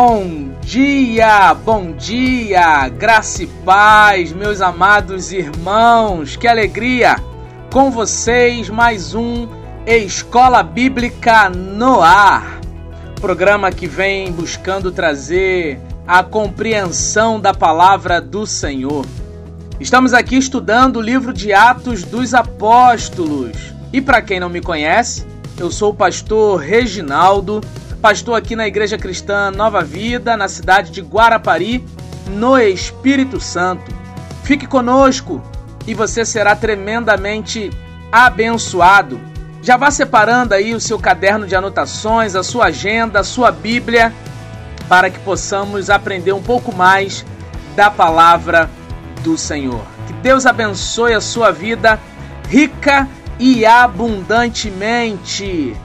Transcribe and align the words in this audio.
Bom 0.00 0.50
dia, 0.60 1.52
bom 1.52 1.90
dia, 1.90 2.88
graça 2.88 3.42
e 3.42 3.48
paz, 3.48 4.32
meus 4.32 4.60
amados 4.60 5.32
irmãos, 5.32 6.36
que 6.36 6.46
alegria! 6.46 7.16
Com 7.72 7.90
vocês, 7.90 8.70
mais 8.70 9.12
um 9.12 9.48
Escola 9.84 10.62
Bíblica 10.62 11.50
no 11.50 12.00
Ar, 12.00 12.60
programa 13.20 13.72
que 13.72 13.88
vem 13.88 14.30
buscando 14.30 14.92
trazer 14.92 15.80
a 16.06 16.22
compreensão 16.22 17.40
da 17.40 17.52
palavra 17.52 18.20
do 18.20 18.46
Senhor. 18.46 19.04
Estamos 19.80 20.14
aqui 20.14 20.36
estudando 20.36 20.98
o 20.98 21.02
livro 21.02 21.32
de 21.32 21.52
Atos 21.52 22.04
dos 22.04 22.34
Apóstolos. 22.34 23.74
E 23.92 24.00
para 24.00 24.22
quem 24.22 24.38
não 24.38 24.48
me 24.48 24.60
conhece, 24.60 25.26
eu 25.58 25.72
sou 25.72 25.90
o 25.90 25.96
pastor 25.96 26.60
Reginaldo 26.60 27.60
pastor 27.98 28.38
aqui 28.38 28.54
na 28.54 28.66
Igreja 28.66 28.96
Cristã 28.96 29.50
Nova 29.50 29.82
Vida, 29.82 30.36
na 30.36 30.48
cidade 30.48 30.90
de 30.90 31.00
Guarapari, 31.00 31.84
no 32.28 32.58
Espírito 32.58 33.40
Santo. 33.40 33.92
Fique 34.44 34.66
conosco 34.66 35.42
e 35.86 35.94
você 35.94 36.24
será 36.24 36.54
tremendamente 36.54 37.70
abençoado. 38.12 39.20
Já 39.62 39.76
vá 39.76 39.90
separando 39.90 40.54
aí 40.54 40.74
o 40.74 40.80
seu 40.80 40.98
caderno 40.98 41.46
de 41.46 41.56
anotações, 41.56 42.36
a 42.36 42.42
sua 42.42 42.66
agenda, 42.66 43.20
a 43.20 43.24
sua 43.24 43.50
Bíblia, 43.50 44.12
para 44.88 45.10
que 45.10 45.18
possamos 45.20 45.90
aprender 45.90 46.32
um 46.32 46.42
pouco 46.42 46.74
mais 46.74 47.24
da 47.74 47.90
palavra 47.90 48.70
do 49.22 49.36
Senhor. 49.36 49.84
Que 50.06 50.12
Deus 50.14 50.46
abençoe 50.46 51.14
a 51.14 51.20
sua 51.20 51.50
vida 51.50 52.00
rica 52.48 53.08
e 53.38 53.66
abundantemente. 53.66 55.76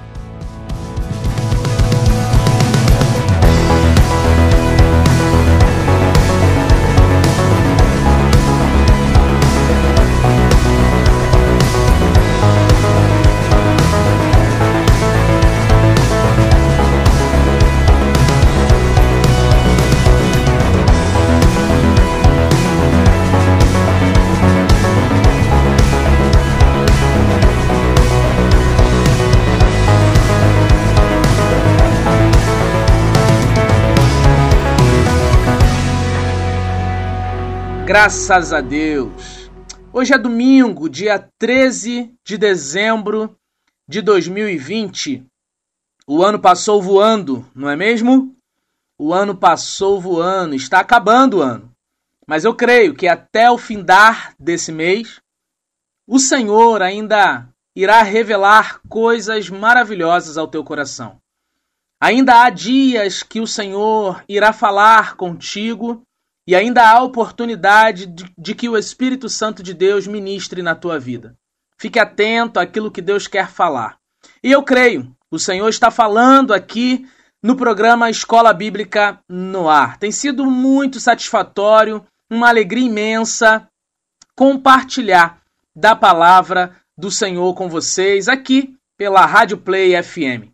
Graças 37.94 38.52
a 38.52 38.60
Deus. 38.60 39.52
Hoje 39.94 40.16
é 40.16 40.18
domingo, 40.18 40.90
dia 40.90 41.30
13 41.38 42.12
de 42.26 42.40
dezembro 42.40 43.38
de 43.88 44.02
2020. 44.02 45.24
O 46.08 46.24
ano 46.24 46.40
passou 46.40 46.82
voando, 46.82 47.48
não 47.54 47.70
é 47.70 47.76
mesmo? 47.76 48.36
O 48.98 49.14
ano 49.14 49.36
passou 49.36 50.02
voando, 50.02 50.56
está 50.56 50.80
acabando 50.80 51.38
o 51.38 51.42
ano. 51.44 51.72
Mas 52.26 52.44
eu 52.44 52.56
creio 52.56 52.96
que 52.96 53.08
até 53.08 53.52
o 53.52 53.60
findar 53.60 54.34
desse 54.40 54.72
mês, 54.72 55.22
o 56.08 56.18
Senhor 56.18 56.82
ainda 56.82 57.48
irá 57.76 58.02
revelar 58.02 58.82
coisas 58.90 59.52
maravilhosas 59.52 60.36
ao 60.36 60.48
teu 60.48 60.64
coração. 60.64 61.22
Ainda 62.02 62.42
há 62.42 62.50
dias 62.50 63.22
que 63.22 63.40
o 63.40 63.46
Senhor 63.46 64.24
irá 64.28 64.52
falar 64.52 65.16
contigo 65.16 66.02
e 66.48 66.56
ainda 66.56 66.90
há 66.90 67.02
oportunidade 67.02 68.06
de, 68.06 68.26
de, 68.38 68.56
que 68.56 68.68
o 68.68 68.78
Espírito 68.78 69.30
Santo 69.30 69.64
de 69.64 69.74
Deus 69.74 70.08
ministre 70.08 70.62
na 70.62 70.76
tua 70.76 71.00
vida. 71.00 71.36
Fique 71.78 72.00
atento 72.00 72.60
àquilo 72.60 72.92
que 72.92 73.02
Deus 73.02 73.28
quer 73.28 73.50
falar. 73.50 73.98
E 74.44 74.52
eu 74.52 74.64
creio, 74.64 75.16
o 75.32 75.40
Senhor 75.40 75.68
está 75.70 75.90
falando 75.90 76.54
aqui 76.54 77.08
no 77.42 77.56
programa 77.56 78.10
Escola 78.10 78.54
Bíblica 78.54 79.20
no 79.28 79.70
Ar. 79.70 79.98
Tem 79.98 80.12
sido 80.12 80.46
muito 80.46 81.00
satisfatório, 81.00 82.06
uma 82.30 82.50
alegria 82.50 82.88
imensa 82.88 83.68
compartilhar 84.36 85.42
da 85.76 85.96
palavra 85.96 86.76
do 86.98 87.12
Senhor 87.12 87.54
com 87.54 87.70
vocês 87.70 88.28
aqui 88.28 88.76
pela 88.98 89.26
Rádio 89.26 89.58
Play 89.58 90.02
FM. 90.02 90.52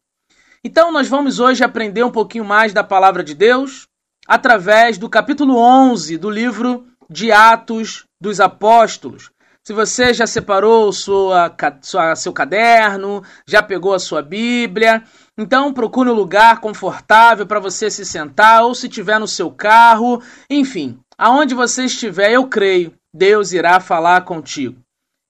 Então, 0.63 0.91
nós 0.91 1.07
vamos 1.07 1.39
hoje 1.39 1.63
aprender 1.63 2.03
um 2.03 2.11
pouquinho 2.11 2.43
mais 2.43 2.73
da 2.73 2.83
palavra 2.83 3.23
de 3.23 3.33
Deus, 3.33 3.87
através 4.29 4.99
do 4.99 5.09
capítulo 5.09 5.57
11 5.57 6.15
do 6.19 6.29
livro 6.29 6.85
de 7.09 7.31
Atos 7.31 8.03
dos 8.21 8.39
Apóstolos. 8.39 9.31
Se 9.65 9.73
você 9.73 10.13
já 10.13 10.27
separou 10.27 10.93
sua, 10.93 11.51
sua, 11.81 12.15
seu 12.15 12.31
caderno, 12.31 13.23
já 13.47 13.63
pegou 13.63 13.91
a 13.91 13.97
sua 13.97 14.21
Bíblia, 14.21 15.03
então 15.35 15.73
procure 15.73 16.11
um 16.11 16.13
lugar 16.13 16.59
confortável 16.59 17.47
para 17.47 17.59
você 17.59 17.89
se 17.89 18.05
sentar, 18.05 18.63
ou 18.63 18.75
se 18.75 18.85
estiver 18.85 19.19
no 19.19 19.27
seu 19.27 19.49
carro, 19.49 20.21
enfim, 20.47 20.99
aonde 21.17 21.55
você 21.55 21.85
estiver, 21.85 22.31
eu 22.31 22.47
creio, 22.47 22.93
Deus 23.11 23.51
irá 23.51 23.79
falar 23.79 24.25
contigo. 24.25 24.79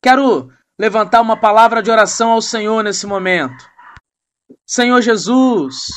Quero 0.04 0.52
levantar 0.78 1.22
uma 1.22 1.38
palavra 1.38 1.82
de 1.82 1.90
oração 1.90 2.32
ao 2.32 2.42
Senhor 2.42 2.84
nesse 2.84 3.08
momento. 3.08 3.66
Senhor 4.68 5.02
Jesus, 5.02 5.88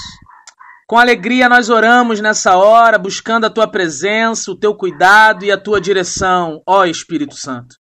com 0.93 0.99
alegria 0.99 1.49
nós 1.49 1.71
oramos 1.71 2.21
nessa 2.21 2.55
hora, 2.55 2.99
buscando 2.99 3.47
a 3.47 3.51
tua 3.51 3.67
presença, 3.67 4.51
o 4.51 4.55
teu 4.55 4.75
cuidado 4.75 5.43
e 5.43 5.51
a 5.51 5.57
tua 5.57 5.81
direção, 5.81 6.61
ó 6.69 6.85
Espírito 6.85 7.35
Santo. 7.35 7.77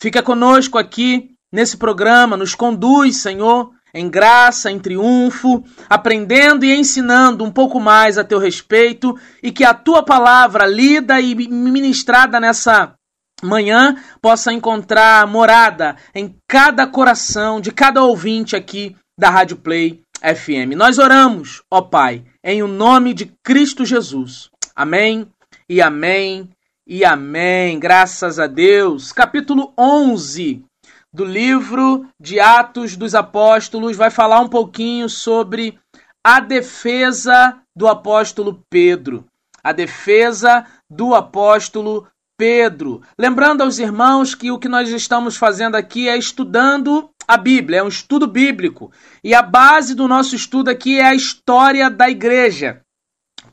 Fica 0.00 0.22
conosco 0.22 0.78
aqui 0.78 1.32
nesse 1.52 1.76
programa, 1.76 2.34
nos 2.34 2.54
conduz, 2.54 3.18
Senhor, 3.18 3.72
em 3.92 4.08
graça, 4.08 4.70
em 4.70 4.78
triunfo, 4.78 5.62
aprendendo 5.86 6.64
e 6.64 6.74
ensinando 6.74 7.44
um 7.44 7.52
pouco 7.52 7.78
mais 7.78 8.16
a 8.16 8.24
teu 8.24 8.38
respeito 8.38 9.14
e 9.42 9.52
que 9.52 9.62
a 9.62 9.74
tua 9.74 10.02
palavra 10.02 10.64
lida 10.64 11.20
e 11.20 11.34
ministrada 11.34 12.40
nessa 12.40 12.94
manhã 13.42 13.96
possa 14.22 14.50
encontrar 14.50 15.26
morada 15.26 15.94
em 16.14 16.34
cada 16.48 16.86
coração 16.86 17.60
de 17.60 17.70
cada 17.70 18.02
ouvinte 18.02 18.56
aqui 18.56 18.96
da 19.18 19.28
Rádio 19.28 19.58
Play 19.58 20.00
FM. 20.22 20.74
Nós 20.76 20.98
oramos, 20.98 21.62
ó 21.70 21.82
Pai, 21.82 22.24
em 22.46 22.62
o 22.62 22.68
nome 22.68 23.12
de 23.12 23.26
Cristo 23.42 23.84
Jesus. 23.84 24.50
Amém 24.72 25.26
e 25.68 25.82
amém 25.82 26.48
e 26.86 27.04
amém. 27.04 27.76
Graças 27.80 28.38
a 28.38 28.46
Deus. 28.46 29.10
Capítulo 29.10 29.74
11 29.76 30.64
do 31.12 31.24
livro 31.24 32.06
de 32.20 32.38
Atos 32.38 32.96
dos 32.96 33.16
Apóstolos 33.16 33.96
vai 33.96 34.10
falar 34.10 34.38
um 34.38 34.48
pouquinho 34.48 35.08
sobre 35.08 35.76
a 36.22 36.38
defesa 36.38 37.60
do 37.74 37.88
apóstolo 37.88 38.62
Pedro. 38.70 39.24
A 39.60 39.72
defesa 39.72 40.64
do 40.88 41.16
apóstolo 41.16 42.06
Pedro. 42.38 43.02
Lembrando 43.18 43.62
aos 43.62 43.80
irmãos 43.80 44.36
que 44.36 44.52
o 44.52 44.58
que 44.58 44.68
nós 44.68 44.88
estamos 44.90 45.36
fazendo 45.36 45.74
aqui 45.74 46.08
é 46.08 46.16
estudando 46.16 47.10
a 47.26 47.36
Bíblia, 47.36 47.80
é 47.80 47.82
um 47.82 47.88
estudo 47.88 48.26
bíblico. 48.26 48.92
E 49.22 49.34
a 49.34 49.42
base 49.42 49.94
do 49.94 50.06
nosso 50.06 50.36
estudo 50.36 50.70
aqui 50.70 50.98
é 50.98 51.06
a 51.06 51.14
história 51.14 51.90
da 51.90 52.08
igreja. 52.08 52.82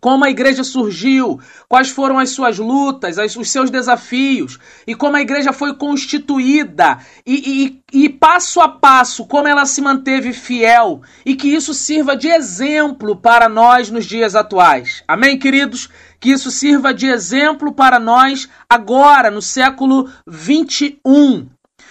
Como 0.04 0.26
a 0.26 0.30
igreja 0.30 0.66
surgiu, 0.66 1.40
quais 1.70 1.90
foram 1.90 2.20
as 2.20 2.32
suas 2.32 2.60
lutas, 2.60 3.16
os 3.38 3.50
seus 3.50 3.70
desafios, 3.70 4.60
e 4.86 4.94
como 4.94 5.16
a 5.16 5.22
igreja 5.22 5.54
foi 5.54 5.78
constituída, 5.78 7.00
e, 7.26 7.80
e, 7.94 8.04
e 8.06 8.10
passo 8.10 8.60
a 8.60 8.68
passo, 8.68 9.26
como 9.26 9.48
ela 9.48 9.66
se 9.66 9.82
manteve 9.82 10.34
fiel, 10.34 11.02
e 11.26 11.38
que 11.38 11.48
isso 11.48 11.74
sirva 11.74 12.18
de 12.18 12.28
exemplo 12.28 13.16
para 13.16 13.48
nós 13.48 13.90
nos 13.90 14.06
dias 14.06 14.36
atuais. 14.36 15.06
Amém, 15.08 15.40
queridos? 15.40 15.90
Que 16.20 16.32
isso 16.32 16.52
sirva 16.52 16.94
de 16.94 17.08
exemplo 17.08 17.72
para 17.72 17.98
nós 17.98 18.50
agora, 18.70 19.32
no 19.32 19.42
século 19.42 20.10
21. 20.28 21.48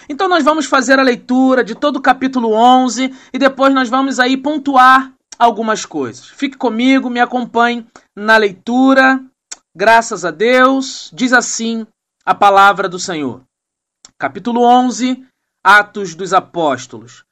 Então 0.07 0.27
nós 0.27 0.43
vamos 0.43 0.65
fazer 0.65 0.99
a 0.99 1.03
leitura 1.03 1.63
de 1.63 1.75
todo 1.75 1.97
o 1.97 2.01
capítulo 2.01 2.53
11 2.53 3.13
e 3.31 3.39
depois 3.39 3.73
nós 3.73 3.89
vamos 3.89 4.19
aí 4.19 4.37
pontuar 4.37 5.11
algumas 5.37 5.85
coisas. 5.85 6.27
Fique 6.27 6.57
comigo, 6.57 7.09
me 7.09 7.19
acompanhe 7.19 7.85
na 8.15 8.37
leitura. 8.37 9.23
Graças 9.75 10.23
a 10.23 10.31
Deus, 10.31 11.09
diz 11.13 11.33
assim 11.33 11.87
a 12.25 12.35
palavra 12.35 12.87
do 12.87 12.99
Senhor. 12.99 13.41
Capítulo 14.17 14.61
11, 14.61 15.25
Atos 15.63 16.15
dos 16.15 16.33
Apóstolos. 16.33 17.25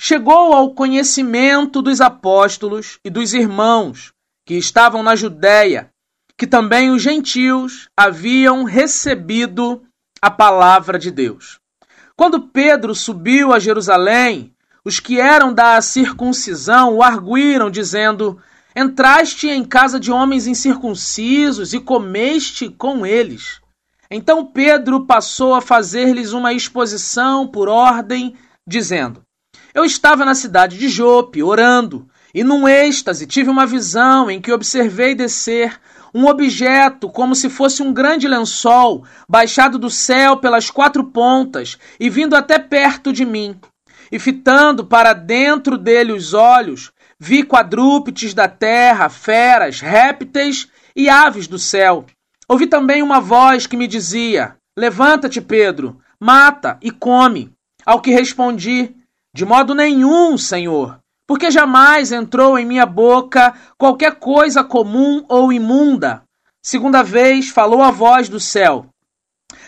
Chegou 0.00 0.52
ao 0.52 0.74
conhecimento 0.74 1.82
dos 1.82 2.00
apóstolos 2.00 3.00
e 3.04 3.10
dos 3.10 3.34
irmãos 3.34 4.12
que 4.46 4.54
estavam 4.54 5.02
na 5.02 5.16
Judéia, 5.16 5.90
que 6.36 6.46
também 6.46 6.90
os 6.90 7.02
gentios 7.02 7.88
haviam 7.96 8.62
recebido 8.62 9.82
a 10.22 10.30
palavra 10.30 10.98
de 10.98 11.10
Deus. 11.10 11.58
Quando 12.18 12.48
Pedro 12.48 12.96
subiu 12.96 13.52
a 13.52 13.60
Jerusalém, 13.60 14.52
os 14.84 14.98
que 14.98 15.20
eram 15.20 15.54
da 15.54 15.80
circuncisão 15.80 16.96
o 16.96 17.00
arguíram, 17.00 17.70
dizendo: 17.70 18.40
Entraste 18.74 19.48
em 19.48 19.62
casa 19.62 20.00
de 20.00 20.10
homens 20.10 20.48
incircuncisos 20.48 21.72
e 21.72 21.78
comeste 21.78 22.70
com 22.70 23.06
eles. 23.06 23.60
Então 24.10 24.44
Pedro 24.44 25.06
passou 25.06 25.54
a 25.54 25.60
fazer-lhes 25.60 26.32
uma 26.32 26.52
exposição 26.52 27.46
por 27.46 27.68
ordem, 27.68 28.34
dizendo: 28.66 29.22
Eu 29.72 29.84
estava 29.84 30.24
na 30.24 30.34
cidade 30.34 30.76
de 30.76 30.88
Jope, 30.88 31.40
orando, 31.40 32.08
e 32.34 32.42
num 32.42 32.66
êxtase 32.66 33.28
tive 33.28 33.48
uma 33.48 33.64
visão 33.64 34.28
em 34.28 34.40
que 34.40 34.50
observei 34.50 35.14
descer 35.14 35.78
um 36.18 36.26
objeto 36.26 37.08
como 37.08 37.34
se 37.34 37.48
fosse 37.48 37.82
um 37.82 37.92
grande 37.92 38.26
lençol, 38.26 39.04
baixado 39.28 39.78
do 39.78 39.88
céu 39.88 40.36
pelas 40.36 40.68
quatro 40.68 41.04
pontas 41.04 41.78
e 42.00 42.10
vindo 42.10 42.34
até 42.34 42.58
perto 42.58 43.12
de 43.12 43.24
mim. 43.24 43.56
E 44.10 44.18
fitando 44.18 44.84
para 44.84 45.12
dentro 45.12 45.78
dele 45.78 46.12
os 46.12 46.34
olhos, 46.34 46.92
Vi 47.20 47.42
quadrúpedes 47.42 48.32
da 48.32 48.46
terra, 48.46 49.08
feras, 49.08 49.80
répteis 49.80 50.68
e 50.94 51.08
aves 51.08 51.48
do 51.48 51.58
céu. 51.58 52.06
Ouvi 52.48 52.68
também 52.68 53.02
uma 53.02 53.20
voz 53.20 53.66
que 53.66 53.76
me 53.76 53.88
dizia: 53.88 54.56
Levanta-te, 54.76 55.40
Pedro, 55.40 56.00
mata 56.20 56.78
e 56.80 56.92
come. 56.92 57.52
Ao 57.84 58.00
que 58.00 58.12
respondi: 58.12 58.94
De 59.34 59.44
modo 59.44 59.74
nenhum, 59.74 60.38
Senhor, 60.38 60.97
porque 61.28 61.50
jamais 61.50 62.10
entrou 62.10 62.58
em 62.58 62.64
minha 62.64 62.86
boca 62.86 63.54
qualquer 63.76 64.14
coisa 64.14 64.64
comum 64.64 65.22
ou 65.28 65.52
imunda. 65.52 66.22
Segunda 66.62 67.02
vez 67.02 67.50
falou 67.50 67.82
a 67.82 67.90
voz 67.90 68.30
do 68.30 68.40
céu: 68.40 68.86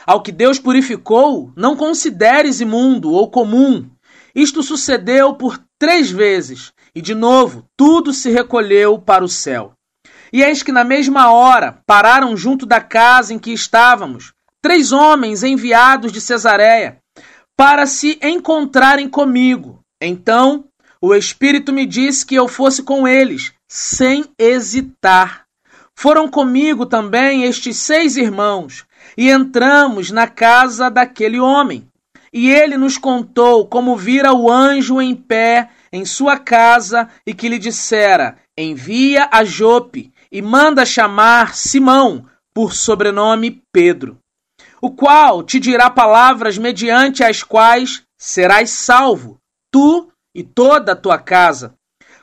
Ao 0.06 0.22
que 0.22 0.32
Deus 0.32 0.58
purificou, 0.58 1.52
não 1.54 1.76
consideres 1.76 2.62
imundo 2.62 3.12
ou 3.12 3.30
comum. 3.30 3.86
Isto 4.34 4.62
sucedeu 4.62 5.34
por 5.34 5.62
três 5.78 6.10
vezes, 6.10 6.72
e 6.94 7.02
de 7.02 7.14
novo 7.14 7.66
tudo 7.76 8.14
se 8.14 8.30
recolheu 8.30 8.98
para 8.98 9.22
o 9.22 9.28
céu. 9.28 9.74
E 10.32 10.42
eis 10.42 10.62
que 10.62 10.72
na 10.72 10.84
mesma 10.84 11.30
hora 11.30 11.82
pararam 11.84 12.34
junto 12.36 12.64
da 12.64 12.80
casa 12.80 13.34
em 13.34 13.38
que 13.38 13.52
estávamos 13.52 14.32
três 14.62 14.92
homens 14.92 15.42
enviados 15.42 16.10
de 16.10 16.22
Cesareia 16.22 16.98
para 17.54 17.84
se 17.84 18.18
encontrarem 18.22 19.10
comigo. 19.10 19.80
Então 20.00 20.69
o 21.00 21.14
Espírito 21.14 21.72
me 21.72 21.86
disse 21.86 22.26
que 22.26 22.34
eu 22.34 22.46
fosse 22.46 22.82
com 22.82 23.08
eles, 23.08 23.52
sem 23.66 24.24
hesitar. 24.38 25.46
Foram 25.94 26.28
comigo 26.28 26.84
também 26.84 27.44
estes 27.44 27.78
seis 27.78 28.16
irmãos, 28.16 28.84
e 29.16 29.30
entramos 29.30 30.10
na 30.10 30.26
casa 30.26 30.90
daquele 30.90 31.40
homem. 31.40 31.86
E 32.32 32.50
ele 32.50 32.76
nos 32.76 32.96
contou 32.96 33.66
como 33.66 33.96
vira 33.96 34.32
o 34.32 34.50
anjo 34.50 35.00
em 35.00 35.16
pé 35.16 35.70
em 35.92 36.04
sua 36.04 36.38
casa 36.38 37.08
e 37.26 37.34
que 37.34 37.48
lhe 37.48 37.58
dissera: 37.58 38.36
Envia 38.56 39.28
a 39.32 39.42
Jope 39.42 40.12
e 40.30 40.40
manda 40.40 40.86
chamar 40.86 41.56
Simão, 41.56 42.26
por 42.54 42.74
sobrenome 42.74 43.62
Pedro, 43.72 44.18
o 44.80 44.90
qual 44.90 45.42
te 45.42 45.58
dirá 45.58 45.88
palavras 45.88 46.58
mediante 46.58 47.22
as 47.22 47.42
quais 47.42 48.02
serás 48.18 48.70
salvo, 48.70 49.38
tu 49.70 50.09
e 50.34 50.42
toda 50.42 50.92
a 50.92 50.96
tua 50.96 51.18
casa. 51.18 51.74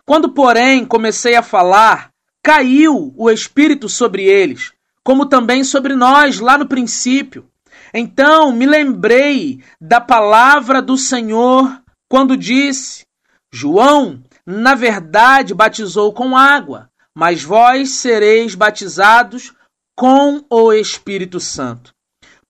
Quando, 0.05 0.31
porém, 0.33 0.85
comecei 0.85 1.35
a 1.35 1.43
falar, 1.43 2.11
caiu 2.43 3.13
o 3.17 3.29
Espírito 3.29 3.89
sobre 3.89 4.23
eles, 4.23 4.71
como 5.03 5.25
também 5.25 5.63
sobre 5.63 5.95
nós 5.95 6.39
lá 6.39 6.57
no 6.57 6.67
princípio. 6.67 7.49
Então 7.93 8.51
me 8.51 8.65
lembrei 8.65 9.61
da 9.79 9.99
palavra 9.99 10.81
do 10.81 10.97
Senhor 10.97 11.81
quando 12.09 12.37
disse: 12.37 13.05
João, 13.51 14.23
na 14.45 14.75
verdade, 14.75 15.53
batizou 15.53 16.13
com 16.13 16.37
água, 16.37 16.89
mas 17.13 17.43
vós 17.43 17.91
sereis 17.91 18.55
batizados 18.55 19.53
com 19.95 20.45
o 20.49 20.71
Espírito 20.71 21.39
Santo. 21.39 21.96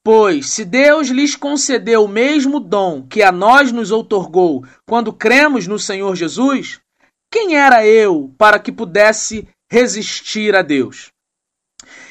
Pois, 0.10 0.52
se 0.52 0.64
Deus 0.64 1.10
lhes 1.10 1.36
concedeu 1.36 2.06
o 2.06 2.08
mesmo 2.08 2.62
dom 2.62 3.06
que 3.06 3.22
a 3.22 3.30
nós 3.30 3.74
nos 3.74 3.92
outorgou 3.92 4.66
quando 4.88 5.12
cremos 5.12 5.68
no 5.68 5.78
Senhor 5.78 6.16
Jesus, 6.16 6.80
quem 7.30 7.58
era 7.58 7.86
eu 7.86 8.34
para 8.38 8.58
que 8.58 8.72
pudesse 8.72 9.46
resistir 9.70 10.56
a 10.56 10.62
Deus? 10.62 11.10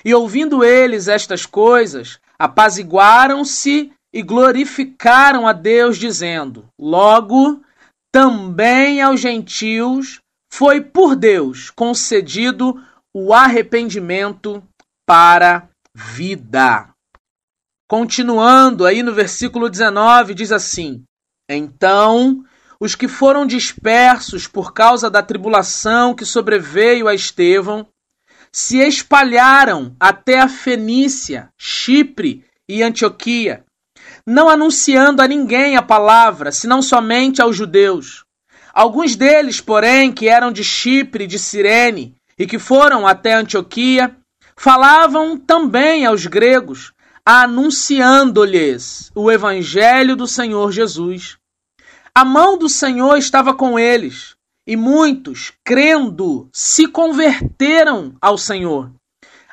E 0.05 0.15
ouvindo 0.15 0.63
eles 0.63 1.09
estas 1.09 1.47
coisas, 1.47 2.21
apaziguaram-se 2.39 3.91
e 4.13 4.23
glorificaram 4.23 5.49
a 5.49 5.55
Deus, 5.55 5.97
dizendo: 5.97 6.69
Logo 6.79 7.63
também 8.13 9.01
aos 9.01 9.21
gentios 9.21 10.21
foi 10.53 10.83
por 10.83 11.17
Deus 11.17 11.71
concedido 11.71 12.79
o 13.15 13.33
arrependimento 13.33 14.63
para 15.07 15.71
vida. 15.95 16.95
Continuando 17.89 18.85
aí 18.85 19.01
no 19.03 19.15
versículo 19.15 19.69
19, 19.69 20.35
diz 20.35 20.51
assim: 20.51 21.05
Então 21.49 22.45
os 22.81 22.95
que 22.95 23.07
foram 23.07 23.47
dispersos 23.47 24.49
por 24.49 24.73
causa 24.73 25.09
da 25.09 25.23
tribulação 25.23 26.15
que 26.15 26.25
sobreveio 26.25 27.07
a 27.07 27.15
Estevão 27.15 27.87
se 28.53 28.79
espalharam 28.79 29.95
até 30.01 30.41
a 30.41 30.49
Fenícia, 30.49 31.49
Chipre 31.57 32.45
e 32.69 32.83
Antioquia, 32.83 33.65
não 34.27 34.49
anunciando 34.49 35.23
a 35.23 35.29
ninguém 35.29 35.77
a 35.77 35.83
palavra, 35.83 36.51
senão 36.51 36.83
somente 36.83 37.41
aos 37.41 37.55
judeus. 37.55 38.25
Alguns 38.73 39.15
deles, 39.15 39.61
porém, 39.61 40.11
que 40.11 40.29
eram 40.29 40.51
de 40.51 40.65
Chipre 40.65 41.25
e 41.25 41.27
de 41.27 41.39
Cirene 41.39 42.15
e 42.39 42.47
que 42.47 42.59
foram 42.59 43.07
até 43.07 43.35
Antioquia, 43.35 44.17
falavam 44.57 45.39
também 45.39 46.05
aos 46.05 46.27
gregos, 46.27 46.93
anunciando-lhes 47.29 49.11
o 49.13 49.33
evangelho 49.33 50.15
do 50.15 50.29
Senhor 50.29 50.71
Jesus. 50.71 51.37
A 52.15 52.25
mão 52.25 52.57
do 52.57 52.69
Senhor 52.69 53.17
estava 53.17 53.53
com 53.53 53.77
eles, 53.77 54.37
e 54.65 54.77
muitos, 54.77 55.53
crendo, 55.65 56.49
se 56.53 56.87
converteram 56.87 58.15
ao 58.21 58.39
Senhor. 58.39 58.93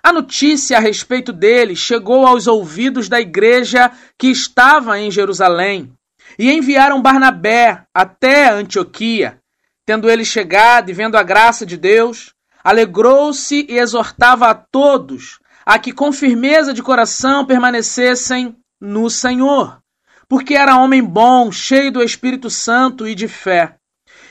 A 0.04 0.14
notícia 0.14 0.78
a 0.78 0.80
respeito 0.80 1.34
dele 1.34 1.76
chegou 1.76 2.28
aos 2.28 2.46
ouvidos 2.46 3.10
da 3.10 3.20
igreja 3.20 3.92
que 4.20 4.28
estava 4.28 5.00
em 5.00 5.10
Jerusalém 5.10 5.92
e 6.38 6.52
enviaram 6.52 7.02
Barnabé 7.02 7.86
até 7.92 8.50
Antioquia. 8.50 9.40
Tendo 9.84 10.10
ele 10.12 10.24
chegado 10.24 10.92
e 10.92 10.94
vendo 10.94 11.16
a 11.16 11.24
graça 11.24 11.66
de 11.66 11.76
Deus, 11.76 12.34
alegrou-se 12.64 13.66
e 13.68 13.80
exortava 13.80 14.48
a 14.48 14.54
todos 14.54 15.40
a 15.66 15.80
que 15.80 15.92
com 15.92 16.12
firmeza 16.12 16.74
de 16.74 16.84
coração 16.84 17.46
permanecessem 17.46 18.56
no 18.80 19.10
Senhor, 19.10 19.80
porque 20.28 20.56
era 20.56 20.78
homem 20.78 21.04
bom, 21.04 21.52
cheio 21.52 21.92
do 21.92 22.04
Espírito 22.04 22.50
Santo 22.50 23.08
e 23.08 23.16
de 23.16 23.28
fé. 23.28 23.76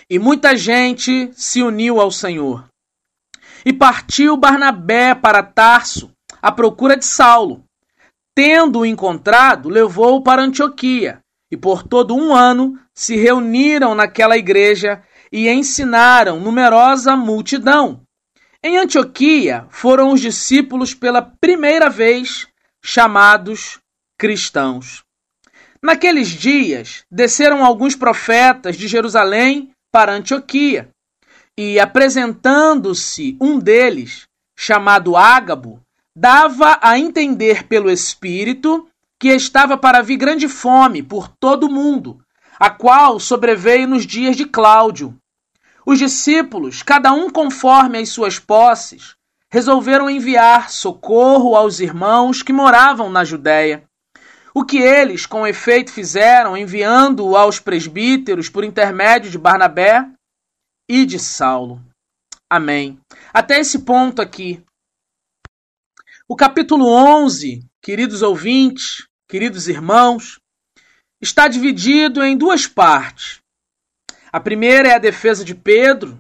E 0.09 0.19
muita 0.19 0.57
gente 0.57 1.31
se 1.33 1.63
uniu 1.63 2.01
ao 2.01 2.11
Senhor. 2.11 2.67
E 3.65 3.73
partiu 3.73 4.37
Barnabé 4.37 5.15
para 5.15 5.43
Tarso, 5.43 6.11
à 6.41 6.51
procura 6.53 6.97
de 6.97 7.05
Saulo. 7.05 7.65
Tendo-o 8.35 8.85
encontrado, 8.85 9.69
levou-o 9.69 10.23
para 10.23 10.43
Antioquia, 10.43 11.21
e 11.51 11.57
por 11.57 11.83
todo 11.83 12.17
um 12.17 12.35
ano 12.35 12.79
se 12.95 13.17
reuniram 13.17 13.95
naquela 13.95 14.37
igreja 14.37 15.03
e 15.31 15.49
ensinaram 15.49 16.41
numerosa 16.41 17.17
multidão. 17.17 18.03
Em 18.65 18.79
Antioquia 18.79 19.67
foram 19.71 20.13
os 20.13 20.21
discípulos 20.21 20.95
pela 20.95 21.21
primeira 21.21 21.91
vez 21.91 22.47
chamados 22.81 23.81
cristãos. 24.17 25.03
Naqueles 25.83 26.29
dias 26.29 27.05
desceram 27.11 27.65
alguns 27.65 27.97
profetas 27.97 28.77
de 28.77 28.87
Jerusalém 28.87 29.73
para 29.91 30.13
Antioquia 30.13 30.89
e 31.59 31.81
apresentando-se 31.81 33.37
um 33.41 33.59
deles, 33.59 34.29
chamado 34.57 35.17
Ágabo, 35.17 35.81
dava 36.17 36.79
a 36.81 36.97
entender 36.97 37.65
pelo 37.65 37.91
Espírito 37.91 38.89
que 39.19 39.31
estava 39.31 39.77
para 39.77 40.03
vir 40.03 40.19
grande 40.19 40.47
fome 40.47 41.03
por 41.03 41.27
todo 41.27 41.67
o 41.67 41.73
mundo, 41.73 42.25
a 42.61 42.71
qual 42.71 43.19
sobreveio 43.19 43.89
nos 43.89 44.07
dias 44.07 44.37
de 44.37 44.47
Cláudio. 44.47 45.19
Os 45.85 45.99
discípulos, 45.99 46.83
cada 46.83 47.13
um 47.13 47.29
conforme 47.29 47.99
as 47.99 48.09
suas 48.09 48.39
posses, 48.39 49.15
resolveram 49.51 50.09
enviar 50.09 50.71
socorro 50.71 51.55
aos 51.55 51.81
irmãos 51.81 52.43
que 52.43 52.53
moravam 52.53 53.11
na 53.11 53.25
Judéia. 53.25 53.85
O 54.55 54.65
que 54.65 54.79
eles, 54.79 55.27
com 55.27 55.47
efeito, 55.47 55.91
fizeram, 55.91 56.57
enviando-o 56.57 57.37
aos 57.37 57.59
presbíteros 57.59 58.49
por 58.49 58.65
intermédio 58.65 59.31
de 59.31 59.39
Barnabé, 59.39 60.07
e 60.89 61.07
de 61.07 61.19
Saulo. 61.19 61.83
Amém. 62.51 63.01
Até 63.33 63.59
esse 63.59 63.79
ponto 63.79 64.21
aqui. 64.21 64.63
O 66.29 66.37
capítulo 66.37 66.87
11, 66.87 67.67
queridos 67.81 68.23
ouvintes, 68.23 69.07
queridos 69.29 69.69
irmãos, 69.69 70.39
está 71.21 71.49
dividido 71.49 72.23
em 72.23 72.37
duas 72.37 72.67
partes. 72.67 73.42
A 74.33 74.41
primeira 74.41 74.89
é 74.89 74.95
a 74.95 74.99
defesa 74.99 75.45
de 75.45 75.55
Pedro, 75.55 76.19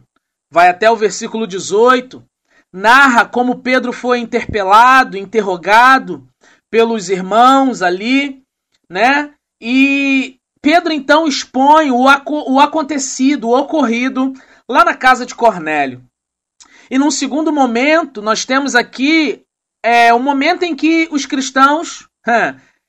vai 0.50 0.68
até 0.68 0.90
o 0.90 0.96
versículo 0.96 1.46
18, 1.46 2.22
narra 2.70 3.24
como 3.24 3.62
Pedro 3.62 3.92
foi 3.92 4.18
interpelado, 4.18 5.16
interrogado 5.16 6.28
pelos 6.70 7.08
irmãos 7.08 7.80
ali, 7.80 8.42
né? 8.88 9.32
E 9.60 10.36
Pedro 10.60 10.92
então 10.92 11.26
expõe 11.26 11.90
o, 11.90 12.04
o 12.04 12.60
acontecido, 12.60 13.48
o 13.48 13.58
ocorrido 13.58 14.34
lá 14.68 14.84
na 14.84 14.94
casa 14.94 15.24
de 15.24 15.34
Cornélio. 15.34 16.04
E 16.90 16.98
num 16.98 17.10
segundo 17.10 17.50
momento, 17.50 18.20
nós 18.20 18.44
temos 18.44 18.74
aqui 18.74 19.42
é, 19.82 20.12
o 20.12 20.20
momento 20.20 20.62
em 20.62 20.76
que 20.76 21.08
os 21.10 21.24
cristãos, 21.24 22.06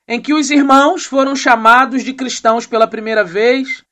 em 0.07 0.21
que 0.21 0.33
os 0.33 0.51
irmãos 0.51 1.05
foram 1.05 1.35
chamados 1.35 2.03
de 2.03 2.13
cristãos 2.13 2.67
pela 2.67 2.87
primeira 2.87 3.23
vez. 3.23 3.83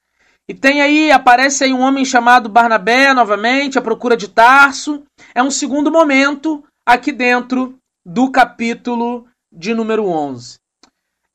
E 0.52 0.54
tem 0.54 0.82
aí, 0.82 1.10
aparece 1.14 1.64
aí 1.64 1.72
um 1.72 1.80
homem 1.80 2.04
chamado 2.04 2.50
Barnabé 2.50 3.14
novamente, 3.14 3.80
à 3.80 3.82
procura 3.82 4.18
de 4.18 4.28
Tarso. 4.28 5.02
É 5.34 5.42
um 5.42 5.50
segundo 5.50 5.90
momento 5.90 6.62
aqui 6.86 7.14
dentro 7.14 7.78
do 8.06 8.30
capítulo 8.30 9.26
de 9.50 9.74
número 9.74 10.06
11. 10.06 10.60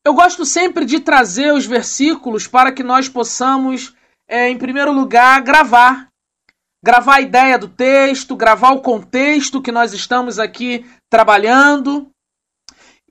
Eu 0.05 0.13
gosto 0.13 0.45
sempre 0.45 0.85
de 0.85 0.99
trazer 0.99 1.51
os 1.51 1.65
versículos 1.65 2.45
para 2.45 2.71
que 2.71 2.83
nós 2.83 3.09
possamos, 3.09 3.95
é, 4.29 4.49
em 4.49 4.57
primeiro 4.59 4.91
lugar, 4.91 5.41
gravar. 5.41 6.09
Gravar 6.85 7.15
a 7.15 7.21
ideia 7.21 7.57
do 7.57 7.67
texto, 7.67 8.35
gravar 8.35 8.69
o 8.69 8.81
contexto 8.81 9.63
que 9.63 9.71
nós 9.71 9.93
estamos 9.93 10.37
aqui 10.37 10.85
trabalhando. 11.09 12.07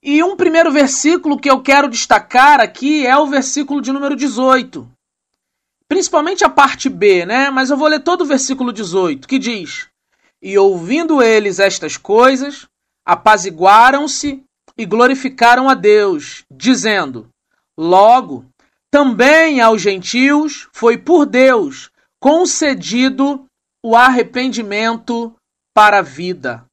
E 0.01 0.23
um 0.23 0.37
primeiro 0.37 0.71
versículo 0.71 1.37
que 1.37 1.51
eu 1.51 1.61
quero 1.61 1.89
destacar 1.89 2.61
aqui 2.61 3.05
é 3.05 3.17
o 3.17 3.27
versículo 3.27 3.83
de 3.83 3.91
número 3.91 4.15
18. 4.15 4.95
Principalmente 5.89 6.45
a 6.45 6.49
parte 6.49 6.89
B, 6.89 7.25
né? 7.25 7.51
Mas 7.51 7.71
eu 7.71 7.77
vou 7.77 7.89
ler 7.89 8.01
todo 8.01 8.23
o 8.23 8.27
versículo 8.27 8.73
18, 8.73 9.29
que 9.29 9.39
diz: 9.39 9.89
E 10.43 10.59
ouvindo 10.59 11.23
eles 11.23 11.59
estas 11.59 11.97
coisas, 11.97 12.67
apaziguaram-se 13.05 14.43
e 14.77 14.85
glorificaram 14.85 15.69
a 15.69 15.75
Deus, 15.75 16.45
dizendo: 16.51 17.29
Logo, 17.79 18.45
também 18.91 19.61
aos 19.61 19.81
gentios 19.81 20.69
foi 20.73 20.99
por 20.99 21.25
Deus 21.25 21.91
concedido 22.19 23.47
o 23.83 23.95
arrependimento 23.95 25.35
para 25.73 25.99
a 25.99 26.03
vida. 26.03 26.65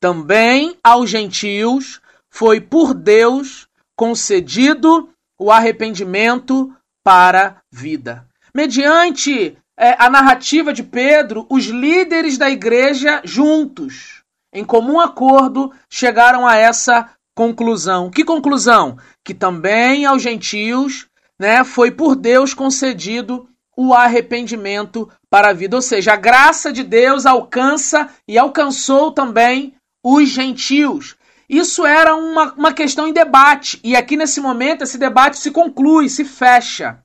Também 0.00 0.78
aos 0.82 1.10
gentios 1.10 2.00
foi 2.30 2.60
por 2.60 2.94
Deus 2.94 3.68
concedido 3.94 5.10
o 5.38 5.50
arrependimento 5.50 6.74
para 7.04 7.46
a 7.46 7.56
vida. 7.70 8.26
Mediante 8.54 9.56
é, 9.78 9.96
a 9.98 10.10
narrativa 10.10 10.72
de 10.72 10.82
Pedro, 10.82 11.46
os 11.48 11.64
líderes 11.64 12.36
da 12.36 12.50
igreja 12.50 13.22
juntos, 13.24 14.22
em 14.52 14.64
comum 14.64 15.00
acordo, 15.00 15.72
chegaram 15.88 16.46
a 16.46 16.56
essa 16.56 17.10
conclusão. 17.34 18.10
Que 18.10 18.24
conclusão? 18.24 18.98
Que 19.24 19.32
também 19.32 20.04
aos 20.04 20.22
gentios, 20.22 21.06
né, 21.38 21.64
foi 21.64 21.90
por 21.90 22.14
Deus 22.14 22.52
concedido 22.52 23.48
o 23.76 23.94
arrependimento 23.94 25.08
para 25.30 25.48
a 25.48 25.52
vida. 25.52 25.76
Ou 25.76 25.82
seja, 25.82 26.12
a 26.12 26.16
graça 26.16 26.70
de 26.70 26.84
Deus 26.84 27.24
alcança 27.24 28.10
e 28.28 28.38
alcançou 28.38 29.12
também 29.12 29.74
os 30.04 30.28
gentios. 30.28 31.16
Isso 31.48 31.84
era 31.86 32.14
uma, 32.14 32.52
uma 32.52 32.72
questão 32.72 33.06
em 33.06 33.12
debate, 33.12 33.80
e 33.84 33.94
aqui 33.94 34.16
nesse 34.16 34.40
momento 34.40 34.82
esse 34.82 34.98
debate 34.98 35.38
se 35.38 35.50
conclui, 35.50 36.08
se 36.08 36.24
fecha. 36.24 36.98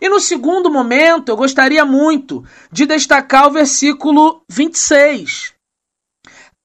E 0.00 0.08
no 0.08 0.18
segundo 0.18 0.70
momento, 0.70 1.28
eu 1.28 1.36
gostaria 1.36 1.84
muito 1.84 2.44
de 2.72 2.86
destacar 2.86 3.46
o 3.46 3.50
versículo 3.50 4.42
26, 4.48 5.54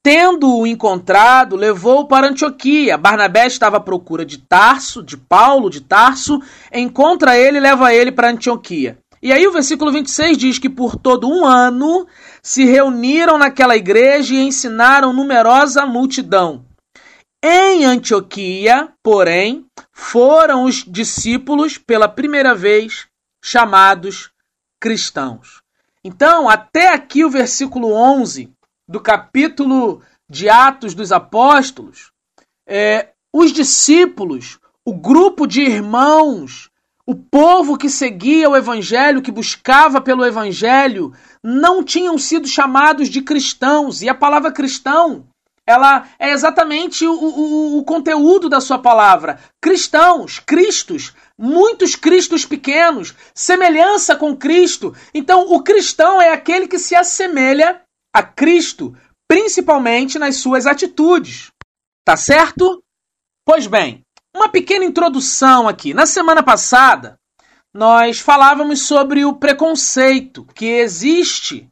Tendo-o 0.06 0.68
encontrado, 0.68 1.56
levou-o 1.56 2.06
para 2.06 2.27
Antioquia. 2.27 2.96
Barnabé 2.96 3.48
estava 3.48 3.77
à 3.77 3.80
procura 3.80 4.24
de 4.24 4.38
Tarso, 4.38 5.01
de 5.01 5.18
Paulo 5.18 5.68
de 5.68 5.82
Tarso, 5.82 6.39
encontra 6.72 7.36
ele 7.36 7.58
e 7.58 7.60
leva 7.60 7.92
ele 7.92 8.12
para 8.12 8.30
Antioquia. 8.30 9.00
E 9.20 9.34
aí 9.34 9.48
o 9.48 9.51
versículo 9.51 9.92
26 9.92 10.38
diz 10.38 10.60
que 10.60 10.70
por 10.70 10.96
todo 10.96 11.27
um 11.27 11.44
ano 11.44 12.06
se 12.44 12.65
reuniram 12.65 13.39
naquela 13.39 13.75
igreja 13.75 14.36
e 14.36 14.44
ensinaram 14.44 15.12
numerosa 15.12 15.88
multidão. 15.88 16.63
Em 17.44 17.84
Antioquia, 17.84 18.89
porém, 19.01 19.65
foram 19.92 20.65
os 20.65 20.84
discípulos 20.88 21.80
pela 21.80 22.08
primeira 22.08 22.54
vez 22.54 23.08
chamados 23.46 24.32
cristãos. 24.80 25.62
Então, 26.04 26.50
até 26.50 26.92
aqui 26.92 27.24
o 27.24 27.30
versículo 27.30 27.94
11 27.94 28.50
do 28.88 29.00
capítulo 29.00 30.02
de 30.28 30.50
Atos 30.50 30.96
dos 30.96 31.12
Apóstolos, 31.12 32.12
é, 32.68 33.10
os 33.32 33.54
discípulos, 33.54 34.58
o 34.84 34.96
grupo 34.96 35.46
de 35.46 35.62
irmãos, 35.62 36.72
o 37.06 37.14
povo 37.14 37.78
que 37.78 37.88
seguia 37.88 38.50
o 38.50 38.58
Evangelho, 38.58 39.22
que 39.22 39.32
buscava 39.32 40.02
pelo 40.02 40.25
Evangelho, 40.25 41.14
não 41.44 41.84
tinham 41.84 42.18
sido 42.18 42.48
chamados 42.48 43.10
de 43.10 43.22
cristãos. 43.22 44.02
E 44.02 44.10
a 44.10 44.16
palavra 44.16 44.52
cristão, 44.52 45.28
ela 45.68 46.08
é 46.18 46.32
exatamente 46.32 47.06
o, 47.06 47.14
o, 47.14 47.78
o 47.78 47.84
conteúdo 47.84 48.50
da 48.50 48.60
sua 48.60 48.80
palavra. 48.80 49.40
Cristãos, 49.62 50.40
Cristos, 50.40 51.14
muitos 51.38 51.96
Cristos 51.96 52.46
pequenos, 52.46 53.13
semelhança 53.34 54.15
com 54.15 54.36
Cristo. 54.36 54.96
Então, 55.13 55.51
o 55.51 55.62
cristão 55.62 56.22
é 56.22 56.32
aquele 56.32 56.68
que 56.68 56.80
se 56.80 56.96
assemelha 56.96 57.82
a 58.13 58.24
Cristo, 58.24 58.96
principalmente 59.27 60.18
nas 60.18 60.38
suas 60.38 60.65
atitudes. 60.65 61.51
Tá 62.06 62.15
certo? 62.15 62.84
Pois 63.46 63.68
bem, 63.68 64.01
uma 64.36 64.50
pequena 64.50 64.86
introdução 64.86 65.68
aqui. 65.68 65.94
Na 65.94 66.06
semana 66.06 66.44
passada, 66.44 67.18
nós 67.74 68.20
falávamos 68.20 68.88
sobre 68.88 69.25
o 69.25 69.34
preconceito 69.34 70.46
que 70.56 70.65
existe 70.65 71.68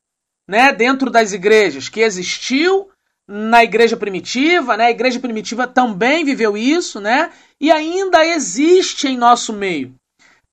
né, 0.47 0.73
dentro 0.73 1.09
das 1.09 1.31
igrejas, 1.31 1.87
que 1.87 2.01
existiu 2.01 2.89
na 3.27 3.63
igreja 3.63 3.95
primitiva, 3.95 4.75
né? 4.75 4.87
A 4.87 4.91
igreja 4.91 5.19
primitiva 5.19 5.65
também 5.65 6.25
viveu 6.25 6.57
isso, 6.57 6.99
né? 6.99 7.31
E 7.63 7.71
ainda 7.71 8.25
existe 8.25 9.07
em 9.07 9.17
nosso 9.17 9.53
meio. 9.53 9.95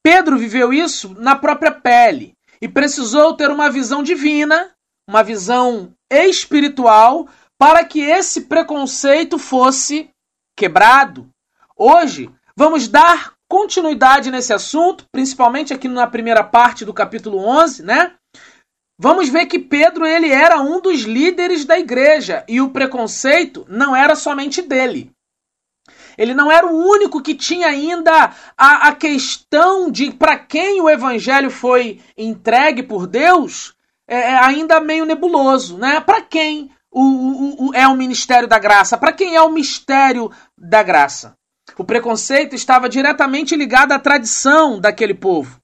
Pedro 0.03 0.39
viveu 0.39 0.73
isso 0.73 1.13
na 1.19 1.35
própria 1.35 1.73
pele 1.73 2.35
e 2.63 2.69
precisou 2.69 3.35
ter 3.35 3.51
uma 3.51 3.69
visão 3.69 4.03
divina 4.03 4.71
uma 5.11 5.25
visão 5.25 5.93
espiritual 6.09 7.27
para 7.59 7.85
que 7.85 8.01
esse 8.01 8.43
preconceito 8.43 9.41
fosse 9.41 10.09
quebrado. 10.57 11.29
Hoje, 11.77 12.31
vamos 12.57 12.87
dar 12.87 13.33
continuidade 13.49 14.31
nesse 14.31 14.53
assunto, 14.53 15.05
principalmente 15.11 15.75
aqui 15.75 15.89
na 15.89 16.07
primeira 16.07 16.45
parte 16.45 16.85
do 16.85 16.95
capítulo 16.95 17.39
11, 17.39 17.83
né? 17.83 18.15
Vamos 18.97 19.29
ver 19.29 19.47
que 19.47 19.59
Pedro 19.59 20.07
ele 20.07 20.31
era 20.31 20.61
um 20.61 20.81
dos 20.81 21.01
líderes 21.01 21.65
da 21.65 21.77
igreja 21.77 22.45
e 22.47 22.61
o 22.61 22.71
preconceito 22.71 23.67
não 23.69 23.97
era 23.97 24.15
somente 24.15 24.63
dele. 24.63 25.11
Ele 26.21 26.35
não 26.35 26.53
era 26.53 26.67
o 26.67 26.77
único 26.77 27.23
que 27.23 27.35
tinha 27.35 27.67
ainda 27.67 28.31
a, 28.55 28.89
a 28.89 28.95
questão 28.95 29.91
de 29.91 30.13
para 30.13 30.39
quem 30.39 30.79
o 30.79 30.91
evangelho 30.91 31.51
foi 31.51 31.99
entregue 32.15 32.83
por 32.83 33.07
Deus 33.07 33.75
é, 34.07 34.19
é 34.19 34.37
ainda 34.37 34.81
meio 34.81 35.07
nebuloso, 35.07 35.79
né? 35.79 35.99
Para 35.99 36.21
quem 36.21 36.71
o, 36.91 37.01
o, 37.01 37.69
o, 37.69 37.75
é 37.75 37.89
o 37.89 37.97
ministério 37.97 38.47
da 38.47 38.59
graça? 38.59 38.99
Para 38.99 39.15
quem 39.15 39.35
é 39.35 39.41
o 39.41 39.51
mistério 39.51 40.31
da 40.59 40.83
graça? 40.83 41.39
O 41.79 41.85
preconceito 41.85 42.55
estava 42.55 42.87
diretamente 42.87 43.57
ligado 43.57 43.93
à 43.93 43.99
tradição 43.99 44.79
daquele 44.79 45.15
povo. 45.15 45.59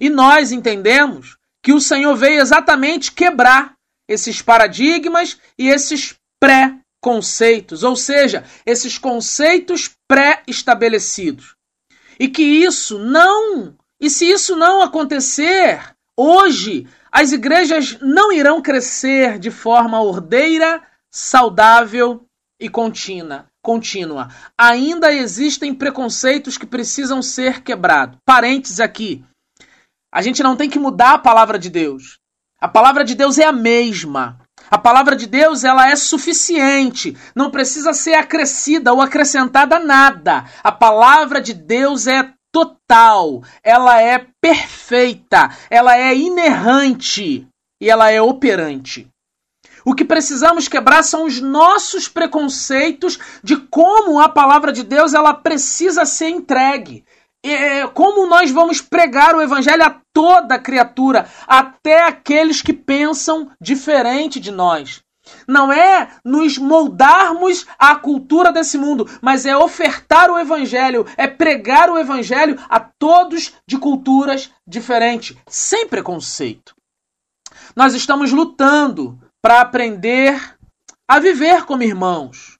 E 0.00 0.08
nós 0.08 0.52
entendemos 0.52 1.36
que 1.62 1.74
o 1.74 1.80
Senhor 1.80 2.16
veio 2.16 2.40
exatamente 2.40 3.12
quebrar 3.12 3.74
esses 4.08 4.40
paradigmas 4.40 5.38
e 5.58 5.68
esses 5.68 6.16
pré-conceitos, 7.00 7.82
ou 7.82 7.96
seja, 7.96 8.44
esses 8.66 8.98
conceitos 8.98 9.90
pré-estabelecidos. 10.06 11.56
E 12.18 12.28
que 12.28 12.42
isso 12.42 12.98
não, 12.98 13.74
e 14.00 14.10
se 14.10 14.26
isso 14.26 14.56
não 14.56 14.82
acontecer 14.82 15.94
hoje, 16.16 16.86
as 17.10 17.32
igrejas 17.32 17.98
não 18.00 18.32
irão 18.32 18.60
crescer 18.60 19.38
de 19.38 19.50
forma 19.50 20.00
ordeira, 20.02 20.82
saudável 21.10 22.24
e 22.60 22.68
contínua. 22.68 23.46
contínua. 23.62 24.28
Ainda 24.56 25.12
existem 25.12 25.74
preconceitos 25.74 26.56
que 26.56 26.66
precisam 26.66 27.20
ser 27.20 27.62
quebrados. 27.62 28.18
Parênteses 28.24 28.80
aqui. 28.80 29.22
A 30.10 30.22
gente 30.22 30.42
não 30.42 30.56
tem 30.56 30.70
que 30.70 30.78
mudar 30.78 31.14
a 31.14 31.18
palavra 31.18 31.58
de 31.58 31.68
Deus. 31.68 32.18
A 32.58 32.66
palavra 32.66 33.04
de 33.04 33.14
Deus 33.14 33.38
é 33.38 33.44
a 33.44 33.52
mesma. 33.52 34.40
A 34.70 34.78
palavra 34.78 35.16
de 35.16 35.26
Deus 35.26 35.64
ela 35.64 35.90
é 35.90 35.96
suficiente, 35.96 37.16
não 37.34 37.50
precisa 37.50 37.92
ser 37.92 38.14
acrescida 38.14 38.92
ou 38.92 39.00
acrescentada 39.00 39.78
nada. 39.78 40.44
A 40.62 40.70
palavra 40.70 41.40
de 41.40 41.54
Deus 41.54 42.06
é 42.06 42.32
total, 42.52 43.42
ela 43.62 44.00
é 44.00 44.26
perfeita, 44.40 45.50
ela 45.70 45.96
é 45.96 46.14
inerrante 46.14 47.46
e 47.80 47.90
ela 47.90 48.10
é 48.10 48.20
operante. 48.20 49.08
O 49.84 49.94
que 49.94 50.04
precisamos 50.04 50.68
quebrar 50.68 51.02
são 51.02 51.24
os 51.24 51.40
nossos 51.40 52.08
preconceitos 52.08 53.18
de 53.42 53.56
como 53.56 54.20
a 54.20 54.28
palavra 54.28 54.72
de 54.72 54.82
Deus 54.82 55.14
ela 55.14 55.32
precisa 55.32 56.04
ser 56.04 56.28
entregue. 56.28 57.04
É, 57.44 57.86
como 57.88 58.26
nós 58.26 58.50
vamos 58.50 58.80
pregar 58.80 59.34
o 59.34 59.40
evangelho 59.40 59.84
a 59.84 60.00
toda 60.12 60.58
criatura, 60.58 61.28
até 61.46 62.02
aqueles 62.02 62.60
que 62.60 62.72
pensam 62.72 63.50
diferente 63.60 64.40
de 64.40 64.50
nós. 64.50 65.00
Não 65.46 65.72
é 65.72 66.10
nos 66.24 66.58
moldarmos 66.58 67.66
à 67.78 67.94
cultura 67.94 68.50
desse 68.50 68.78
mundo, 68.78 69.08
mas 69.20 69.46
é 69.46 69.56
ofertar 69.56 70.30
o 70.30 70.38
evangelho, 70.38 71.06
é 71.16 71.26
pregar 71.26 71.90
o 71.90 71.98
evangelho 71.98 72.58
a 72.68 72.80
todos 72.80 73.52
de 73.66 73.78
culturas 73.78 74.50
diferentes, 74.66 75.36
sem 75.46 75.86
preconceito. 75.86 76.74
Nós 77.76 77.94
estamos 77.94 78.32
lutando 78.32 79.18
para 79.42 79.60
aprender 79.60 80.56
a 81.08 81.18
viver 81.18 81.64
como 81.64 81.82
irmãos. 81.82 82.57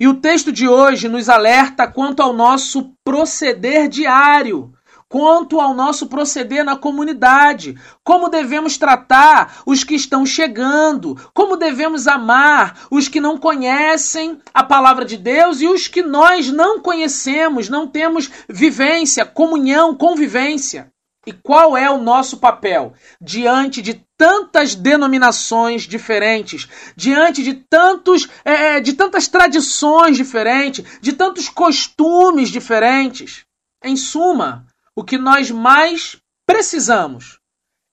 E 0.00 0.06
o 0.06 0.14
texto 0.14 0.52
de 0.52 0.68
hoje 0.68 1.08
nos 1.08 1.28
alerta 1.28 1.88
quanto 1.88 2.22
ao 2.22 2.32
nosso 2.32 2.92
proceder 3.02 3.88
diário, 3.88 4.72
quanto 5.08 5.60
ao 5.60 5.74
nosso 5.74 6.06
proceder 6.06 6.64
na 6.64 6.76
comunidade, 6.76 7.76
como 8.04 8.28
devemos 8.28 8.78
tratar 8.78 9.62
os 9.66 9.82
que 9.82 9.96
estão 9.96 10.24
chegando, 10.24 11.16
como 11.34 11.56
devemos 11.56 12.06
amar 12.06 12.86
os 12.92 13.08
que 13.08 13.20
não 13.20 13.38
conhecem 13.38 14.38
a 14.54 14.62
palavra 14.62 15.04
de 15.04 15.16
Deus 15.16 15.60
e 15.60 15.66
os 15.66 15.88
que 15.88 16.02
nós 16.02 16.48
não 16.52 16.80
conhecemos, 16.80 17.68
não 17.68 17.88
temos 17.88 18.30
vivência, 18.48 19.24
comunhão, 19.24 19.96
convivência. 19.96 20.92
E 21.26 21.32
qual 21.32 21.76
é 21.76 21.90
o 21.90 21.98
nosso 21.98 22.38
papel 22.38 22.92
diante 23.20 23.82
de 23.82 24.06
tantas 24.18 24.74
denominações 24.74 25.82
diferentes, 25.82 26.68
diante 26.96 27.42
de 27.42 27.54
tantos, 27.54 28.28
é, 28.44 28.52
é, 28.52 28.80
de 28.80 28.92
tantas 28.94 29.28
tradições 29.28 30.16
diferentes, 30.16 30.84
de 31.00 31.12
tantos 31.12 31.48
costumes 31.48 32.50
diferentes? 32.50 33.46
Em 33.82 33.96
suma, 33.96 34.66
o 34.94 35.04
que 35.04 35.16
nós 35.16 35.52
mais 35.52 36.16
precisamos 36.44 37.38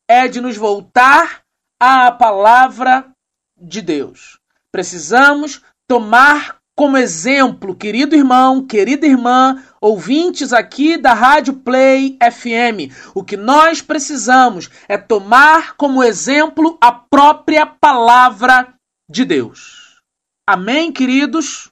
é 0.08 0.27
de 0.27 0.41
nos 0.41 0.58
voltar 0.58 1.44
à 1.79 2.12
palavra 2.12 3.12
de 3.55 3.82
Deus. 3.82 4.39
Precisamos 4.72 5.62
tomar 5.88 6.58
como 6.75 6.98
exemplo, 6.98 7.74
querido 7.74 8.15
irmão, 8.15 8.65
querida 8.65 9.08
irmã, 9.08 9.63
ouvintes 9.79 10.51
aqui 10.51 10.98
da 10.98 11.13
Rádio 11.13 11.53
Play 11.53 12.17
FM, 12.22 12.94
o 13.15 13.24
que 13.24 13.38
nós 13.38 13.82
precisamos 13.82 14.70
é 14.89 14.98
tomar 14.98 15.77
como 15.77 16.03
exemplo 16.03 16.77
a 16.82 16.91
própria 16.91 17.65
palavra 17.65 18.74
de 19.10 19.24
Deus. 19.24 20.01
Amém, 20.46 20.91
queridos? 20.91 21.70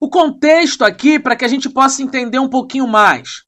O 0.00 0.08
contexto 0.08 0.82
aqui, 0.82 1.18
para 1.18 1.36
que 1.36 1.44
a 1.44 1.48
gente 1.48 1.68
possa 1.68 2.02
entender 2.02 2.38
um 2.38 2.48
pouquinho 2.48 2.88
mais. 2.88 3.44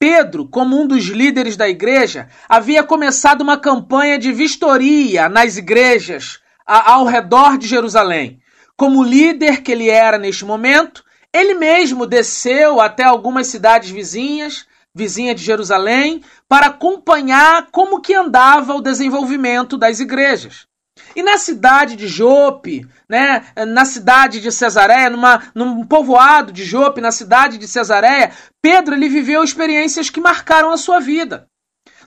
Pedro, 0.00 0.48
como 0.48 0.78
um 0.78 0.86
dos 0.86 1.04
líderes 1.04 1.56
da 1.56 1.68
igreja, 1.68 2.28
havia 2.48 2.82
começado 2.82 3.40
uma 3.40 3.56
campanha 3.56 4.18
de 4.18 4.32
vistoria 4.32 5.28
nas 5.28 5.56
igrejas 5.56 6.40
ao 6.66 7.04
redor 7.06 7.56
de 7.56 7.68
Jerusalém. 7.68 8.40
Como 8.76 9.04
líder 9.04 9.62
que 9.62 9.72
ele 9.72 9.88
era 9.88 10.18
neste 10.18 10.44
momento, 10.44 11.04
ele 11.32 11.54
mesmo 11.54 12.06
desceu 12.06 12.80
até 12.80 13.04
algumas 13.04 13.46
cidades 13.46 13.90
vizinhas, 13.90 14.66
vizinha 14.94 15.34
de 15.34 15.42
Jerusalém, 15.42 16.22
para 16.48 16.66
acompanhar 16.66 17.68
como 17.70 18.00
que 18.00 18.14
andava 18.14 18.74
o 18.74 18.80
desenvolvimento 18.80 19.76
das 19.76 20.00
igrejas. 20.00 20.66
E 21.14 21.22
na 21.22 21.38
cidade 21.38 21.96
de 21.96 22.08
Jope, 22.08 22.86
né, 23.08 23.46
na 23.66 23.84
cidade 23.84 24.40
de 24.40 24.50
Cesareia, 24.50 25.10
numa, 25.10 25.42
num 25.54 25.84
povoado 25.84 26.52
de 26.52 26.64
Jope, 26.64 27.00
na 27.00 27.12
cidade 27.12 27.58
de 27.58 27.68
Cesareia, 27.68 28.32
Pedro 28.62 28.94
ele 28.94 29.08
viveu 29.08 29.42
experiências 29.42 30.10
que 30.10 30.20
marcaram 30.20 30.70
a 30.70 30.76
sua 30.76 31.00
vida. 31.00 31.48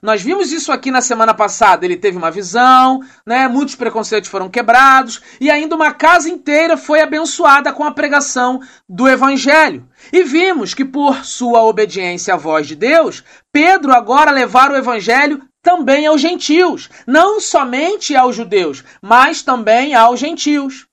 Nós 0.02 0.22
vimos 0.22 0.52
isso 0.52 0.72
aqui 0.72 0.92
na 0.92 1.02
semana 1.02 1.34
passada. 1.34 1.86
Ele 1.86 1.96
teve 1.96 2.18
uma 2.18 2.32
visão, 2.32 3.02
né? 3.26 3.48
Muitos 3.48 3.76
preconceitos 3.76 4.30
foram 4.30 4.50
quebrados 4.50 5.22
e 5.40 5.50
ainda 5.50 5.76
uma 5.76 5.94
casa 5.94 6.30
inteira 6.30 6.78
foi 6.78 7.02
abençoada 7.02 7.74
com 7.74 7.84
a 7.84 7.92
pregação 7.92 8.62
do 8.88 9.08
evangelho. 9.08 9.88
E 10.12 10.24
vimos 10.24 10.74
que 10.74 10.86
por 10.86 11.26
sua 11.26 11.64
obediência 11.64 12.34
à 12.34 12.38
voz 12.38 12.68
de 12.68 12.76
Deus, 12.76 13.24
Pedro 13.52 13.94
agora 13.94 14.32
levar 14.32 14.72
o 14.72 14.76
evangelho 14.76 15.42
também 15.62 16.08
aos 16.08 16.22
gentios, 16.22 16.90
não 17.06 17.42
somente 17.42 18.16
aos 18.16 18.36
judeus, 18.36 18.84
mas 19.02 19.42
também 19.42 19.94
aos 19.94 20.20
gentios. 20.20 20.88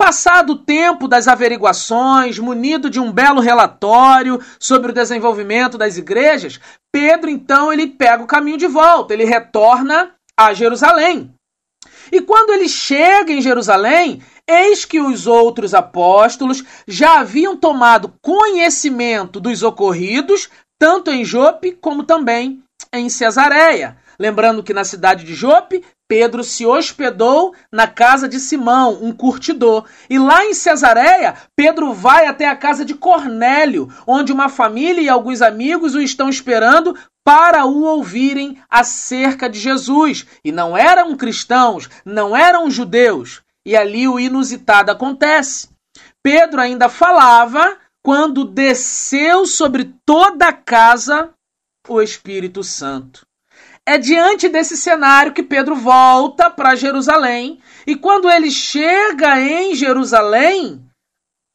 Passado 0.00 0.52
o 0.52 0.58
tempo 0.58 1.08
das 1.08 1.26
averiguações, 1.26 2.38
munido 2.38 2.88
de 2.88 3.00
um 3.00 3.10
belo 3.10 3.40
relatório 3.40 4.40
sobre 4.58 4.92
o 4.92 4.94
desenvolvimento 4.94 5.76
das 5.76 5.96
igrejas, 5.96 6.60
Pedro 6.92 7.28
então 7.28 7.72
ele 7.72 7.88
pega 7.88 8.22
o 8.22 8.26
caminho 8.26 8.56
de 8.56 8.68
volta, 8.68 9.12
ele 9.12 9.24
retorna 9.24 10.14
a 10.38 10.54
Jerusalém. 10.54 11.34
E 12.12 12.20
quando 12.20 12.52
ele 12.52 12.68
chega 12.68 13.32
em 13.32 13.42
Jerusalém, 13.42 14.22
eis 14.46 14.84
que 14.84 15.00
os 15.00 15.26
outros 15.26 15.74
apóstolos 15.74 16.64
já 16.86 17.18
haviam 17.18 17.56
tomado 17.56 18.14
conhecimento 18.22 19.40
dos 19.40 19.64
ocorridos, 19.64 20.48
tanto 20.78 21.10
em 21.10 21.24
Jope 21.24 21.72
como 21.72 22.04
também 22.04 22.62
em 22.92 23.08
Cesareia. 23.08 23.96
Lembrando 24.20 24.64
que 24.64 24.74
na 24.74 24.82
cidade 24.82 25.24
de 25.24 25.32
Jope, 25.32 25.84
Pedro 26.08 26.42
se 26.42 26.66
hospedou 26.66 27.54
na 27.70 27.86
casa 27.86 28.28
de 28.28 28.40
Simão, 28.40 28.98
um 29.00 29.12
curtidor. 29.12 29.84
E 30.10 30.18
lá 30.18 30.44
em 30.44 30.54
Cesareia, 30.54 31.36
Pedro 31.54 31.92
vai 31.92 32.26
até 32.26 32.48
a 32.48 32.56
casa 32.56 32.84
de 32.84 32.94
Cornélio, 32.94 33.88
onde 34.06 34.32
uma 34.32 34.48
família 34.48 35.00
e 35.00 35.08
alguns 35.08 35.40
amigos 35.40 35.94
o 35.94 36.00
estão 36.00 36.28
esperando 36.28 36.96
para 37.24 37.64
o 37.64 37.82
ouvirem 37.82 38.60
acerca 38.68 39.48
de 39.48 39.60
Jesus. 39.60 40.26
E 40.44 40.50
não 40.50 40.76
eram 40.76 41.16
cristãos, 41.16 41.88
não 42.04 42.36
eram 42.36 42.70
judeus. 42.70 43.42
E 43.64 43.76
ali 43.76 44.08
o 44.08 44.18
inusitado 44.18 44.90
acontece. 44.90 45.68
Pedro 46.22 46.60
ainda 46.60 46.88
falava 46.88 47.76
quando 48.02 48.44
desceu 48.44 49.46
sobre 49.46 49.92
toda 50.04 50.48
a 50.48 50.52
casa 50.52 51.30
o 51.86 52.02
Espírito 52.02 52.64
Santo. 52.64 53.27
É 53.88 53.96
diante 53.96 54.50
desse 54.50 54.76
cenário 54.76 55.32
que 55.32 55.42
Pedro 55.42 55.74
volta 55.74 56.50
para 56.50 56.74
Jerusalém. 56.74 57.58
E 57.86 57.96
quando 57.96 58.28
ele 58.28 58.50
chega 58.50 59.40
em 59.40 59.74
Jerusalém, 59.74 60.84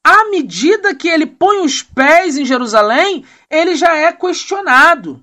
à 0.03 0.31
medida 0.31 0.95
que 0.95 1.07
ele 1.07 1.27
põe 1.27 1.59
os 1.59 1.83
pés 1.83 2.35
em 2.35 2.43
Jerusalém, 2.43 3.23
ele 3.51 3.75
já 3.75 3.95
é 3.95 4.11
questionado. 4.11 5.21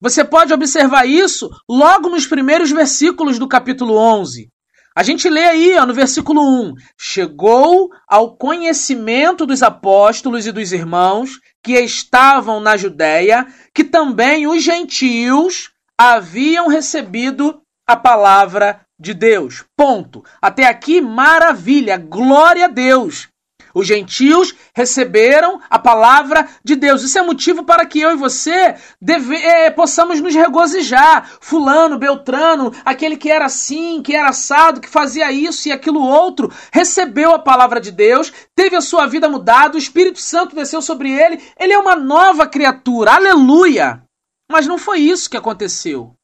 Você 0.00 0.24
pode 0.24 0.50
observar 0.54 1.06
isso 1.06 1.50
logo 1.68 2.08
nos 2.08 2.26
primeiros 2.26 2.70
versículos 2.70 3.38
do 3.38 3.46
capítulo 3.46 3.94
11. 3.94 4.48
A 4.96 5.02
gente 5.02 5.28
lê 5.28 5.44
aí 5.44 5.76
ó, 5.76 5.84
no 5.84 5.92
versículo 5.92 6.40
1: 6.40 6.72
Chegou 6.98 7.90
ao 8.08 8.34
conhecimento 8.34 9.44
dos 9.44 9.62
apóstolos 9.62 10.46
e 10.46 10.52
dos 10.52 10.72
irmãos 10.72 11.32
que 11.62 11.74
estavam 11.74 12.60
na 12.60 12.78
Judéia, 12.78 13.46
que 13.74 13.84
também 13.84 14.46
os 14.46 14.62
gentios 14.62 15.70
haviam 16.00 16.66
recebido 16.66 17.60
a 17.86 17.94
palavra 17.94 18.80
de 18.98 19.12
Deus. 19.12 19.64
Ponto. 19.76 20.24
Até 20.40 20.66
aqui, 20.66 20.98
maravilha, 20.98 21.98
glória 21.98 22.64
a 22.64 22.68
Deus. 22.68 23.28
Os 23.74 23.86
gentios 23.86 24.54
receberam 24.74 25.60
a 25.68 25.78
palavra 25.78 26.48
de 26.64 26.74
Deus. 26.74 27.02
Isso 27.02 27.18
é 27.18 27.22
motivo 27.22 27.64
para 27.64 27.84
que 27.84 28.00
eu 28.00 28.12
e 28.12 28.16
você 28.16 28.76
deve, 29.00 29.36
é, 29.36 29.70
possamos 29.70 30.22
nos 30.22 30.34
regozijar. 30.34 31.30
Fulano, 31.38 31.98
Beltrano, 31.98 32.72
aquele 32.82 33.16
que 33.16 33.30
era 33.30 33.44
assim, 33.44 34.02
que 34.02 34.16
era 34.16 34.30
assado, 34.30 34.80
que 34.80 34.88
fazia 34.88 35.30
isso 35.30 35.68
e 35.68 35.72
aquilo 35.72 36.00
outro, 36.00 36.50
recebeu 36.72 37.34
a 37.34 37.38
palavra 37.38 37.78
de 37.78 37.92
Deus, 37.92 38.32
teve 38.56 38.74
a 38.74 38.80
sua 38.80 39.06
vida 39.06 39.28
mudada, 39.28 39.76
o 39.76 39.78
Espírito 39.78 40.18
Santo 40.18 40.56
desceu 40.56 40.80
sobre 40.80 41.12
ele, 41.12 41.40
ele 41.58 41.74
é 41.74 41.78
uma 41.78 41.94
nova 41.94 42.46
criatura. 42.46 43.12
Aleluia! 43.12 44.02
Mas 44.50 44.66
não 44.66 44.76
foi 44.76 44.98
isso 44.98 45.30
que 45.30 45.36
aconteceu. 45.36 46.14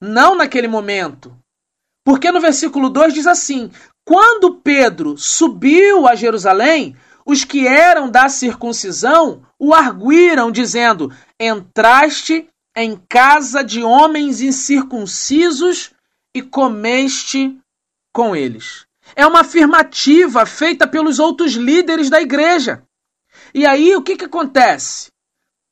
Não 0.00 0.34
naquele 0.34 0.68
momento. 0.68 1.36
Porque 2.04 2.30
no 2.30 2.40
versículo 2.40 2.90
2 2.90 3.14
diz 3.14 3.26
assim: 3.26 3.70
Quando 4.04 4.56
Pedro 4.56 5.16
subiu 5.16 6.06
a 6.06 6.14
Jerusalém, 6.14 6.96
os 7.24 7.44
que 7.44 7.66
eram 7.66 8.10
da 8.10 8.28
circuncisão 8.28 9.46
o 9.58 9.72
arguíram, 9.72 10.50
dizendo: 10.50 11.10
Entraste 11.38 12.48
em 12.76 13.00
casa 13.08 13.64
de 13.64 13.82
homens 13.82 14.40
incircuncisos 14.40 15.92
e 16.34 16.42
comeste 16.42 17.58
com 18.12 18.34
eles. 18.36 18.84
É 19.16 19.26
uma 19.26 19.40
afirmativa 19.40 20.46
feita 20.46 20.86
pelos 20.86 21.18
outros 21.18 21.52
líderes 21.52 22.08
da 22.08 22.20
igreja. 22.20 22.82
E 23.54 23.66
aí 23.66 23.96
o 23.96 24.02
que, 24.02 24.16
que 24.16 24.24
acontece? 24.24 25.10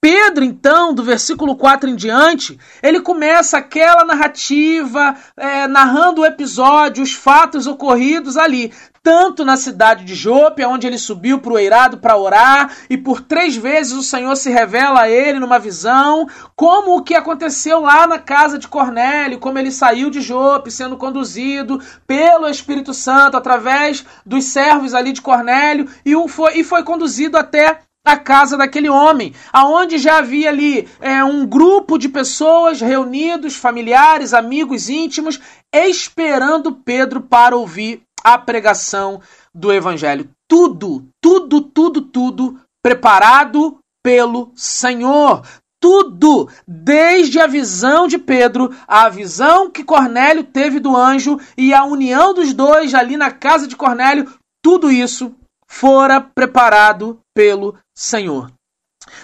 Pedro, 0.00 0.44
então, 0.44 0.94
do 0.94 1.02
versículo 1.02 1.56
4 1.56 1.90
em 1.90 1.96
diante, 1.96 2.56
ele 2.80 3.00
começa 3.00 3.58
aquela 3.58 4.04
narrativa, 4.04 5.16
é, 5.36 5.66
narrando 5.66 6.20
o 6.20 6.24
episódio, 6.24 7.02
os 7.02 7.12
fatos 7.12 7.66
ocorridos 7.66 8.36
ali, 8.36 8.72
tanto 9.02 9.44
na 9.44 9.56
cidade 9.56 10.04
de 10.04 10.14
Jope, 10.14 10.64
onde 10.64 10.86
ele 10.86 10.98
subiu 10.98 11.40
para 11.40 11.52
o 11.52 11.58
eirado 11.58 11.98
para 11.98 12.16
orar, 12.16 12.76
e 12.88 12.96
por 12.96 13.22
três 13.22 13.56
vezes 13.56 13.92
o 13.92 14.02
Senhor 14.02 14.36
se 14.36 14.50
revela 14.50 15.00
a 15.00 15.10
ele 15.10 15.40
numa 15.40 15.58
visão, 15.58 16.28
como 16.54 16.96
o 16.96 17.02
que 17.02 17.16
aconteceu 17.16 17.80
lá 17.80 18.06
na 18.06 18.20
casa 18.20 18.56
de 18.56 18.68
Cornélio, 18.68 19.40
como 19.40 19.58
ele 19.58 19.72
saiu 19.72 20.10
de 20.10 20.20
Jope, 20.20 20.70
sendo 20.70 20.96
conduzido 20.96 21.82
pelo 22.06 22.48
Espírito 22.48 22.94
Santo 22.94 23.36
através 23.36 24.04
dos 24.24 24.44
servos 24.44 24.94
ali 24.94 25.10
de 25.10 25.22
Cornélio, 25.22 25.88
e 26.04 26.14
foi, 26.28 26.58
e 26.58 26.62
foi 26.62 26.84
conduzido 26.84 27.36
até 27.36 27.80
a 28.04 28.16
casa 28.16 28.56
daquele 28.56 28.88
homem, 28.88 29.34
aonde 29.52 29.98
já 29.98 30.18
havia 30.18 30.48
ali 30.48 30.88
é, 31.00 31.22
um 31.22 31.46
grupo 31.46 31.98
de 31.98 32.08
pessoas 32.08 32.80
reunidos, 32.80 33.54
familiares, 33.54 34.32
amigos 34.32 34.88
íntimos, 34.88 35.38
esperando 35.72 36.72
Pedro 36.72 37.20
para 37.20 37.56
ouvir 37.56 38.02
a 38.24 38.38
pregação 38.38 39.20
do 39.54 39.72
evangelho. 39.72 40.30
Tudo, 40.48 41.06
tudo, 41.20 41.60
tudo, 41.60 42.00
tudo 42.02 42.60
preparado 42.82 43.78
pelo 44.02 44.52
Senhor. 44.54 45.42
Tudo, 45.80 46.48
desde 46.66 47.38
a 47.38 47.46
visão 47.46 48.08
de 48.08 48.18
Pedro, 48.18 48.74
a 48.86 49.08
visão 49.08 49.70
que 49.70 49.84
Cornélio 49.84 50.42
teve 50.42 50.80
do 50.80 50.96
anjo 50.96 51.38
e 51.56 51.72
a 51.72 51.84
união 51.84 52.34
dos 52.34 52.52
dois 52.52 52.94
ali 52.94 53.16
na 53.16 53.30
casa 53.30 53.68
de 53.68 53.76
Cornélio, 53.76 54.28
tudo 54.60 54.90
isso 54.90 55.36
fora 55.68 56.20
preparado 56.20 57.20
pelo 57.34 57.76
Senhor. 57.94 58.50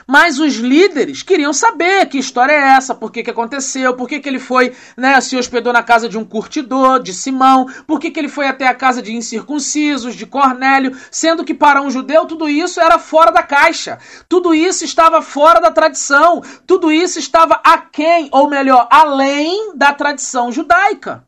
Mas 0.06 0.38
os 0.38 0.54
líderes 0.54 1.22
queriam 1.22 1.52
saber 1.52 2.06
que 2.06 2.18
história 2.18 2.52
é 2.52 2.76
essa, 2.76 2.94
por 2.94 3.10
que, 3.10 3.22
que 3.22 3.30
aconteceu, 3.30 3.94
por 3.94 4.08
que, 4.08 4.20
que 4.20 4.28
ele 4.28 4.38
foi, 4.38 4.74
né, 4.96 5.20
se 5.20 5.36
hospedou 5.36 5.72
na 5.72 5.82
casa 5.82 6.08
de 6.08 6.18
um 6.18 6.24
curtidor, 6.24 7.02
de 7.02 7.12
Simão, 7.12 7.66
por 7.86 7.98
que, 7.98 8.10
que 8.10 8.18
ele 8.18 8.28
foi 8.28 8.46
até 8.46 8.66
a 8.66 8.74
casa 8.74 9.02
de 9.02 9.14
incircuncisos, 9.14 10.14
de 10.14 10.26
Cornélio, 10.26 10.96
sendo 11.10 11.44
que 11.44 11.54
para 11.54 11.82
um 11.82 11.90
judeu 11.90 12.26
tudo 12.26 12.48
isso 12.48 12.80
era 12.80 12.98
fora 12.98 13.30
da 13.30 13.42
caixa, 13.42 13.98
tudo 14.28 14.54
isso 14.54 14.84
estava 14.84 15.22
fora 15.22 15.60
da 15.60 15.70
tradição, 15.70 16.42
tudo 16.66 16.90
isso 16.90 17.18
estava 17.18 17.60
aquém, 17.64 18.28
ou 18.32 18.48
melhor, 18.48 18.88
além 18.90 19.76
da 19.76 19.92
tradição 19.92 20.50
judaica. 20.50 21.24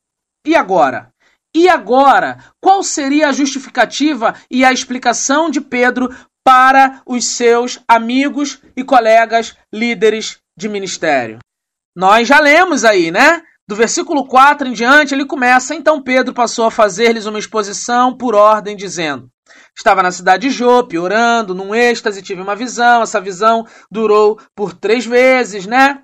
E 0.47 0.55
agora? 0.55 1.13
E 1.57 1.71
agora, 1.71 2.37
qual 2.61 2.83
seria 2.83 3.31
a 3.31 3.33
justificativa 3.33 4.35
e 4.51 4.63
a 4.63 4.75
explicação 4.75 5.49
de 5.49 5.59
Pedro 5.59 6.15
para 6.45 7.01
os 7.07 7.25
seus 7.25 7.81
amigos 7.89 8.61
e 8.77 8.85
colegas 8.85 9.57
líderes 9.73 10.37
de 10.55 10.69
ministério? 10.69 11.39
Nós 11.97 12.29
já 12.29 12.39
lemos 12.41 12.85
aí, 12.85 13.11
né? 13.11 13.43
Do 13.67 13.75
versículo 13.75 14.27
4 14.27 14.69
em 14.69 14.75
diante, 14.75 15.15
ele 15.15 15.25
começa: 15.25 15.75
Então 15.75 16.03
Pedro 16.03 16.35
passou 16.35 16.67
a 16.67 16.71
fazer-lhes 16.71 17.25
uma 17.25 17.39
exposição 17.39 18.15
por 18.15 18.35
ordem, 18.35 18.77
dizendo: 18.77 19.31
Estava 19.75 20.03
na 20.03 20.13
cidade 20.13 20.49
de 20.49 20.55
Jope, 20.55 20.99
orando, 20.99 21.55
num 21.55 21.75
êxtase, 21.75 22.21
tive 22.21 22.43
uma 22.43 22.55
visão. 22.55 23.01
Essa 23.01 23.19
visão 23.19 23.67
durou 23.91 24.39
por 24.55 24.75
três 24.75 25.07
vezes, 25.07 25.65
né? 25.65 26.03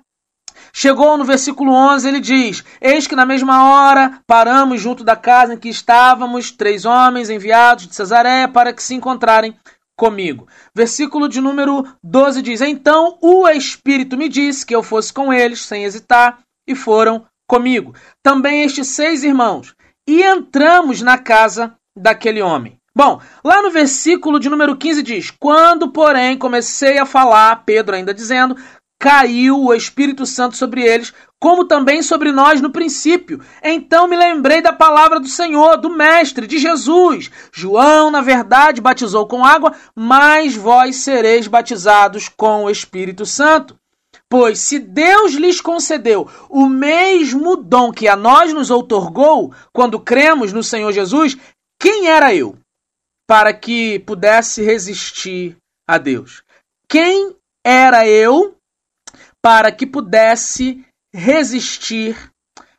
Chegou 0.75 1.15
no 1.19 1.23
versículo 1.23 1.71
11, 1.71 2.07
ele 2.07 2.19
diz: 2.19 2.63
Eis 2.81 3.05
que 3.05 3.15
na 3.15 3.27
mesma 3.27 3.69
hora 3.69 4.19
paramos 4.25 4.81
junto 4.81 5.03
da 5.03 5.15
casa 5.15 5.53
em 5.53 5.57
que 5.57 5.69
estávamos, 5.69 6.49
três 6.49 6.83
homens 6.83 7.29
enviados 7.29 7.85
de 7.87 7.93
Cesareia 7.93 8.47
para 8.47 8.73
que 8.73 8.81
se 8.81 8.95
encontrarem 8.95 9.55
comigo. 9.95 10.47
Versículo 10.75 11.29
de 11.29 11.39
número 11.39 11.85
12 12.03 12.41
diz: 12.41 12.59
Então 12.61 13.19
o 13.21 13.47
Espírito 13.47 14.17
me 14.17 14.27
disse 14.27 14.65
que 14.65 14.75
eu 14.75 14.81
fosse 14.81 15.13
com 15.13 15.31
eles, 15.31 15.63
sem 15.63 15.83
hesitar, 15.83 16.39
e 16.67 16.73
foram 16.73 17.23
comigo. 17.47 17.93
Também 18.23 18.63
estes 18.63 18.87
seis 18.87 19.23
irmãos. 19.23 19.75
E 20.07 20.23
entramos 20.23 21.01
na 21.01 21.19
casa 21.19 21.75
daquele 21.95 22.41
homem. 22.41 22.79
Bom, 22.95 23.19
lá 23.43 23.61
no 23.61 23.71
versículo 23.71 24.39
de 24.39 24.49
número 24.49 24.75
15 24.75 25.03
diz: 25.03 25.31
Quando, 25.31 25.91
porém, 25.91 26.37
comecei 26.37 26.97
a 26.97 27.05
falar, 27.05 27.63
Pedro 27.63 27.95
ainda 27.95 28.13
dizendo, 28.13 28.55
caiu 29.03 29.61
o 29.61 29.73
Espírito 29.73 30.25
Santo 30.25 30.55
sobre 30.55 30.81
eles, 30.81 31.13
como 31.37 31.65
também 31.65 32.01
sobre 32.01 32.31
nós 32.31 32.61
no 32.61 32.71
princípio. 32.71 33.41
Então 33.61 34.07
me 34.07 34.15
lembrei 34.15 34.61
da 34.61 34.71
palavra 34.71 35.19
do 35.19 35.27
Senhor, 35.27 35.75
do 35.75 35.89
Mestre, 35.89 36.47
de 36.47 36.57
Jesus. 36.57 37.29
João, 37.51 38.09
na 38.09 38.21
verdade, 38.21 38.79
batizou 38.79 39.27
com 39.27 39.43
água, 39.43 39.73
mas 39.93 40.55
vós 40.55 40.95
sereis 40.95 41.47
batizados 41.47 42.29
com 42.29 42.63
o 42.63 42.69
Espírito 42.69 43.25
Santo. 43.25 43.77
Pois 44.29 44.59
se 44.59 44.79
Deus 44.79 45.33
lhes 45.33 45.59
concedeu 45.59 46.29
o 46.49 46.69
mesmo 46.69 47.57
dom 47.57 47.91
que 47.91 48.07
a 48.07 48.15
nós 48.15 48.53
nos 48.53 48.71
outorgou 48.71 49.53
quando 49.73 49.99
cremos 49.99 50.53
no 50.53 50.63
Senhor 50.63 50.93
Jesus, 50.93 51.35
quem 51.77 52.07
era 52.07 52.33
eu 52.33 52.57
para 53.27 53.53
que 53.53 53.99
pudesse 53.99 54.63
resistir 54.63 55.57
a 55.85 55.97
Deus? 55.97 56.41
Quem 56.87 57.35
era 57.65 58.07
eu 58.07 58.55
para 59.43 59.71
que 59.71 59.85
pudesse 59.85 60.83
resistir 61.13 62.17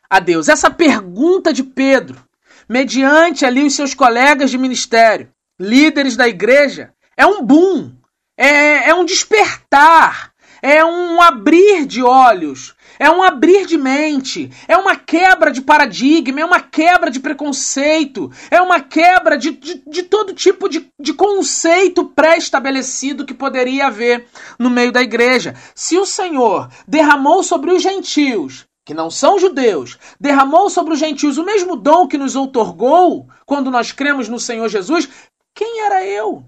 a 0.09 0.19
Deus? 0.19 0.49
Essa 0.49 0.69
pergunta 0.69 1.53
de 1.53 1.63
Pedro, 1.63 2.21
mediante 2.67 3.45
ali 3.45 3.63
os 3.63 3.75
seus 3.75 3.93
colegas 3.93 4.49
de 4.49 4.57
ministério, 4.57 5.29
líderes 5.59 6.17
da 6.17 6.27
igreja, 6.27 6.91
é 7.15 7.25
um 7.25 7.41
boom, 7.41 7.95
é, 8.37 8.89
é 8.89 8.95
um 8.95 9.05
despertar, 9.05 10.33
é 10.61 10.83
um 10.83 11.21
abrir 11.21 11.85
de 11.85 12.01
olhos 12.01 12.74
é 12.99 13.09
um 13.09 13.21
abrir 13.23 13.65
de 13.65 13.77
mente, 13.77 14.51
é 14.67 14.77
uma 14.77 14.95
quebra 14.95 15.51
de 15.51 15.61
paradigma, 15.61 16.41
é 16.41 16.45
uma 16.45 16.59
quebra 16.59 17.11
de 17.11 17.19
preconceito, 17.19 18.31
é 18.49 18.61
uma 18.61 18.79
quebra 18.79 19.37
de, 19.37 19.51
de, 19.51 19.83
de 19.87 20.03
todo 20.03 20.33
tipo 20.33 20.69
de, 20.69 20.87
de 20.99 21.13
conceito 21.13 22.05
pré-estabelecido 22.05 23.25
que 23.25 23.33
poderia 23.33 23.87
haver 23.87 24.25
no 24.57 24.69
meio 24.69 24.91
da 24.91 25.01
igreja. 25.01 25.55
Se 25.73 25.97
o 25.97 26.05
Senhor 26.05 26.69
derramou 26.87 27.43
sobre 27.43 27.71
os 27.71 27.81
gentios 27.81 28.65
que 28.85 28.93
não 28.93 29.09
são 29.09 29.39
judeus, 29.39 29.97
derramou 30.19 30.69
sobre 30.69 30.93
os 30.93 30.99
gentios 30.99 31.39
o 31.39 31.43
mesmo 31.43 31.75
dom 31.75 32.07
que 32.07 32.19
nos 32.19 32.35
outorgou 32.35 33.27
quando 33.45 33.71
nós 33.71 33.91
cremos 33.91 34.29
no 34.29 34.39
Senhor 34.39 34.69
Jesus, 34.69 35.09
quem 35.55 35.81
era 35.81 36.05
eu? 36.05 36.45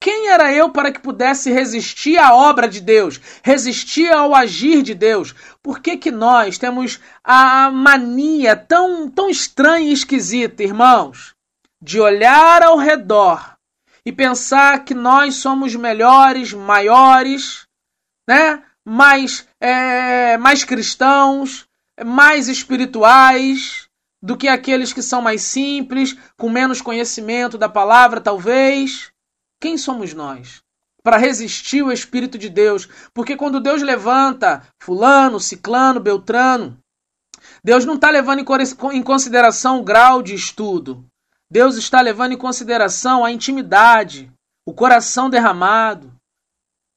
Quem 0.00 0.28
era 0.28 0.52
eu 0.52 0.70
para 0.70 0.92
que 0.92 1.00
pudesse 1.00 1.50
resistir 1.50 2.18
à 2.18 2.32
obra 2.32 2.68
de 2.68 2.80
Deus, 2.80 3.20
resistir 3.42 4.12
ao 4.12 4.34
agir 4.34 4.82
de 4.82 4.94
Deus? 4.94 5.34
Por 5.62 5.80
que, 5.80 5.96
que 5.96 6.10
nós 6.10 6.56
temos 6.56 7.00
a 7.24 7.70
mania 7.70 8.54
tão, 8.54 9.10
tão 9.10 9.28
estranha 9.28 9.90
e 9.90 9.92
esquisita, 9.92 10.62
irmãos, 10.62 11.34
de 11.82 12.00
olhar 12.00 12.62
ao 12.62 12.76
redor 12.76 13.56
e 14.06 14.12
pensar 14.12 14.84
que 14.84 14.94
nós 14.94 15.36
somos 15.36 15.74
melhores, 15.74 16.52
maiores, 16.52 17.66
né? 18.28 18.62
mais, 18.84 19.46
é, 19.60 20.38
mais 20.38 20.64
cristãos, 20.64 21.66
mais 22.04 22.48
espirituais 22.48 23.88
do 24.22 24.36
que 24.36 24.48
aqueles 24.48 24.92
que 24.92 25.02
são 25.02 25.20
mais 25.20 25.42
simples, 25.42 26.16
com 26.36 26.48
menos 26.48 26.80
conhecimento 26.80 27.58
da 27.58 27.68
palavra, 27.68 28.20
talvez? 28.20 29.12
Quem 29.60 29.76
somos 29.76 30.14
nós? 30.14 30.62
Para 31.02 31.16
resistir 31.16 31.82
o 31.82 31.92
Espírito 31.92 32.38
de 32.38 32.48
Deus. 32.48 32.88
Porque 33.12 33.36
quando 33.36 33.60
Deus 33.60 33.82
levanta 33.82 34.62
Fulano, 34.80 35.40
Ciclano, 35.40 36.00
Beltrano, 36.00 36.78
Deus 37.62 37.84
não 37.84 37.94
está 37.94 38.10
levando 38.10 38.44
em 38.92 39.02
consideração 39.02 39.80
o 39.80 39.84
grau 39.84 40.22
de 40.22 40.34
estudo. 40.34 41.04
Deus 41.50 41.76
está 41.76 42.00
levando 42.00 42.32
em 42.32 42.38
consideração 42.38 43.24
a 43.24 43.32
intimidade, 43.32 44.30
o 44.66 44.74
coração 44.74 45.30
derramado. 45.30 46.12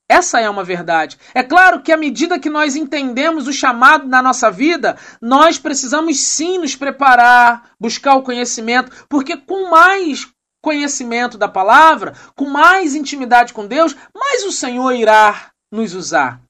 Essa 0.10 0.42
é 0.42 0.50
uma 0.50 0.64
verdade. 0.64 1.18
É 1.34 1.42
claro 1.42 1.82
que 1.82 1.92
à 1.92 1.96
medida 1.96 2.38
que 2.38 2.50
nós 2.50 2.76
entendemos 2.76 3.48
o 3.48 3.54
chamado 3.54 4.10
na 4.10 4.22
nossa 4.22 4.52
vida, 4.52 4.98
nós 5.22 5.58
precisamos 5.58 6.20
sim 6.20 6.58
nos 6.58 6.76
preparar, 6.76 7.72
buscar 7.80 8.16
o 8.16 8.24
conhecimento, 8.24 9.06
porque 9.08 9.38
com 9.38 9.70
mais 9.70 10.28
conhecimento 10.62 11.38
da 11.38 11.48
palavra, 11.48 12.14
com 12.36 12.50
mais 12.50 12.96
intimidade 12.96 13.54
com 13.54 13.66
Deus, 13.66 13.96
mais 14.16 14.46
o 14.46 14.52
Senhor 14.52 14.92
irá 14.92 15.52
nos 15.72 15.94
usar. 15.96 16.42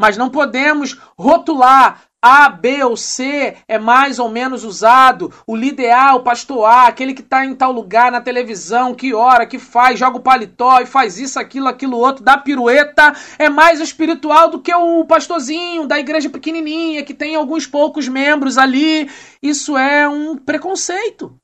Mas 0.00 0.16
não 0.16 0.28
podemos 0.30 0.96
rotular 1.18 2.02
A, 2.22 2.48
B 2.48 2.84
ou 2.84 2.96
C 2.96 3.56
é 3.66 3.78
mais 3.78 4.18
ou 4.18 4.28
menos 4.28 4.62
usado, 4.62 5.32
o 5.46 5.56
líder 5.56 5.90
A, 5.90 6.14
o 6.14 6.22
pastor 6.22 6.64
A, 6.66 6.86
aquele 6.86 7.14
que 7.14 7.20
está 7.20 7.44
em 7.44 7.54
tal 7.54 7.72
lugar 7.72 8.12
na 8.12 8.20
televisão, 8.20 8.94
que 8.94 9.12
ora, 9.12 9.46
que 9.46 9.58
faz, 9.58 9.98
joga 9.98 10.18
o 10.18 10.22
paletó 10.22 10.80
e 10.80 10.86
faz 10.86 11.18
isso, 11.18 11.38
aquilo, 11.38 11.66
aquilo 11.66 11.96
outro, 11.96 12.22
dá 12.22 12.36
pirueta, 12.36 13.12
é 13.38 13.48
mais 13.48 13.80
espiritual 13.80 14.50
do 14.50 14.60
que 14.60 14.72
o 14.72 15.04
pastorzinho 15.04 15.86
da 15.86 15.98
igreja 15.98 16.30
pequenininha, 16.30 17.04
que 17.04 17.14
tem 17.14 17.34
alguns 17.34 17.66
poucos 17.66 18.06
membros 18.06 18.56
ali. 18.58 19.10
Isso 19.42 19.76
é 19.76 20.08
um 20.08 20.36
preconceito. 20.36 21.36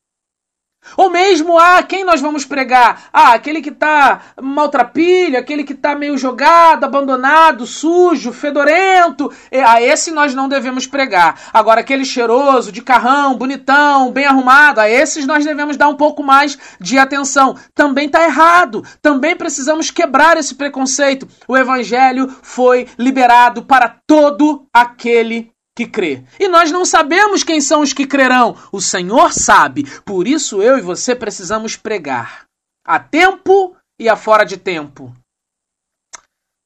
Ou 0.97 1.11
mesmo 1.11 1.59
ah, 1.59 1.83
quem 1.83 2.05
nós 2.05 2.21
vamos 2.21 2.45
pregar? 2.45 3.05
Ah, 3.13 3.33
aquele 3.33 3.61
que 3.61 3.71
está 3.71 4.21
maltrapilho, 4.41 5.39
aquele 5.39 5.65
que 5.65 5.73
está 5.73 5.95
meio 5.95 6.17
jogado, 6.17 6.85
abandonado, 6.85 7.67
sujo, 7.67 8.33
fedorento, 8.33 9.33
a 9.67 9.83
esse 9.83 10.11
nós 10.11 10.35
não 10.35 10.49
devemos 10.49 10.87
pregar. 10.87 11.41
Agora, 11.53 11.81
aquele 11.81 12.05
cheiroso, 12.05 12.71
de 12.71 12.83
carrão, 12.83 13.37
bonitão, 13.37 14.13
bem 14.13 14.27
arrumado, 14.27 14.81
a 14.81 14.89
esses 14.89 15.27
nós 15.27 15.45
devemos 15.45 15.77
dar 15.77 15.89
um 15.89 15.97
pouco 15.97 16.23
mais 16.23 16.59
de 16.81 16.99
atenção. 16.99 17.57
Também 17.75 18.07
está 18.07 18.25
errado, 18.25 18.85
também 19.01 19.37
precisamos 19.37 19.91
quebrar 19.91 20.37
esse 20.37 20.55
preconceito. 20.55 21.27
O 21.49 21.57
evangelho 21.57 22.33
foi 22.43 22.87
liberado 22.99 23.63
para 23.63 23.97
todo 24.07 24.67
aquele 24.73 25.54
que 25.75 25.87
crê. 25.87 26.23
E 26.39 26.49
nós 26.49 26.71
não 26.71 26.85
sabemos 26.85 27.43
quem 27.43 27.61
são 27.61 27.81
os 27.81 27.93
que 27.93 28.07
crerão. 28.07 28.57
O 28.71 28.81
Senhor 28.81 29.33
sabe. 29.33 29.85
Por 30.03 30.29
isso 30.29 30.63
eu 30.63 30.79
e 30.79 30.83
você 30.83 31.15
precisamos 31.15 31.77
pregar. 31.77 32.47
A 32.87 32.99
tempo 33.01 33.77
e 33.99 34.09
a 34.09 34.17
fora 34.17 34.45
de 34.45 34.57
tempo. 34.57 35.13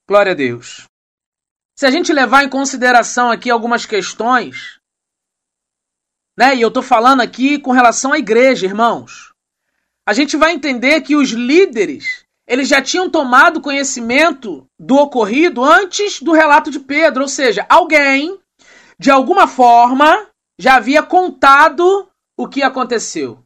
Glória 0.07 0.33
a 0.33 0.35
Deus. 0.35 0.85
Se 1.79 1.87
a 1.87 1.91
gente 1.91 2.13
levar 2.13 2.45
em 2.45 2.49
consideração 2.49 3.31
aqui 3.31 3.51
algumas 3.51 3.87
questões, 3.87 4.79
né? 6.39 6.55
E 6.55 6.61
eu 6.61 6.69
estou 6.69 6.83
falando 6.83 7.21
aqui 7.21 7.59
com 7.59 7.73
relação 7.73 8.13
à 8.13 8.19
igreja, 8.19 8.67
irmãos. 8.67 9.33
A 10.07 10.13
gente 10.13 10.37
vai 10.37 10.53
entender 10.53 11.01
que 11.03 11.17
os 11.17 11.31
líderes, 11.31 12.25
eles 12.47 12.69
já 12.69 12.81
tinham 12.81 13.11
tomado 13.11 13.61
conhecimento 13.61 14.67
do 14.79 14.97
ocorrido 14.97 15.63
antes 15.63 16.23
do 16.23 16.33
relato 16.33 16.71
de 16.71 16.81
Pedro, 16.81 17.23
ou 17.23 17.29
seja, 17.29 17.67
alguém 17.69 18.38
de 18.99 19.11
alguma 19.11 19.47
forma, 19.47 20.29
já 20.59 20.77
havia 20.77 21.03
contado 21.03 22.09
o 22.37 22.49
que 22.49 22.63
aconteceu. 22.63 23.43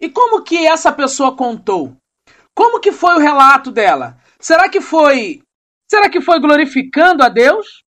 E 0.00 0.08
como 0.08 0.42
que 0.42 0.66
essa 0.66 0.92
pessoa 0.92 1.36
contou? 1.36 1.96
Como 2.54 2.80
que 2.80 2.92
foi 2.92 3.14
o 3.14 3.20
relato 3.20 3.70
dela? 3.70 4.18
Será 4.38 4.68
que 4.68 4.80
foi 4.80 5.42
Será 5.88 6.10
que 6.10 6.20
foi 6.20 6.40
glorificando 6.40 7.22
a 7.22 7.28
Deus? 7.28 7.84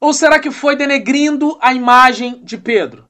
Ou 0.00 0.12
será 0.12 0.38
que 0.38 0.50
foi 0.50 0.76
denegrindo 0.76 1.58
a 1.60 1.72
imagem 1.72 2.42
de 2.44 2.58
Pedro? 2.58 3.06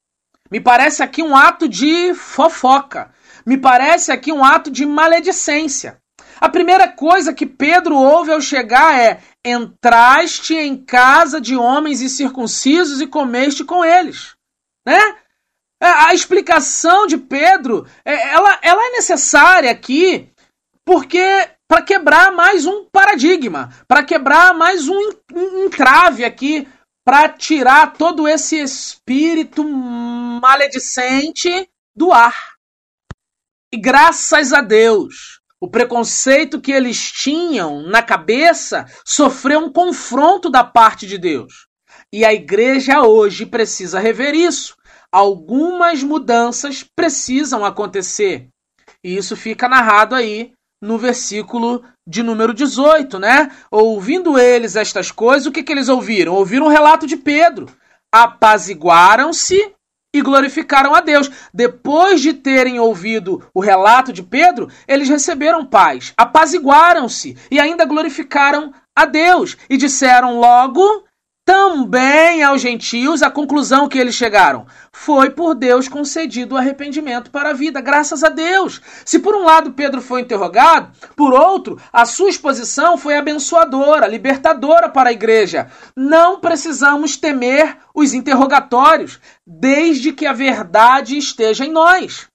Me 0.50 0.60
parece 0.60 1.02
aqui 1.02 1.22
um 1.22 1.36
ato 1.36 1.68
de 1.68 2.14
fofoca. 2.14 3.12
Me 3.44 3.56
parece 3.56 4.12
aqui 4.12 4.32
um 4.32 4.44
ato 4.44 4.70
de 4.70 4.86
maledicência. 4.86 5.98
A 6.40 6.48
primeira 6.48 6.88
coisa 6.88 7.34
que 7.34 7.46
Pedro 7.46 7.96
ouve 7.96 8.32
ao 8.32 8.40
chegar 8.40 8.98
é: 8.98 9.20
Entraste 9.44 10.54
em 10.54 10.76
casa 10.76 11.40
de 11.40 11.56
homens 11.56 12.02
incircuncisos 12.02 13.00
e 13.00 13.06
comeste 13.06 13.64
com 13.64 13.84
eles. 13.84 14.34
Né? 14.86 14.98
É, 15.82 15.86
a 15.86 16.14
explicação 16.14 17.06
de 17.06 17.16
Pedro 17.16 17.86
é, 18.04 18.32
ela, 18.32 18.58
ela 18.62 18.86
é 18.86 18.92
necessária 18.92 19.70
aqui 19.70 20.30
porque 20.84 21.50
para 21.66 21.82
quebrar 21.82 22.32
mais 22.32 22.66
um 22.66 22.84
paradigma, 22.84 23.70
para 23.86 24.04
quebrar 24.04 24.52
mais 24.52 24.88
um 24.88 25.00
entrave 25.64 26.24
aqui, 26.24 26.68
para 27.04 27.28
tirar 27.28 27.94
todo 27.94 28.26
esse 28.26 28.60
espírito 28.60 29.64
maledicente 29.64 31.68
do 31.94 32.12
ar. 32.12 32.56
E 33.72 33.78
graças 33.78 34.52
a 34.52 34.60
Deus, 34.60 35.39
o 35.60 35.68
preconceito 35.68 36.60
que 36.60 36.72
eles 36.72 37.12
tinham 37.12 37.82
na 37.82 38.02
cabeça 38.02 38.86
sofreu 39.04 39.60
um 39.60 39.72
confronto 39.72 40.48
da 40.48 40.64
parte 40.64 41.06
de 41.06 41.18
Deus. 41.18 41.66
E 42.12 42.24
a 42.24 42.32
igreja 42.32 43.02
hoje 43.02 43.44
precisa 43.44 44.00
rever 44.00 44.34
isso. 44.34 44.74
Algumas 45.12 46.02
mudanças 46.02 46.84
precisam 46.96 47.64
acontecer. 47.64 48.48
E 49.04 49.16
isso 49.16 49.36
fica 49.36 49.68
narrado 49.68 50.14
aí 50.14 50.52
no 50.82 50.96
versículo 50.96 51.84
de 52.08 52.22
número 52.22 52.54
18, 52.54 53.18
né? 53.18 53.50
Ouvindo 53.70 54.38
eles 54.38 54.76
estas 54.76 55.10
coisas, 55.10 55.46
o 55.46 55.52
que, 55.52 55.62
que 55.62 55.72
eles 55.72 55.88
ouviram? 55.88 56.34
Ouviram 56.34 56.66
um 56.66 56.70
relato 56.70 57.06
de 57.06 57.16
Pedro. 57.16 57.66
Apaziguaram-se 58.12 59.74
e 60.14 60.20
glorificaram 60.20 60.94
a 60.94 61.00
Deus. 61.00 61.30
Depois 61.52 62.20
de 62.20 62.34
terem 62.34 62.80
ouvido 62.80 63.42
o 63.54 63.60
relato 63.60 64.12
de 64.12 64.22
Pedro, 64.22 64.68
eles 64.86 65.08
receberam 65.08 65.64
paz, 65.64 66.12
apaziguaram-se 66.16 67.36
e 67.50 67.60
ainda 67.60 67.84
glorificaram 67.84 68.72
a 68.94 69.04
Deus 69.04 69.56
e 69.68 69.76
disseram 69.76 70.38
logo 70.38 71.04
também 71.44 72.42
aos 72.42 72.60
gentios, 72.62 73.22
a 73.22 73.30
conclusão 73.30 73.88
que 73.88 73.98
eles 73.98 74.14
chegaram 74.14 74.66
foi 74.92 75.30
por 75.30 75.54
Deus 75.54 75.88
concedido 75.88 76.54
o 76.54 76.58
arrependimento 76.58 77.30
para 77.30 77.50
a 77.50 77.52
vida, 77.52 77.80
graças 77.80 78.22
a 78.22 78.28
Deus. 78.28 78.80
Se 79.04 79.18
por 79.18 79.34
um 79.34 79.44
lado 79.44 79.72
Pedro 79.72 80.00
foi 80.00 80.20
interrogado, 80.20 80.92
por 81.16 81.32
outro, 81.32 81.80
a 81.92 82.04
sua 82.04 82.30
exposição 82.30 82.96
foi 82.96 83.16
abençoadora, 83.16 84.06
libertadora 84.06 84.88
para 84.88 85.10
a 85.10 85.12
igreja. 85.12 85.68
Não 85.96 86.38
precisamos 86.38 87.16
temer 87.16 87.78
os 87.94 88.14
interrogatórios, 88.14 89.18
desde 89.44 90.12
que 90.12 90.26
a 90.26 90.32
verdade 90.32 91.18
esteja 91.18 91.64
em 91.64 91.72
nós. 91.72 92.29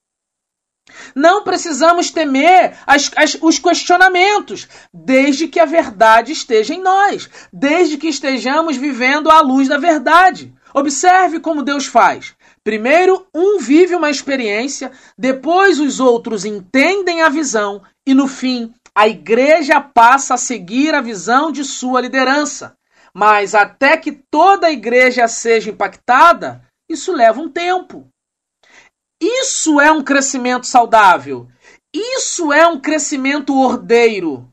Não 1.14 1.44
precisamos 1.44 2.10
temer 2.10 2.76
as, 2.86 3.10
as, 3.16 3.36
os 3.40 3.58
questionamentos, 3.58 4.68
desde 4.92 5.48
que 5.48 5.60
a 5.60 5.64
verdade 5.64 6.32
esteja 6.32 6.74
em 6.74 6.82
nós, 6.82 7.28
desde 7.52 7.96
que 7.96 8.08
estejamos 8.08 8.76
vivendo 8.76 9.30
à 9.30 9.40
luz 9.40 9.68
da 9.68 9.78
verdade. 9.78 10.52
Observe 10.74 11.40
como 11.40 11.62
Deus 11.62 11.86
faz. 11.86 12.34
Primeiro, 12.62 13.26
um 13.34 13.58
vive 13.58 13.94
uma 13.94 14.10
experiência, 14.10 14.90
depois 15.16 15.78
os 15.78 16.00
outros 16.00 16.44
entendem 16.44 17.22
a 17.22 17.28
visão 17.28 17.82
e 18.06 18.12
no 18.12 18.26
fim, 18.28 18.72
a 18.94 19.06
igreja 19.06 19.80
passa 19.80 20.34
a 20.34 20.38
seguir 20.38 20.94
a 20.94 21.00
visão 21.00 21.52
de 21.52 21.64
sua 21.64 22.00
liderança. 22.00 22.76
Mas 23.14 23.54
até 23.54 23.96
que 23.96 24.12
toda 24.12 24.66
a 24.66 24.72
igreja 24.72 25.26
seja 25.28 25.70
impactada, 25.70 26.62
isso 26.88 27.12
leva 27.12 27.40
um 27.40 27.48
tempo. 27.48 28.08
Isso 29.20 29.80
é 29.80 29.90
um 29.90 30.02
crescimento 30.02 30.66
saudável. 30.66 31.48
Isso 31.94 32.52
é 32.52 32.66
um 32.66 32.78
crescimento 32.78 33.56
ordeiro. 33.58 34.48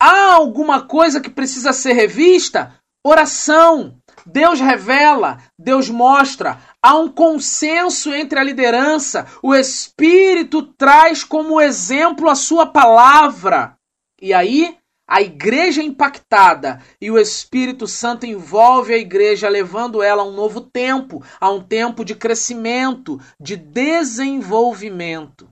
Há 0.00 0.32
alguma 0.32 0.86
coisa 0.86 1.20
que 1.20 1.30
precisa 1.30 1.72
ser 1.72 1.92
revista? 1.92 2.78
Oração. 3.06 3.98
Deus 4.24 4.60
revela, 4.60 5.38
Deus 5.58 5.90
mostra. 5.90 6.58
Há 6.82 6.94
um 6.94 7.08
consenso 7.08 8.14
entre 8.14 8.38
a 8.38 8.42
liderança. 8.42 9.26
O 9.42 9.54
Espírito 9.54 10.62
traz 10.62 11.22
como 11.22 11.60
exemplo 11.60 12.30
a 12.30 12.34
sua 12.34 12.66
palavra. 12.66 13.76
E 14.20 14.32
aí 14.32 14.78
a 15.06 15.20
igreja 15.20 15.82
impactada 15.82 16.80
e 17.00 17.10
o 17.10 17.18
Espírito 17.18 17.86
Santo 17.86 18.24
envolve 18.26 18.94
a 18.94 18.98
igreja, 18.98 19.48
levando 19.48 20.02
ela 20.02 20.22
a 20.22 20.26
um 20.26 20.32
novo 20.32 20.60
tempo, 20.60 21.22
a 21.40 21.50
um 21.50 21.62
tempo 21.62 22.04
de 22.04 22.14
crescimento, 22.14 23.20
de 23.38 23.56
desenvolvimento. 23.56 25.48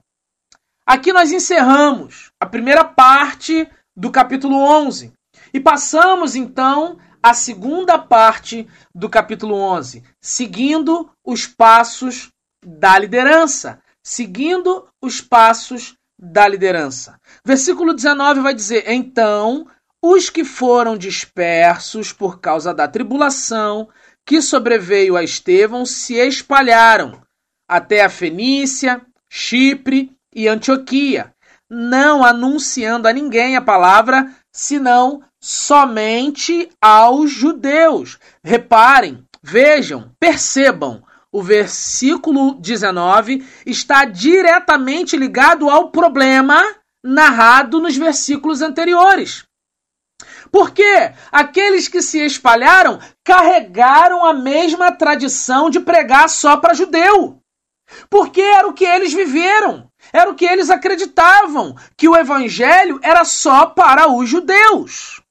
Aqui 0.85 1.13
nós 1.13 1.31
encerramos 1.31 2.31
a 2.39 2.45
primeira 2.45 2.83
parte 2.83 3.69
do 3.95 4.11
capítulo 4.11 4.57
11 4.57 5.13
e 5.53 5.59
passamos 5.59 6.35
então 6.35 6.97
à 7.21 7.33
segunda 7.33 7.97
parte 7.97 8.67
do 8.93 9.07
capítulo 9.07 9.55
11, 9.55 10.03
seguindo 10.19 11.09
os 11.23 11.47
passos 11.47 12.31
da 12.65 12.99
liderança, 12.99 13.81
seguindo 14.03 14.87
os 15.01 15.21
passos 15.21 15.95
da 16.23 16.47
liderança. 16.47 17.19
Versículo 17.43 17.93
19 17.93 18.39
vai 18.39 18.53
dizer: 18.53 18.85
Então 18.87 19.67
os 20.01 20.29
que 20.29 20.45
foram 20.45 20.97
dispersos 20.97 22.13
por 22.13 22.39
causa 22.39 22.73
da 22.73 22.87
tribulação 22.87 23.89
que 24.25 24.41
sobreveio 24.41 25.17
a 25.17 25.23
Estevão 25.23 25.85
se 25.85 26.15
espalharam 26.15 27.21
até 27.67 28.03
a 28.03 28.09
Fenícia, 28.09 29.01
Chipre 29.29 30.15
e 30.33 30.47
Antioquia, 30.47 31.33
não 31.69 32.23
anunciando 32.23 33.07
a 33.07 33.13
ninguém 33.13 33.57
a 33.57 33.61
palavra, 33.61 34.31
senão 34.51 35.21
somente 35.41 36.69
aos 36.79 37.31
judeus. 37.31 38.17
Reparem, 38.41 39.25
vejam, 39.41 40.11
percebam, 40.19 41.03
o 41.33 41.41
versículo 41.41 42.53
19 42.53 43.43
está 43.65 44.05
diretamente 44.05 45.17
ligado 45.17 45.67
ao 45.67 45.89
problema 45.89 46.63
narrado 47.03 47.81
nos 47.81 47.97
versículos 47.97 48.61
anteriores. 48.61 49.43
Porque 50.51 51.11
aqueles 51.31 51.87
que 51.87 52.03
se 52.03 52.23
espalharam 52.23 52.99
carregaram 53.23 54.23
a 54.23 54.31
mesma 54.31 54.91
tradição 54.91 55.71
de 55.71 55.79
pregar 55.79 56.29
só 56.29 56.57
para 56.57 56.75
judeu. 56.75 57.39
Porque 58.11 58.39
era 58.39 58.67
o 58.67 58.73
que 58.73 58.85
eles 58.85 59.11
viveram, 59.11 59.89
era 60.13 60.29
o 60.29 60.35
que 60.35 60.45
eles 60.45 60.69
acreditavam, 60.69 61.75
que 61.97 62.07
o 62.07 62.15
evangelho 62.15 62.99
era 63.01 63.25
só 63.25 63.65
para 63.65 64.07
os 64.07 64.29
judeus. 64.29 65.22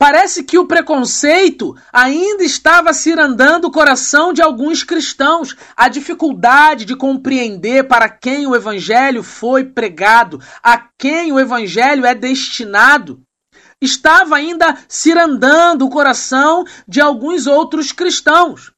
Parece 0.00 0.44
que 0.44 0.56
o 0.56 0.64
preconceito 0.64 1.76
ainda 1.92 2.44
estava 2.44 2.92
cirandando 2.92 3.66
o 3.66 3.70
coração 3.72 4.32
de 4.32 4.40
alguns 4.40 4.84
cristãos. 4.84 5.56
A 5.76 5.88
dificuldade 5.88 6.84
de 6.84 6.94
compreender 6.94 7.88
para 7.88 8.08
quem 8.08 8.46
o 8.46 8.54
evangelho 8.54 9.24
foi 9.24 9.64
pregado, 9.64 10.40
a 10.62 10.78
quem 10.96 11.32
o 11.32 11.40
evangelho 11.40 12.06
é 12.06 12.14
destinado, 12.14 13.20
estava 13.82 14.36
ainda 14.36 14.78
cirandando 14.88 15.84
o 15.84 15.90
coração 15.90 16.64
de 16.86 17.00
alguns 17.00 17.48
outros 17.48 17.90
cristãos. 17.90 18.72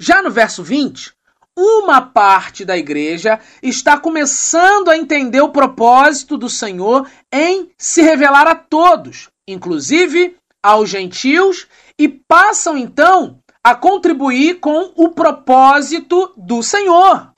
Já 0.00 0.22
no 0.22 0.30
verso 0.30 0.64
20, 0.64 1.12
uma 1.56 2.00
parte 2.00 2.64
da 2.64 2.76
igreja 2.76 3.38
está 3.62 3.96
começando 3.96 4.88
a 4.88 4.98
entender 4.98 5.40
o 5.40 5.52
propósito 5.52 6.36
do 6.36 6.48
Senhor 6.48 7.08
em 7.32 7.70
se 7.78 8.02
revelar 8.02 8.48
a 8.48 8.56
todos, 8.56 9.28
inclusive 9.46 10.36
aos 10.64 10.88
gentios 10.88 11.66
e 11.98 12.08
passam 12.08 12.74
então 12.74 13.38
a 13.62 13.74
contribuir 13.74 14.60
com 14.60 14.94
o 14.96 15.10
propósito 15.10 16.32
do 16.38 16.62
Senhor. 16.62 17.32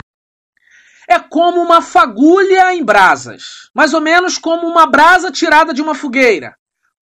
É 1.09 1.19
como 1.19 1.61
uma 1.61 1.83
fagulha 1.83 2.73
em 2.73 2.85
brasas, 2.85 3.69
mais 3.75 3.93
ou 3.93 4.01
menos 4.01 4.39
como 4.39 4.69
uma 4.69 4.87
brasa 4.87 5.33
tirada 5.33 5.75
de 5.75 5.83
uma 5.83 5.95
fogueira. 5.95 6.57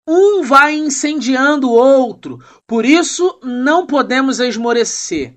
Um 0.08 0.42
vai 0.42 0.74
incendiando 0.74 1.68
o 1.68 1.74
outro, 1.74 2.38
por 2.66 2.86
isso 2.86 3.38
não 3.42 3.86
podemos 3.86 4.40
esmorecer. 4.40 5.36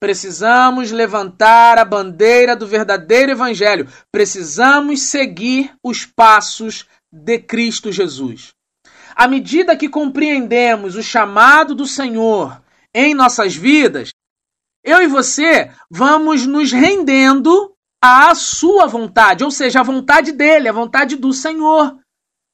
Precisamos 0.00 0.92
levantar 0.92 1.78
a 1.78 1.84
bandeira 1.84 2.54
do 2.54 2.66
verdadeiro 2.66 3.32
Evangelho. 3.32 3.88
Precisamos 4.12 5.02
seguir 5.02 5.74
os 5.82 6.06
passos 6.06 6.86
de 7.12 7.40
Cristo 7.40 7.90
Jesus. 7.90 8.52
À 9.18 9.26
medida 9.26 9.76
que 9.76 9.88
compreendemos 9.88 10.94
o 10.94 11.02
chamado 11.02 11.74
do 11.74 11.84
Senhor 11.84 12.62
em 12.94 13.14
nossas 13.14 13.56
vidas, 13.56 14.10
eu 14.84 15.02
e 15.02 15.08
você 15.08 15.72
vamos 15.90 16.46
nos 16.46 16.70
rendendo 16.70 17.74
à 18.00 18.32
sua 18.36 18.86
vontade, 18.86 19.42
ou 19.42 19.50
seja, 19.50 19.80
à 19.80 19.82
vontade 19.82 20.30
dele, 20.30 20.68
à 20.68 20.72
vontade 20.72 21.16
do 21.16 21.32
Senhor. 21.32 21.98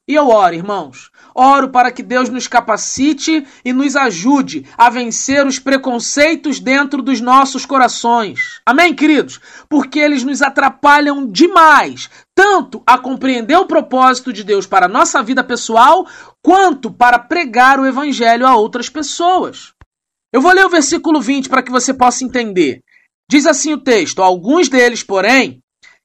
E 0.06 0.14
eu 0.14 0.28
oro, 0.28 0.54
irmãos. 0.54 1.10
Oro 1.34 1.70
para 1.70 1.90
que 1.90 2.02
Deus 2.02 2.28
nos 2.28 2.46
capacite 2.46 3.46
e 3.64 3.72
nos 3.72 3.96
ajude 3.96 4.66
a 4.76 4.90
vencer 4.90 5.46
os 5.46 5.58
preconceitos 5.58 6.60
dentro 6.60 7.02
dos 7.02 7.22
nossos 7.22 7.64
corações. 7.64 8.60
Amém, 8.66 8.94
queridos? 8.94 9.40
Porque 9.68 9.98
eles 9.98 10.22
nos 10.22 10.42
atrapalham 10.42 11.26
demais, 11.26 12.10
tanto 12.34 12.82
a 12.86 12.98
compreender 12.98 13.56
o 13.56 13.66
propósito 13.66 14.30
de 14.30 14.44
Deus 14.44 14.66
para 14.66 14.86
a 14.86 14.88
nossa 14.88 15.22
vida 15.22 15.42
pessoal, 15.42 16.06
quanto 16.42 16.92
para 16.92 17.18
pregar 17.18 17.80
o 17.80 17.86
evangelho 17.86 18.46
a 18.46 18.54
outras 18.54 18.90
pessoas. 18.90 19.72
Eu 20.30 20.42
vou 20.42 20.52
ler 20.52 20.66
o 20.66 20.70
versículo 20.70 21.20
20 21.20 21.48
para 21.48 21.62
que 21.62 21.70
você 21.70 21.94
possa 21.94 22.24
entender. 22.24 22.80
Diz 23.30 23.46
assim 23.46 23.72
o 23.72 23.80
texto: 23.80 24.22
Alguns 24.22 24.68
deles, 24.68 25.02
porém, 25.02 25.60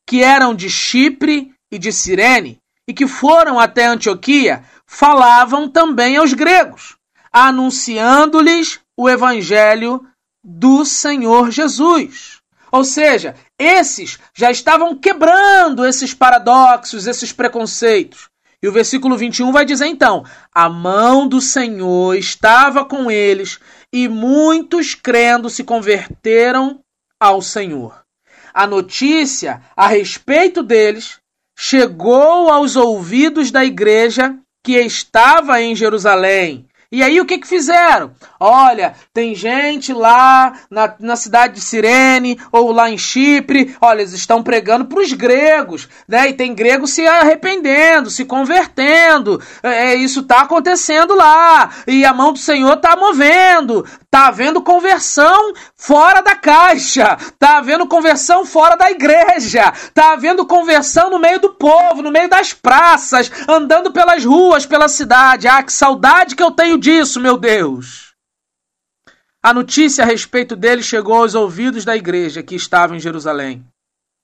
que 0.08 0.24
eram 0.24 0.56
de 0.56 0.70
Chipre 0.70 1.52
e 1.72 1.78
de 1.78 1.92
Cirene, 1.92 2.60
e 2.90 2.94
que 2.94 3.06
foram 3.06 3.60
até 3.60 3.86
Antioquia 3.86 4.64
falavam 4.84 5.70
também 5.70 6.18
aos 6.18 6.34
gregos, 6.34 6.98
anunciando-lhes 7.32 8.80
o 8.98 9.08
evangelho 9.08 10.04
do 10.44 10.84
Senhor 10.84 11.52
Jesus. 11.52 12.40
Ou 12.72 12.84
seja, 12.84 13.36
esses 13.60 14.18
já 14.34 14.50
estavam 14.50 14.98
quebrando 14.98 15.86
esses 15.86 16.16
paradoxos, 16.16 17.06
esses 17.06 17.32
preconceitos. 17.32 18.28
E 18.60 18.68
o 18.68 18.72
versículo 18.72 19.16
21 19.16 19.52
vai 19.52 19.66
dizer 19.66 19.86
então: 19.86 20.26
A 20.52 20.68
mão 20.68 21.28
do 21.28 21.40
Senhor 21.40 22.16
estava 22.16 22.84
com 22.84 23.12
eles, 23.12 23.60
e 23.94 24.08
muitos 24.08 24.96
crendo 24.96 25.48
se 25.48 25.64
converteram 25.64 26.80
ao 27.20 27.40
Senhor. 27.40 28.04
A 28.52 28.66
notícia 28.66 29.62
a 29.78 29.88
respeito 29.88 30.64
deles 30.64 31.19
chegou 31.62 32.50
aos 32.50 32.78
ouvidos 32.78 33.52
da 33.52 33.66
igreja 33.66 34.34
que 34.64 34.80
estava 34.80 35.62
em 35.62 35.76
Jerusalém. 35.76 36.69
E 36.92 37.04
aí 37.04 37.22
o 37.22 37.26
que, 37.26 37.38
que 37.38 37.48
fizeram? 37.48 38.12
Olha, 38.40 38.96
tem 39.14 39.36
gente 39.36 39.94
lá 39.94 40.54
na, 40.72 40.92
na 41.00 41.16
cidade 41.16 41.54
de 41.54 41.62
Cirene 41.62 42.40
ou 42.52 42.72
lá 42.72 42.90
em 42.90 42.98
Chipre, 42.98 43.76
olha, 43.80 44.02
eles 44.02 44.14
estão 44.14 44.42
pregando 44.42 44.86
para 44.86 45.00
os 45.00 45.14
gregos, 45.14 45.88
né? 46.08 46.30
E 46.30 46.34
tem 46.34 46.56
grego 46.56 46.88
se 46.88 47.06
arrependendo, 47.06 48.10
se 48.10 48.26
convertendo. 48.26 49.40
É, 49.62 49.94
isso 49.94 50.22
está 50.22 50.42
acontecendo 50.42 51.14
lá. 51.14 51.70
E 51.86 52.04
a 52.04 52.12
mão 52.12 52.34
do 52.34 52.40
Senhor 52.40 52.74
está 52.74 52.96
movendo. 52.96 53.86
Tá 54.10 54.26
havendo 54.26 54.60
conversão 54.60 55.54
fora 55.76 56.22
da 56.22 56.36
caixa. 56.36 57.16
Tá 57.38 57.58
havendo 57.58 57.86
conversão 57.86 58.44
fora 58.44 58.76
da 58.76 58.90
igreja. 58.90 59.72
Tá 59.94 60.14
havendo 60.14 60.48
conversão 60.48 61.12
no 61.12 61.20
meio 61.20 61.40
do 61.40 61.52
povo, 61.52 62.02
no 62.02 62.10
meio 62.10 62.28
das 62.28 62.52
praças, 62.52 63.32
andando 63.48 63.92
pelas 63.92 64.26
ruas, 64.26 64.66
pela 64.66 64.88
cidade. 64.88 65.48
Ah, 65.48 65.62
que 65.62 65.72
saudade 65.72 66.36
que 66.36 66.42
eu 66.42 66.50
tenho 66.50 66.79
disso, 66.80 67.20
meu 67.20 67.38
Deus. 67.38 68.14
A 69.42 69.54
notícia 69.54 70.04
a 70.04 70.08
respeito 70.08 70.56
dele 70.56 70.84
chegou 70.84 71.16
aos 71.16 71.36
ouvidos 71.36 71.86
da 71.86 71.96
igreja 71.96 72.44
que 72.44 72.56
estava 72.56 72.96
em 72.96 73.00
Jerusalém. 73.00 73.66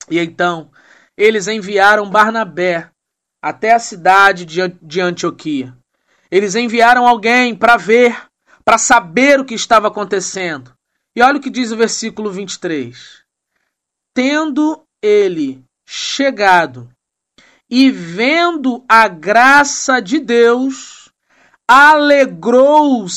E 0.10 0.20
então 0.20 0.72
eles 1.18 1.48
enviaram 1.48 2.10
Barnabé 2.10 2.90
até 3.42 3.74
a 3.74 3.80
cidade 3.80 4.46
de 4.46 5.02
Antioquia. 5.02 5.76
Eles 6.30 6.56
enviaram 6.56 7.08
alguém 7.08 7.56
para 7.56 7.78
ver 7.78 8.26
para 8.66 8.80
saber 8.80 9.40
o 9.40 9.46
que 9.46 9.54
estava 9.54 9.88
acontecendo. 9.88 10.74
E 11.16 11.22
olha 11.22 11.38
o 11.38 11.42
que 11.42 11.52
diz 11.52 11.72
o 11.72 11.78
versículo 11.78 12.32
23. 12.32 13.24
Tendo 14.14 14.84
ele 15.02 15.64
chegado 15.88 16.90
e 17.70 17.92
vendo 17.92 18.84
a 18.90 19.08
graça 19.08 20.02
de 20.02 20.20
Deus, 20.20 21.05
alegrou-se 21.68 23.16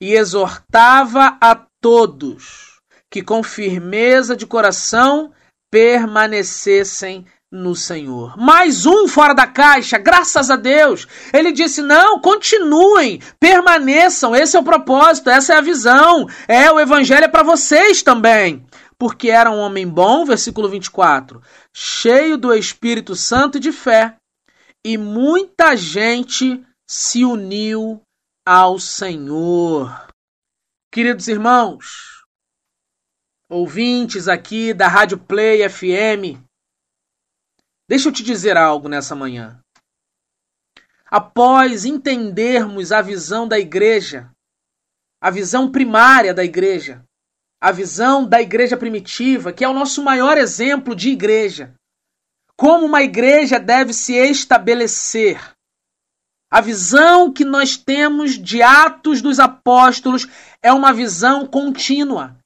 e 0.00 0.12
exortava 0.12 1.36
a 1.40 1.54
todos 1.80 2.74
que 3.10 3.22
com 3.22 3.42
firmeza 3.42 4.36
de 4.36 4.46
coração 4.46 5.32
permanecessem 5.70 7.24
no 7.50 7.74
Senhor. 7.76 8.36
Mais 8.36 8.84
um 8.84 9.06
fora 9.06 9.32
da 9.32 9.46
caixa, 9.46 9.96
graças 9.96 10.50
a 10.50 10.56
Deus. 10.56 11.06
Ele 11.32 11.52
disse: 11.52 11.80
não, 11.80 12.20
continuem, 12.20 13.20
permaneçam. 13.38 14.34
Esse 14.34 14.56
é 14.56 14.60
o 14.60 14.64
propósito, 14.64 15.30
essa 15.30 15.54
é 15.54 15.56
a 15.56 15.60
visão. 15.60 16.26
É, 16.48 16.70
o 16.72 16.80
evangelho 16.80 17.24
é 17.24 17.28
para 17.28 17.44
vocês 17.44 18.02
também. 18.02 18.66
Porque 18.98 19.30
era 19.30 19.50
um 19.50 19.58
homem 19.58 19.86
bom, 19.86 20.24
versículo 20.24 20.68
24, 20.68 21.40
cheio 21.72 22.36
do 22.36 22.52
Espírito 22.52 23.14
Santo 23.14 23.58
e 23.58 23.60
de 23.60 23.70
fé, 23.72 24.16
e 24.84 24.96
muita 24.96 25.76
gente 25.76 26.60
se 26.88 27.24
uniu 27.24 28.02
ao 28.46 28.78
Senhor. 28.78 30.08
Queridos 30.92 31.28
irmãos, 31.28 32.24
ouvintes 33.48 34.28
aqui 34.28 34.72
da 34.72 34.88
Rádio 34.88 35.18
Play 35.18 35.68
FM, 35.68 36.44
Deixa 37.86 38.08
eu 38.08 38.12
te 38.12 38.22
dizer 38.22 38.56
algo 38.56 38.88
nessa 38.88 39.14
manhã. 39.14 39.60
Após 41.04 41.84
entendermos 41.84 42.90
a 42.90 43.02
visão 43.02 43.46
da 43.46 43.58
igreja, 43.58 44.30
a 45.20 45.30
visão 45.30 45.70
primária 45.70 46.32
da 46.32 46.42
igreja, 46.42 47.04
a 47.60 47.70
visão 47.70 48.26
da 48.26 48.40
igreja 48.40 48.76
primitiva, 48.76 49.52
que 49.52 49.64
é 49.64 49.68
o 49.68 49.74
nosso 49.74 50.02
maior 50.02 50.38
exemplo 50.38 50.94
de 50.94 51.10
igreja, 51.10 51.74
como 52.56 52.86
uma 52.86 53.02
igreja 53.02 53.60
deve 53.60 53.92
se 53.92 54.14
estabelecer. 54.14 55.53
A 56.50 56.60
visão 56.60 57.32
que 57.32 57.44
nós 57.44 57.76
temos 57.76 58.38
de 58.38 58.62
Atos 58.62 59.20
dos 59.20 59.40
Apóstolos 59.40 60.26
é 60.62 60.72
uma 60.72 60.92
visão 60.92 61.46
contínua. 61.46 62.36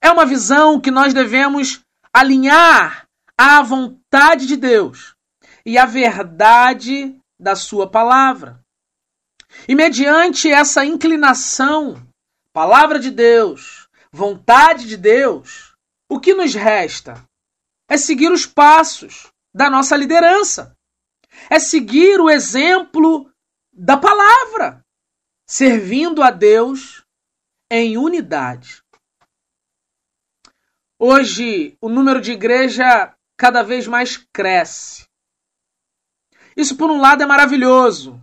É 0.00 0.10
uma 0.10 0.24
visão 0.24 0.80
que 0.80 0.90
nós 0.90 1.12
devemos 1.12 1.80
alinhar 2.12 3.06
a 3.36 3.62
vontade 3.62 4.46
de 4.46 4.56
Deus 4.56 5.14
e 5.66 5.76
a 5.76 5.84
verdade 5.84 7.18
da 7.38 7.54
Sua 7.54 7.90
palavra. 7.90 8.60
E 9.68 9.74
mediante 9.74 10.50
essa 10.50 10.84
inclinação, 10.84 12.00
palavra 12.52 12.98
de 12.98 13.10
Deus, 13.10 13.88
vontade 14.12 14.86
de 14.86 14.96
Deus, 14.96 15.74
o 16.08 16.18
que 16.18 16.34
nos 16.34 16.54
resta 16.54 17.22
é 17.88 17.96
seguir 17.96 18.30
os 18.30 18.46
passos 18.46 19.28
da 19.54 19.70
nossa 19.70 19.96
liderança, 19.96 20.74
é 21.50 21.58
seguir 21.58 22.20
o 22.20 22.28
exemplo 22.28 23.30
da 23.72 23.96
palavra, 23.96 24.84
servindo 25.46 26.22
a 26.22 26.30
Deus 26.30 27.04
em 27.70 27.96
unidade. 27.96 28.82
Hoje, 30.98 31.76
o 31.80 31.88
número 31.88 32.20
de 32.20 32.32
igreja 32.32 33.14
cada 33.36 33.62
vez 33.62 33.86
mais 33.86 34.16
cresce. 34.32 35.06
Isso, 36.56 36.76
por 36.76 36.90
um 36.90 37.00
lado, 37.00 37.22
é 37.22 37.26
maravilhoso. 37.26 38.20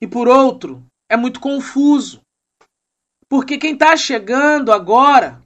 e 0.00 0.06
por 0.06 0.28
outro, 0.28 0.86
é 1.08 1.16
muito 1.16 1.40
confuso. 1.40 2.20
Porque 3.28 3.58
quem 3.58 3.72
está 3.72 3.96
chegando 3.96 4.70
agora 4.72 5.42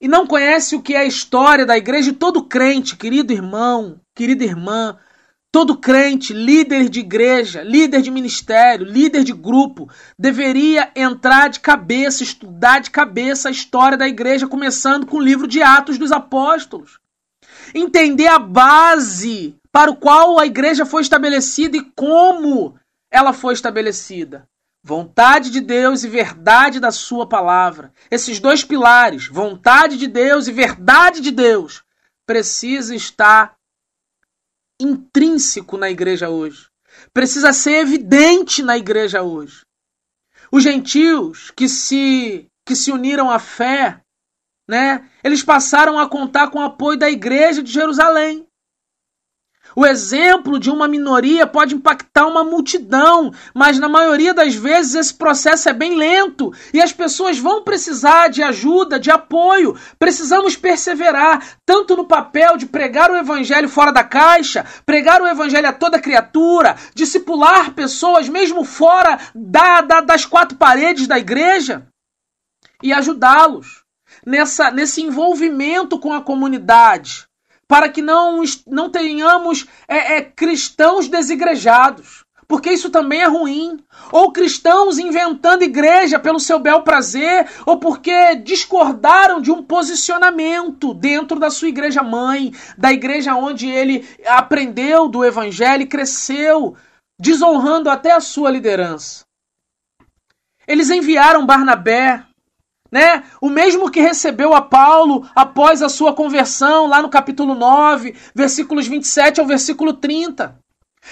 e 0.00 0.06
não 0.06 0.26
conhece 0.26 0.76
o 0.76 0.82
que 0.82 0.94
é 0.94 0.98
a 0.98 1.04
história 1.04 1.66
da 1.66 1.76
igreja, 1.76 2.14
todo 2.14 2.46
crente, 2.46 2.96
querido 2.96 3.32
irmão, 3.32 4.00
querida 4.14 4.44
irmã, 4.44 4.96
todo 5.50 5.76
crente, 5.76 6.32
líder 6.32 6.88
de 6.88 7.00
igreja, 7.00 7.62
líder 7.62 8.02
de 8.02 8.10
ministério, 8.10 8.86
líder 8.86 9.24
de 9.24 9.32
grupo, 9.32 9.88
deveria 10.18 10.90
entrar 10.94 11.48
de 11.48 11.60
cabeça, 11.60 12.22
estudar 12.22 12.80
de 12.80 12.90
cabeça 12.90 13.48
a 13.48 13.52
história 13.52 13.96
da 13.96 14.06
igreja, 14.06 14.46
começando 14.46 15.06
com 15.06 15.16
o 15.16 15.22
livro 15.22 15.46
de 15.46 15.62
Atos 15.62 15.98
dos 15.98 16.12
Apóstolos. 16.12 17.00
Entender 17.74 18.28
a 18.28 18.38
base 18.38 19.56
para 19.72 19.90
o 19.90 19.96
qual 19.96 20.38
a 20.38 20.46
igreja 20.46 20.84
foi 20.84 21.02
estabelecida 21.02 21.76
e 21.76 21.92
como 21.96 22.74
ela 23.10 23.32
foi 23.32 23.54
estabelecida. 23.54 24.46
Vontade 24.84 25.50
de 25.50 25.60
Deus 25.60 26.04
e 26.04 26.08
verdade 26.08 26.78
da 26.78 26.90
Sua 26.90 27.28
palavra. 27.28 27.92
Esses 28.10 28.38
dois 28.38 28.64
pilares, 28.64 29.26
vontade 29.26 29.96
de 29.96 30.06
Deus 30.06 30.46
e 30.46 30.52
verdade 30.52 31.20
de 31.20 31.30
Deus, 31.30 31.82
precisa 32.26 32.94
estar 32.94 33.57
intrínseco 34.80 35.76
na 35.76 35.90
igreja 35.90 36.28
hoje. 36.28 36.68
Precisa 37.12 37.52
ser 37.52 37.80
evidente 37.80 38.62
na 38.62 38.76
igreja 38.76 39.22
hoje. 39.22 39.62
Os 40.50 40.62
gentios 40.62 41.50
que 41.50 41.68
se 41.68 42.46
que 42.66 42.74
se 42.76 42.92
uniram 42.92 43.30
à 43.30 43.38
fé, 43.38 44.00
né? 44.68 45.08
Eles 45.24 45.42
passaram 45.42 45.98
a 45.98 46.08
contar 46.08 46.50
com 46.50 46.58
o 46.58 46.64
apoio 46.64 46.98
da 46.98 47.10
igreja 47.10 47.62
de 47.62 47.72
Jerusalém. 47.72 48.47
O 49.78 49.86
exemplo 49.86 50.58
de 50.58 50.72
uma 50.72 50.88
minoria 50.88 51.46
pode 51.46 51.72
impactar 51.72 52.26
uma 52.26 52.42
multidão, 52.42 53.32
mas 53.54 53.78
na 53.78 53.88
maioria 53.88 54.34
das 54.34 54.52
vezes 54.52 54.96
esse 54.96 55.14
processo 55.14 55.68
é 55.68 55.72
bem 55.72 55.94
lento 55.94 56.52
e 56.74 56.82
as 56.82 56.92
pessoas 56.92 57.38
vão 57.38 57.62
precisar 57.62 58.26
de 58.26 58.42
ajuda, 58.42 58.98
de 58.98 59.08
apoio. 59.08 59.78
Precisamos 59.96 60.56
perseverar, 60.56 61.46
tanto 61.64 61.96
no 61.96 62.08
papel 62.08 62.56
de 62.56 62.66
pregar 62.66 63.08
o 63.08 63.16
evangelho 63.16 63.68
fora 63.68 63.92
da 63.92 64.02
caixa, 64.02 64.66
pregar 64.84 65.22
o 65.22 65.28
evangelho 65.28 65.68
a 65.68 65.72
toda 65.72 66.00
criatura, 66.00 66.74
discipular 66.92 67.72
pessoas 67.72 68.28
mesmo 68.28 68.64
fora 68.64 69.16
da, 69.32 69.80
da, 69.80 70.00
das 70.00 70.26
quatro 70.26 70.58
paredes 70.58 71.06
da 71.06 71.20
igreja 71.20 71.86
e 72.82 72.92
ajudá-los 72.92 73.84
nessa, 74.26 74.72
nesse 74.72 75.02
envolvimento 75.02 76.00
com 76.00 76.12
a 76.12 76.20
comunidade 76.20 77.27
para 77.68 77.90
que 77.90 78.00
não, 78.00 78.42
não 78.66 78.90
tenhamos 78.90 79.66
é, 79.86 80.16
é, 80.16 80.22
cristãos 80.22 81.06
desigrejados, 81.06 82.24
porque 82.48 82.72
isso 82.72 82.88
também 82.88 83.20
é 83.20 83.26
ruim. 83.26 83.78
Ou 84.10 84.32
cristãos 84.32 84.98
inventando 84.98 85.62
igreja 85.62 86.18
pelo 86.18 86.40
seu 86.40 86.58
bel 86.58 86.82
prazer, 86.82 87.46
ou 87.66 87.78
porque 87.78 88.34
discordaram 88.36 89.38
de 89.38 89.52
um 89.52 89.62
posicionamento 89.62 90.94
dentro 90.94 91.38
da 91.38 91.50
sua 91.50 91.68
igreja 91.68 92.02
mãe, 92.02 92.50
da 92.78 92.90
igreja 92.90 93.34
onde 93.34 93.68
ele 93.68 94.08
aprendeu 94.26 95.06
do 95.06 95.22
evangelho 95.22 95.82
e 95.82 95.86
cresceu, 95.86 96.74
desonrando 97.20 97.90
até 97.90 98.12
a 98.12 98.20
sua 98.20 98.50
liderança. 98.50 99.26
Eles 100.66 100.88
enviaram 100.88 101.44
Barnabé 101.44 102.24
né? 102.90 103.22
O 103.40 103.48
mesmo 103.48 103.90
que 103.90 104.00
recebeu 104.00 104.54
a 104.54 104.62
Paulo 104.62 105.28
após 105.34 105.82
a 105.82 105.88
sua 105.88 106.12
conversão, 106.12 106.86
lá 106.86 107.02
no 107.02 107.08
capítulo 107.08 107.54
9, 107.54 108.14
versículos 108.34 108.86
27 108.86 109.40
ao 109.40 109.46
versículo 109.46 109.92
30. 109.92 110.58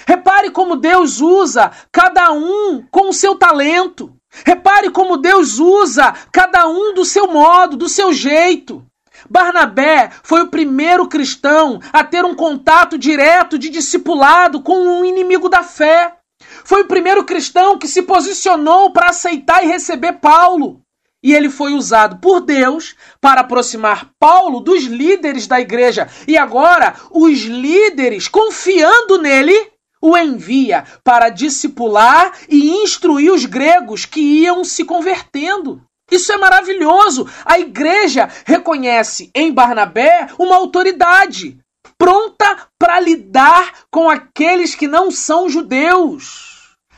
Repare 0.05 0.51
como 0.51 0.75
Deus 0.75 1.21
usa 1.21 1.71
cada 1.91 2.31
um 2.31 2.83
com 2.91 3.09
o 3.09 3.13
seu 3.13 3.35
talento. 3.35 4.13
Repare 4.45 4.89
como 4.91 5.17
Deus 5.17 5.57
usa 5.59 6.13
cada 6.31 6.67
um 6.67 6.93
do 6.93 7.05
seu 7.05 7.27
modo, 7.27 7.77
do 7.77 7.89
seu 7.89 8.13
jeito. 8.13 8.85
Barnabé 9.29 10.11
foi 10.21 10.41
o 10.41 10.49
primeiro 10.49 11.07
cristão 11.07 11.79
a 11.91 12.03
ter 12.03 12.23
um 12.23 12.35
contato 12.35 12.97
direto 12.97 13.57
de 13.57 13.69
discipulado 13.69 14.61
com 14.61 14.75
um 14.75 15.03
inimigo 15.03 15.49
da 15.49 15.63
fé. 15.63 16.17
Foi 16.63 16.83
o 16.83 16.87
primeiro 16.87 17.23
cristão 17.23 17.77
que 17.77 17.87
se 17.87 18.03
posicionou 18.03 18.91
para 18.91 19.09
aceitar 19.09 19.63
e 19.63 19.67
receber 19.67 20.13
Paulo 20.13 20.81
e 21.27 21.35
ele 21.35 21.49
foi 21.49 21.73
usado 21.73 22.19
por 22.21 22.39
Deus 22.39 22.95
para 23.19 23.41
aproximar 23.41 24.11
Paulo 24.17 24.61
dos 24.61 24.85
líderes 24.85 25.45
da 25.45 25.59
igreja. 25.59 26.07
E 26.25 26.37
agora, 26.37 26.95
os 27.11 27.39
líderes, 27.39 28.29
confiando 28.29 29.17
nele, 29.17 29.69
o 30.01 30.17
envia 30.17 30.85
para 31.03 31.27
discipular 31.27 32.31
e 32.47 32.69
instruir 32.81 33.33
os 33.33 33.43
gregos 33.43 34.05
que 34.05 34.21
iam 34.21 34.63
se 34.63 34.85
convertendo. 34.85 35.81
Isso 36.09 36.31
é 36.31 36.37
maravilhoso. 36.37 37.29
A 37.43 37.59
igreja 37.59 38.29
reconhece 38.45 39.29
em 39.35 39.51
Barnabé 39.51 40.29
uma 40.39 40.55
autoridade 40.55 41.57
pronta 41.97 42.69
para 42.79 43.01
lidar 43.01 43.73
com 43.91 44.09
aqueles 44.09 44.75
que 44.75 44.87
não 44.87 45.11
são 45.11 45.49
judeus 45.49 46.46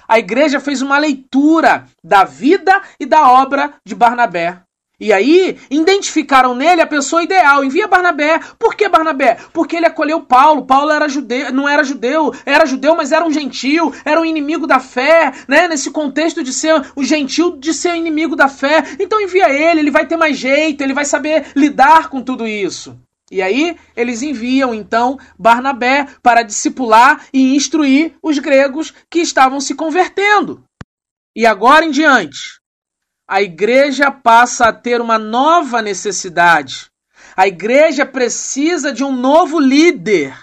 a 0.10 0.18
igreja 0.18 0.60
fez 0.60 0.82
uma 0.82 0.98
leitura 0.98 1.86
da 2.04 2.24
vida 2.24 2.82
e 3.00 3.06
da 3.06 3.32
obra 3.32 3.76
de 3.86 3.94
Barnabé. 3.94 4.64
E 5.00 5.14
aí, 5.14 5.58
identificaram 5.72 6.54
nele 6.54 6.82
a 6.82 6.88
pessoa 6.88 7.24
ideal. 7.24 7.64
Envia 7.64 7.88
Barnabé. 7.88 8.42
Por 8.58 8.76
que 8.76 8.90
Barnabé? 8.90 9.38
Porque 9.54 9.78
ele 9.78 9.86
acolheu 9.86 10.22
Paulo. 10.22 10.66
Paulo 10.66 10.92
era 10.92 11.08
judeu, 11.08 11.54
não 11.54 11.70
era 11.70 11.86
judeu, 11.86 12.34
era 12.46 12.66
judeu, 12.66 12.96
mas 12.96 13.14
era 13.14 13.26
um 13.26 13.32
gentil, 13.32 13.94
era 14.04 14.20
um 14.20 14.26
inimigo 14.26 14.68
da 14.68 14.80
fé, 14.80 15.32
né? 15.48 15.70
Nesse 15.70 15.90
contexto 15.90 16.44
de 16.44 16.52
ser 16.52 16.84
o 16.98 17.04
gentil, 17.04 17.56
de 17.56 17.74
ser 17.74 17.96
inimigo 17.96 18.36
da 18.36 18.50
fé. 18.50 18.84
Então 19.00 19.22
envia 19.22 19.50
ele, 19.50 19.80
ele 19.80 19.92
vai 19.92 20.06
ter 20.06 20.18
mais 20.18 20.38
jeito, 20.38 20.82
ele 20.82 20.94
vai 20.94 21.06
saber 21.06 21.46
lidar 21.56 22.10
com 22.10 22.22
tudo 22.22 22.46
isso. 22.46 23.00
E 23.32 23.42
aí 23.42 23.78
eles 23.96 24.22
enviam 24.22 24.74
então 24.74 25.20
Barnabé 25.38 26.08
para 26.24 26.44
discipular 26.44 27.26
e 27.32 27.56
instruir 27.56 28.16
os 28.24 28.40
gregos 28.40 28.94
que 29.10 29.20
estavam 29.20 29.62
se 29.62 29.76
convertendo. 29.76 30.64
E 31.36 31.46
agora 31.46 31.86
em 31.86 31.92
diante, 31.92 32.60
a 33.28 33.42
igreja 33.42 34.12
passa 34.12 34.70
a 34.70 34.74
ter 34.74 35.00
uma 35.00 35.20
nova 35.20 35.82
necessidade. 35.82 36.90
A 37.38 37.48
igreja 37.48 38.06
precisa 38.06 38.92
de 38.92 39.04
um 39.04 39.12
novo 39.12 39.60
líder, 39.60 40.36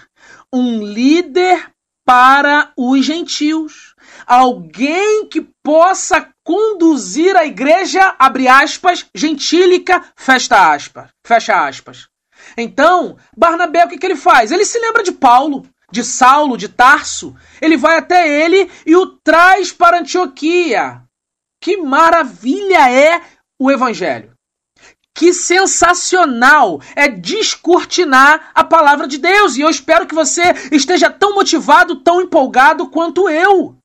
um 0.51 0.81
líder 0.81 1.69
para 2.05 2.71
os 2.77 3.05
gentios, 3.05 3.93
alguém 4.25 5.27
que 5.27 5.41
possa 5.61 6.29
conduzir 6.41 7.35
a 7.35 7.45
igreja, 7.45 8.15
abre 8.17 8.47
aspas, 8.47 9.05
gentílica, 9.13 10.01
fecha 10.15 10.73
aspas, 10.73 11.09
fecha 11.25 11.67
aspas. 11.67 12.07
Então, 12.57 13.17
Barnabé, 13.37 13.85
o 13.85 13.87
que, 13.87 13.97
que 13.97 14.05
ele 14.05 14.15
faz? 14.15 14.51
Ele 14.51 14.65
se 14.65 14.79
lembra 14.79 15.03
de 15.03 15.11
Paulo, 15.11 15.63
de 15.91 16.03
Saulo, 16.03 16.57
de 16.57 16.67
Tarso. 16.67 17.35
Ele 17.61 17.77
vai 17.77 17.97
até 17.97 18.27
ele 18.27 18.69
e 18.85 18.95
o 18.95 19.05
traz 19.05 19.71
para 19.71 19.99
Antioquia. 19.99 21.03
Que 21.61 21.77
maravilha 21.77 22.89
é 22.91 23.21
o 23.59 23.69
evangelho! 23.69 24.33
Que 25.13 25.33
sensacional 25.33 26.79
é 26.95 27.07
descortinar 27.07 28.51
a 28.53 28.63
palavra 28.63 29.07
de 29.07 29.17
Deus. 29.17 29.55
E 29.55 29.61
eu 29.61 29.69
espero 29.69 30.05
que 30.05 30.13
você 30.13 30.53
esteja 30.71 31.09
tão 31.09 31.33
motivado, 31.33 31.95
tão 32.03 32.21
empolgado 32.21 32.87
quanto 32.89 33.27
eu. 33.27 33.75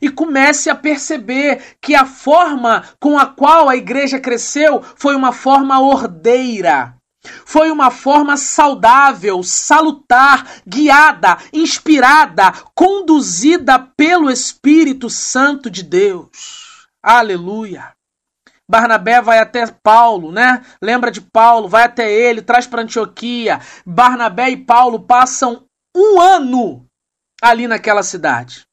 E 0.00 0.08
comece 0.08 0.70
a 0.70 0.76
perceber 0.76 1.76
que 1.82 1.96
a 1.96 2.06
forma 2.06 2.84
com 3.00 3.18
a 3.18 3.26
qual 3.26 3.68
a 3.68 3.76
igreja 3.76 4.20
cresceu 4.20 4.80
foi 4.94 5.16
uma 5.16 5.32
forma 5.32 5.80
ordeira. 5.80 6.97
Foi 7.44 7.70
uma 7.70 7.90
forma 7.90 8.36
saudável, 8.36 9.42
salutar, 9.42 10.46
guiada, 10.66 11.38
inspirada, 11.52 12.52
conduzida 12.74 13.78
pelo 13.78 14.30
Espírito 14.30 15.08
Santo 15.08 15.70
de 15.70 15.82
Deus. 15.82 16.86
Aleluia. 17.02 17.92
Barnabé 18.70 19.22
vai 19.22 19.38
até 19.38 19.66
Paulo, 19.66 20.30
né? 20.30 20.62
Lembra 20.82 21.10
de 21.10 21.22
Paulo, 21.22 21.68
vai 21.68 21.84
até 21.84 22.12
ele, 22.12 22.42
traz 22.42 22.66
para 22.66 22.82
Antioquia. 22.82 23.60
Barnabé 23.86 24.50
e 24.50 24.56
Paulo 24.58 25.00
passam 25.00 25.64
um 25.96 26.20
ano 26.20 26.86
ali 27.40 27.66
naquela 27.66 28.02
cidade. 28.02 28.66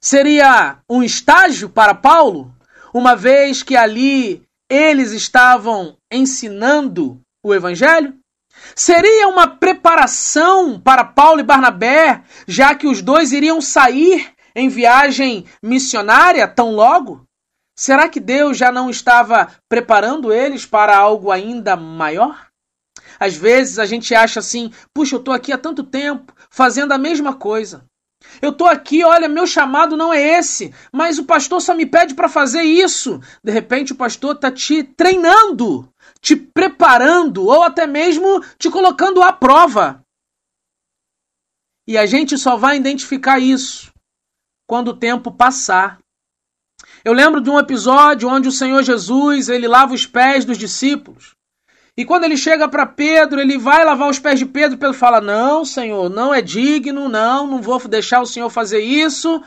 Seria 0.00 0.78
um 0.88 1.02
estágio 1.02 1.70
para 1.70 1.94
Paulo, 1.94 2.54
uma 2.92 3.16
vez 3.16 3.62
que 3.62 3.76
ali 3.76 4.46
eles 4.70 5.12
estavam 5.12 5.96
ensinando 6.12 7.20
o 7.48 7.54
Evangelho? 7.54 8.14
Seria 8.74 9.28
uma 9.28 9.46
preparação 9.46 10.80
para 10.80 11.04
Paulo 11.04 11.40
e 11.40 11.44
Barnabé, 11.44 12.22
já 12.46 12.74
que 12.74 12.86
os 12.86 13.02
dois 13.02 13.32
iriam 13.32 13.60
sair 13.60 14.32
em 14.54 14.68
viagem 14.68 15.46
missionária 15.62 16.46
tão 16.48 16.72
logo? 16.72 17.24
Será 17.76 18.08
que 18.08 18.18
Deus 18.18 18.58
já 18.58 18.72
não 18.72 18.90
estava 18.90 19.48
preparando 19.68 20.32
eles 20.32 20.66
para 20.66 20.96
algo 20.96 21.30
ainda 21.30 21.76
maior? 21.76 22.48
Às 23.20 23.36
vezes 23.36 23.78
a 23.78 23.86
gente 23.86 24.14
acha 24.14 24.40
assim: 24.40 24.72
puxa, 24.92 25.14
eu 25.14 25.20
estou 25.20 25.32
aqui 25.32 25.52
há 25.52 25.58
tanto 25.58 25.84
tempo 25.84 26.32
fazendo 26.50 26.92
a 26.92 26.98
mesma 26.98 27.34
coisa. 27.34 27.84
Eu 28.42 28.52
tô 28.52 28.66
aqui, 28.66 29.04
olha, 29.04 29.28
meu 29.28 29.46
chamado 29.46 29.96
não 29.96 30.12
é 30.12 30.38
esse, 30.38 30.74
mas 30.92 31.18
o 31.18 31.24
pastor 31.24 31.60
só 31.60 31.74
me 31.74 31.86
pede 31.86 32.14
para 32.14 32.28
fazer 32.28 32.62
isso. 32.62 33.20
De 33.42 33.52
repente 33.52 33.92
o 33.92 33.96
pastor 33.96 34.36
tá 34.36 34.50
te 34.50 34.82
treinando, 34.82 35.88
te 36.20 36.36
preparando 36.36 37.46
ou 37.46 37.62
até 37.62 37.86
mesmo 37.86 38.42
te 38.58 38.70
colocando 38.70 39.22
à 39.22 39.32
prova. 39.32 40.02
E 41.86 41.96
a 41.96 42.04
gente 42.04 42.36
só 42.36 42.56
vai 42.56 42.76
identificar 42.76 43.38
isso 43.38 43.92
quando 44.66 44.88
o 44.88 44.96
tempo 44.96 45.32
passar. 45.32 45.98
Eu 47.04 47.12
lembro 47.12 47.40
de 47.40 47.48
um 47.48 47.58
episódio 47.58 48.28
onde 48.28 48.48
o 48.48 48.52
Senhor 48.52 48.82
Jesus, 48.82 49.48
ele 49.48 49.66
lava 49.66 49.94
os 49.94 50.06
pés 50.06 50.44
dos 50.44 50.58
discípulos. 50.58 51.34
E 51.96 52.04
quando 52.04 52.24
ele 52.24 52.36
chega 52.36 52.68
para 52.68 52.86
Pedro, 52.86 53.40
ele 53.40 53.58
vai 53.58 53.84
lavar 53.84 54.08
os 54.08 54.18
pés 54.18 54.38
de 54.38 54.46
Pedro, 54.46 54.78
Pedro 54.78 54.94
fala: 54.94 55.20
"Não, 55.20 55.64
Senhor, 55.64 56.08
não 56.08 56.32
é 56.32 56.40
digno, 56.40 57.08
não, 57.08 57.46
não 57.46 57.60
vou 57.60 57.80
deixar 57.88 58.20
o 58.20 58.26
Senhor 58.26 58.50
fazer 58.50 58.80
isso". 58.80 59.42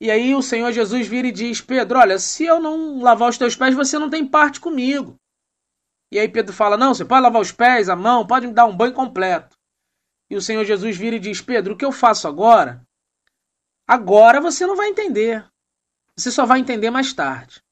E 0.00 0.10
aí 0.10 0.34
o 0.34 0.42
Senhor 0.42 0.72
Jesus 0.72 1.06
vira 1.06 1.28
e 1.28 1.32
diz: 1.32 1.60
"Pedro, 1.60 1.98
olha, 1.98 2.18
se 2.18 2.44
eu 2.44 2.58
não 2.58 3.00
lavar 3.00 3.28
os 3.28 3.38
teus 3.38 3.54
pés, 3.54 3.74
você 3.74 3.98
não 3.98 4.10
tem 4.10 4.26
parte 4.26 4.58
comigo". 4.58 5.16
E 6.12 6.18
aí 6.18 6.28
Pedro 6.28 6.52
fala: 6.52 6.76
"Não, 6.76 6.94
você 6.94 7.06
pode 7.06 7.22
lavar 7.22 7.40
os 7.40 7.50
pés, 7.50 7.88
a 7.88 7.96
mão, 7.96 8.26
pode 8.26 8.46
me 8.46 8.52
dar 8.52 8.66
um 8.66 8.76
banho 8.76 8.92
completo". 8.92 9.56
E 10.30 10.36
o 10.36 10.42
Senhor 10.42 10.64
Jesus 10.64 10.94
vira 10.94 11.16
e 11.16 11.18
diz: 11.18 11.40
"Pedro, 11.40 11.72
o 11.72 11.76
que 11.76 11.84
eu 11.84 11.90
faço 11.90 12.28
agora? 12.28 12.86
Agora 13.88 14.40
você 14.40 14.66
não 14.66 14.76
vai 14.76 14.88
entender. 14.88 15.42
Você 16.14 16.30
só 16.30 16.44
vai 16.44 16.60
entender 16.60 16.90
mais 16.90 17.14
tarde". 17.14 17.62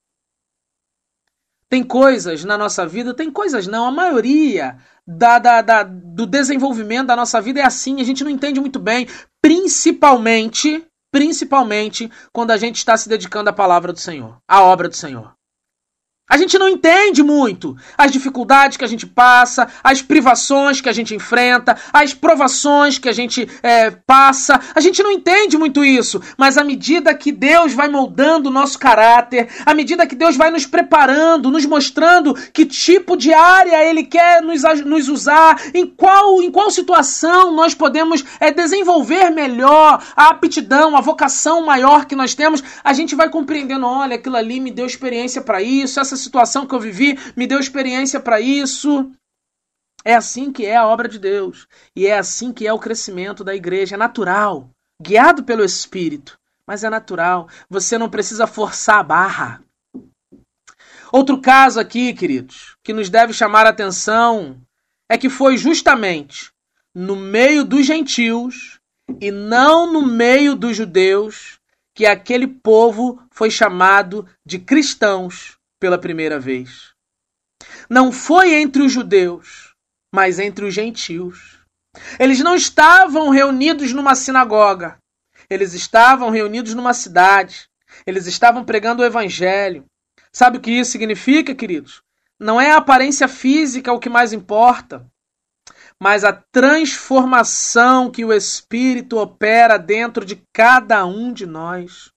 Tem 1.68 1.84
coisas 1.84 2.42
na 2.42 2.56
nossa 2.56 2.86
vida, 2.86 3.14
tem 3.14 3.30
coisas 3.30 3.66
não, 3.66 3.86
a 3.86 3.92
maioria 3.92 4.78
da, 5.06 5.38
da, 5.38 5.62
da, 5.62 5.82
do 5.84 6.26
desenvolvimento 6.26 7.08
da 7.08 7.16
nossa 7.16 7.40
vida 7.40 7.60
é 7.60 7.64
assim, 7.64 8.00
a 8.00 8.04
gente 8.04 8.24
não 8.24 8.30
entende 8.30 8.58
muito 8.58 8.78
bem, 8.78 9.06
principalmente, 9.40 10.84
principalmente 11.12 12.10
quando 12.32 12.50
a 12.52 12.56
gente 12.56 12.76
está 12.76 12.96
se 12.96 13.08
dedicando 13.08 13.50
à 13.50 13.52
palavra 13.52 13.92
do 13.92 14.00
Senhor, 14.00 14.38
à 14.48 14.62
obra 14.62 14.88
do 14.88 14.96
Senhor. 14.96 15.32
A 16.30 16.36
gente 16.36 16.56
não 16.56 16.68
entende 16.68 17.24
muito 17.24 17.76
as 17.98 18.12
dificuldades 18.12 18.76
que 18.76 18.84
a 18.84 18.88
gente 18.88 19.04
passa, 19.04 19.66
as 19.82 20.00
privações 20.00 20.80
que 20.80 20.88
a 20.88 20.92
gente 20.92 21.12
enfrenta, 21.12 21.76
as 21.92 22.14
provações 22.14 23.00
que 23.00 23.08
a 23.08 23.12
gente 23.12 23.48
é, 23.64 23.90
passa. 23.90 24.60
A 24.72 24.80
gente 24.80 25.02
não 25.02 25.10
entende 25.10 25.58
muito 25.58 25.84
isso, 25.84 26.22
mas 26.38 26.56
à 26.56 26.62
medida 26.62 27.12
que 27.14 27.32
Deus 27.32 27.72
vai 27.72 27.88
moldando 27.88 28.48
o 28.48 28.52
nosso 28.52 28.78
caráter, 28.78 29.48
à 29.66 29.74
medida 29.74 30.06
que 30.06 30.14
Deus 30.14 30.36
vai 30.36 30.52
nos 30.52 30.64
preparando, 30.64 31.50
nos 31.50 31.66
mostrando 31.66 32.32
que 32.52 32.64
tipo 32.64 33.16
de 33.16 33.34
área 33.34 33.84
Ele 33.84 34.04
quer 34.04 34.40
nos, 34.40 34.62
nos 34.84 35.08
usar, 35.08 35.60
em 35.74 35.84
qual, 35.84 36.40
em 36.40 36.50
qual 36.50 36.70
situação 36.70 37.50
nós 37.52 37.74
podemos 37.74 38.24
é, 38.38 38.52
desenvolver 38.52 39.30
melhor 39.30 40.00
a 40.14 40.28
aptidão, 40.28 40.96
a 40.96 41.00
vocação 41.00 41.66
maior 41.66 42.04
que 42.04 42.14
nós 42.14 42.36
temos, 42.36 42.62
a 42.84 42.92
gente 42.92 43.16
vai 43.16 43.28
compreendendo: 43.28 43.84
olha, 43.84 44.14
aquilo 44.14 44.36
ali 44.36 44.60
me 44.60 44.70
deu 44.70 44.86
experiência 44.86 45.42
para 45.42 45.60
isso, 45.60 45.98
essa 45.98 46.19
situação 46.20 46.66
que 46.66 46.74
eu 46.74 46.80
vivi 46.80 47.18
me 47.36 47.46
deu 47.46 47.58
experiência 47.58 48.20
para 48.20 48.40
isso. 48.40 49.10
É 50.04 50.14
assim 50.14 50.52
que 50.52 50.64
é 50.64 50.76
a 50.76 50.86
obra 50.86 51.08
de 51.08 51.18
Deus. 51.18 51.66
E 51.94 52.06
é 52.06 52.18
assim 52.18 52.52
que 52.52 52.66
é 52.66 52.72
o 52.72 52.78
crescimento 52.78 53.44
da 53.44 53.54
igreja. 53.54 53.96
É 53.96 53.98
natural, 53.98 54.70
guiado 55.00 55.44
pelo 55.44 55.64
Espírito. 55.64 56.38
Mas 56.66 56.84
é 56.84 56.90
natural. 56.90 57.48
Você 57.68 57.98
não 57.98 58.08
precisa 58.08 58.46
forçar 58.46 58.98
a 58.98 59.02
barra. 59.02 59.62
Outro 61.12 61.40
caso 61.40 61.80
aqui, 61.80 62.14
queridos, 62.14 62.76
que 62.82 62.92
nos 62.92 63.10
deve 63.10 63.32
chamar 63.32 63.66
a 63.66 63.70
atenção 63.70 64.60
é 65.08 65.18
que 65.18 65.28
foi 65.28 65.56
justamente 65.56 66.52
no 66.94 67.16
meio 67.16 67.64
dos 67.64 67.84
gentios 67.84 68.78
e 69.20 69.32
não 69.32 69.92
no 69.92 70.06
meio 70.06 70.54
dos 70.54 70.76
judeus 70.76 71.58
que 71.94 72.06
aquele 72.06 72.46
povo 72.46 73.20
foi 73.30 73.50
chamado 73.50 74.26
de 74.46 74.58
cristãos 74.58 75.58
pela 75.80 75.98
primeira 75.98 76.38
vez. 76.38 76.92
Não 77.88 78.12
foi 78.12 78.54
entre 78.54 78.82
os 78.82 78.92
judeus, 78.92 79.74
mas 80.14 80.38
entre 80.38 80.64
os 80.64 80.74
gentios. 80.74 81.58
Eles 82.18 82.38
não 82.40 82.54
estavam 82.54 83.30
reunidos 83.30 83.92
numa 83.92 84.14
sinagoga. 84.14 84.98
Eles 85.48 85.72
estavam 85.74 86.30
reunidos 86.30 86.74
numa 86.74 86.94
cidade. 86.94 87.68
Eles 88.06 88.26
estavam 88.26 88.64
pregando 88.64 89.02
o 89.02 89.04
evangelho. 89.04 89.84
Sabe 90.32 90.58
o 90.58 90.60
que 90.60 90.70
isso 90.70 90.92
significa, 90.92 91.54
queridos? 91.54 92.02
Não 92.38 92.60
é 92.60 92.70
a 92.70 92.76
aparência 92.76 93.26
física 93.26 93.92
o 93.92 93.98
que 93.98 94.08
mais 94.08 94.32
importa, 94.32 95.06
mas 96.02 96.24
a 96.24 96.32
transformação 96.32 98.10
que 98.10 98.24
o 98.24 98.32
Espírito 98.32 99.18
opera 99.18 99.76
dentro 99.76 100.24
de 100.24 100.42
cada 100.52 101.04
um 101.04 101.32
de 101.32 101.44
nós. 101.44 102.10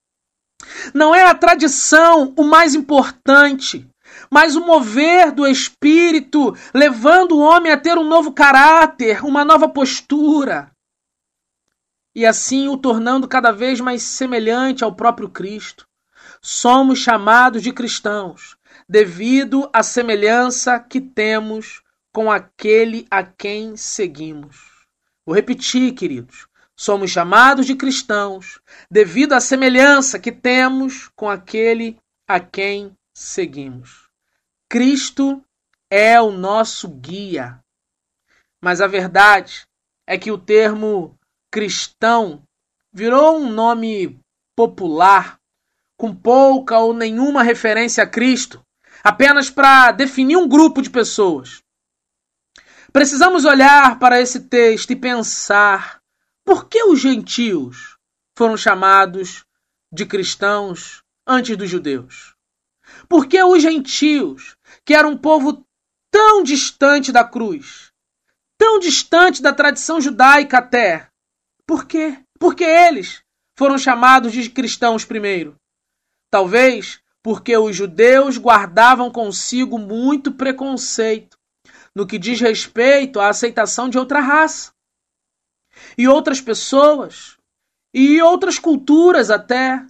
Não 0.94 1.14
é 1.14 1.24
a 1.26 1.36
tradição 1.36 2.34
o 2.36 2.44
mais 2.44 2.76
importante, 2.76 3.88
mas 4.30 4.56
o 4.56 4.66
mover 4.66 5.32
do 5.32 5.46
Espírito, 5.46 6.56
levando 6.74 7.34
o 7.34 7.40
homem 7.40 7.72
a 7.72 7.78
ter 7.78 7.98
um 7.98 8.04
novo 8.04 8.32
caráter, 8.32 9.24
uma 9.24 9.46
nova 9.46 9.68
postura. 9.70 10.72
E 12.16 12.26
assim 12.26 12.68
o 12.68 12.78
tornando 12.78 13.28
cada 13.28 13.52
vez 13.52 13.80
mais 13.80 14.04
semelhante 14.04 14.84
ao 14.84 14.94
próprio 14.96 15.30
Cristo. 15.30 15.88
Somos 16.42 17.00
chamados 17.00 17.64
de 17.64 17.72
cristãos 17.72 18.56
devido 18.88 19.70
à 19.74 19.82
semelhança 19.82 20.80
que 20.80 21.00
temos 21.00 21.82
com 22.12 22.32
aquele 22.32 23.08
a 23.10 23.24
quem 23.24 23.76
seguimos. 23.76 24.58
Vou 25.26 25.36
repetir, 25.36 25.94
queridos. 25.94 26.48
Somos 26.84 27.12
chamados 27.12 27.66
de 27.66 27.78
cristãos 27.78 28.60
devido 28.92 29.32
à 29.32 29.40
semelhança 29.40 30.20
que 30.20 30.34
temos 30.34 31.10
com 31.16 31.30
aquele 31.30 31.98
a 32.28 32.42
quem 32.42 32.92
seguimos. 33.16 34.10
Cristo 34.70 35.42
é 35.90 36.20
o 36.20 36.30
nosso 36.30 36.90
guia. 36.90 37.58
Mas 38.62 38.82
a 38.82 38.88
verdade 38.88 39.66
é 40.06 40.18
que 40.18 40.30
o 40.30 40.38
termo 40.38 41.18
cristão 41.50 42.44
virou 42.92 43.38
um 43.38 43.50
nome 43.50 44.20
popular 44.54 45.40
com 45.98 46.14
pouca 46.14 46.80
ou 46.80 46.94
nenhuma 46.94 47.44
referência 47.44 48.04
a 48.04 48.08
Cristo, 48.08 48.62
apenas 49.02 49.50
para 49.50 49.94
definir 49.94 50.36
um 50.36 50.50
grupo 50.50 50.82
de 50.82 50.90
pessoas. 50.90 51.64
Precisamos 52.92 53.46
olhar 53.46 53.98
para 54.00 54.20
esse 54.20 54.42
texto 54.42 54.92
e 54.92 54.98
pensar 54.98 56.03
por 56.46 56.68
que 56.68 56.84
os 56.84 57.00
gentios 57.00 57.98
foram 58.38 58.58
chamados 58.58 59.46
de 59.92 60.06
cristãos 60.06 61.02
antes 61.26 61.56
dos 61.56 61.70
judeus? 61.70 62.36
Por 63.08 63.28
que 63.28 63.42
os 63.42 63.62
gentios, 63.62 64.56
que 64.86 64.94
eram 64.94 65.12
um 65.12 65.18
povo 65.18 65.66
tão 66.12 66.44
distante 66.44 67.12
da 67.12 67.24
cruz, 67.24 67.92
tão 68.58 68.80
distante 68.80 69.42
da 69.42 69.54
tradição 69.54 70.02
judaica 70.02 70.58
até, 70.58 71.08
por 71.66 71.86
quê? 71.86 72.20
Porque 72.38 72.64
eles 72.64 73.24
foram 73.58 73.78
chamados 73.78 74.34
de 74.34 74.50
cristãos 74.50 75.06
primeiro. 75.06 75.56
Talvez 76.30 77.02
porque 77.22 77.56
os 77.56 77.74
judeus 77.74 78.38
guardavam 78.38 79.10
consigo 79.10 79.80
muito 79.80 80.34
preconceito 80.34 81.38
no 81.96 82.06
que 82.06 82.20
diz 82.20 82.42
respeito 82.42 83.20
à 83.20 83.30
aceitação 83.30 83.88
de 83.88 83.98
outra 83.98 84.20
raça 84.20 84.73
e 85.98 86.08
outras 86.08 86.42
pessoas 86.42 87.38
e 87.94 88.22
outras 88.22 88.58
culturas 88.58 89.30
até. 89.30 89.86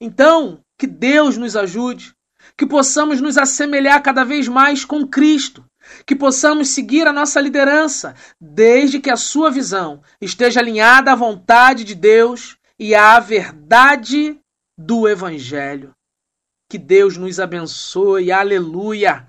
Então, 0.00 0.60
que 0.78 0.86
Deus 0.86 1.36
nos 1.36 1.56
ajude, 1.56 2.14
que 2.56 2.66
possamos 2.66 3.20
nos 3.20 3.36
assemelhar 3.36 4.02
cada 4.02 4.24
vez 4.24 4.48
mais 4.48 4.84
com 4.84 5.06
Cristo, 5.06 5.64
que 6.06 6.14
possamos 6.14 6.68
seguir 6.68 7.06
a 7.06 7.12
nossa 7.12 7.40
liderança, 7.40 8.14
desde 8.40 9.00
que 9.00 9.10
a 9.10 9.16
sua 9.16 9.50
visão 9.50 10.02
esteja 10.20 10.60
alinhada 10.60 11.12
à 11.12 11.16
vontade 11.16 11.84
de 11.84 11.94
Deus 11.94 12.56
e 12.78 12.94
à 12.94 13.18
verdade 13.18 14.38
do 14.78 15.08
Evangelho. 15.08 15.92
Que 16.70 16.78
Deus 16.78 17.16
nos 17.16 17.40
abençoe, 17.40 18.30
aleluia, 18.30 19.26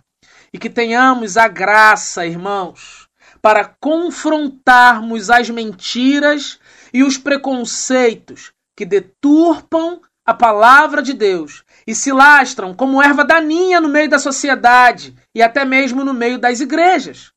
e 0.53 0.59
que 0.59 0.69
tenhamos 0.69 1.37
a 1.37 1.47
graça, 1.47 2.25
irmãos 2.25 3.00
para 3.41 3.65
confrontarmos 3.65 5.29
as 5.29 5.49
mentiras 5.49 6.59
e 6.93 7.03
os 7.03 7.17
preconceitos 7.17 8.53
que 8.77 8.85
deturpam 8.85 10.01
a 10.25 10.33
palavra 10.33 11.01
de 11.01 11.13
Deus 11.13 11.63
e 11.85 11.95
se 11.95 12.11
lastram 12.11 12.73
como 12.73 13.01
erva 13.01 13.25
daninha 13.25 13.81
no 13.81 13.89
meio 13.89 14.09
da 14.09 14.19
sociedade 14.19 15.15
e 15.33 15.41
até 15.41 15.65
mesmo 15.65 16.03
no 16.03 16.13
meio 16.13 16.37
das 16.37 16.59
igrejas. 16.59 17.31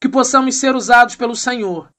Que 0.00 0.08
possamos 0.08 0.54
ser 0.54 0.74
usados 0.74 1.16
pelo 1.16 1.36
Senhor 1.36 1.90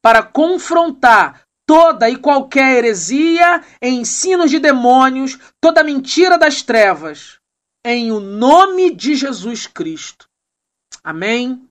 para 0.00 0.22
confrontar 0.22 1.42
toda 1.66 2.08
e 2.08 2.16
qualquer 2.16 2.78
heresia, 2.78 3.62
ensinos 3.82 4.50
de 4.50 4.58
demônios, 4.58 5.38
toda 5.60 5.82
mentira 5.82 6.38
das 6.38 6.62
trevas, 6.62 7.38
em 7.84 8.12
o 8.12 8.20
nome 8.20 8.94
de 8.94 9.14
Jesus 9.14 9.66
Cristo. 9.66 10.28
Amém 11.02 11.68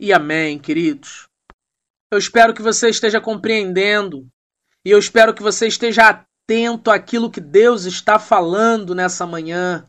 e 0.00 0.14
amém, 0.14 0.58
queridos. 0.58 1.28
Eu 2.10 2.18
espero 2.18 2.54
que 2.54 2.62
você 2.62 2.88
esteja 2.88 3.20
compreendendo 3.20 4.26
E 4.82 4.90
eu 4.90 4.98
espero 4.98 5.34
que 5.34 5.42
você 5.42 5.66
esteja 5.66 6.08
atento 6.08 6.90
àquilo 6.90 7.30
que 7.30 7.40
Deus 7.40 7.84
está 7.84 8.18
falando 8.18 8.94
nessa 8.94 9.26
manhã. 9.26 9.86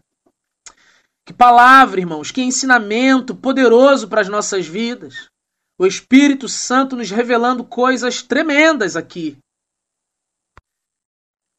Que 1.26 1.32
palavra, 1.32 2.02
irmãos, 2.02 2.30
que 2.30 2.42
ensinamento 2.42 3.34
poderoso 3.34 4.10
para 4.10 4.20
as 4.20 4.28
nossas 4.28 4.68
vidas. 4.68 5.30
O 5.80 5.86
Espírito 5.86 6.50
Santo 6.50 6.98
nos 6.98 7.10
revelando 7.10 7.64
coisas 7.64 8.22
tremendas 8.22 8.98
aqui. 8.98 9.38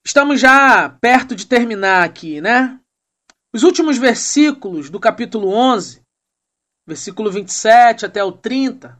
Estamos 0.04 0.38
já 0.38 0.90
perto 1.00 1.34
de 1.34 1.46
terminar 1.46 2.04
aqui, 2.04 2.42
né? 2.42 2.78
Os 3.50 3.62
últimos 3.62 3.96
versículos 3.96 4.90
do 4.90 5.00
capítulo 5.00 5.48
11, 5.48 6.01
versículo 6.86 7.30
27 7.30 8.06
até 8.06 8.22
o 8.22 8.32
30, 8.32 8.98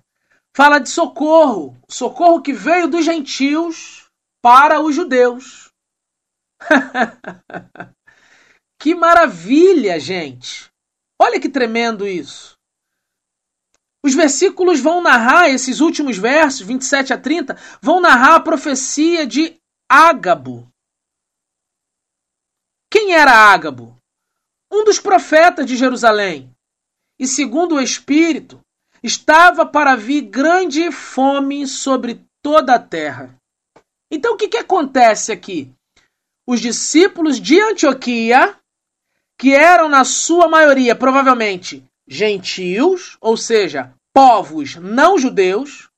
fala 0.55 0.79
de 0.79 0.89
socorro, 0.89 1.77
socorro 1.89 2.43
que 2.43 2.53
veio 2.53 2.89
dos 2.89 3.05
gentios 3.05 4.09
para 4.43 4.81
os 4.81 4.95
judeus. 4.95 5.71
que 8.79 8.95
maravilha, 8.95 9.99
gente! 9.99 10.71
Olha 11.21 11.41
que 11.41 11.49
tremendo 11.49 12.07
isso. 12.07 12.59
Os 14.05 14.15
versículos 14.15 14.81
vão 14.81 15.01
narrar, 15.01 15.49
esses 15.49 15.81
últimos 15.81 16.19
versos, 16.19 16.67
27 16.67 17.13
a 17.13 17.19
30, 17.19 17.57
vão 17.81 18.01
narrar 18.01 18.37
a 18.37 18.41
profecia 18.41 19.27
de 19.27 19.57
Ágabo, 19.89 20.73
quem 22.93 23.15
era 23.15 23.33
Ágabo? 23.33 23.97
Um 24.71 24.85
dos 24.85 25.01
profetas 25.01 25.65
de 25.65 25.79
Jerusalém. 25.79 26.55
E 27.19 27.27
segundo 27.27 27.77
o 27.77 27.81
Espírito, 27.81 28.61
estava 29.03 29.67
para 29.67 29.97
vir 29.97 30.23
grande 30.23 30.91
fome 30.91 31.67
sobre 31.67 32.25
toda 32.43 32.75
a 32.75 32.79
terra. 32.79 33.37
Então 34.11 34.35
o 34.35 34.37
que, 34.37 34.49
que 34.49 34.59
acontece 34.59 35.33
aqui? 35.33 35.71
Os 36.47 36.61
discípulos 36.61 37.41
de 37.41 37.61
Antioquia, 37.61 38.57
que 39.39 39.55
eram 39.55 39.89
na 39.89 40.05
sua 40.05 40.49
maioria 40.49 40.95
provavelmente 40.95 41.85
gentios, 42.07 43.17
ou 43.21 43.37
seja, 43.37 43.95
povos 44.13 44.77
não 44.77 45.19
judeus, 45.19 45.89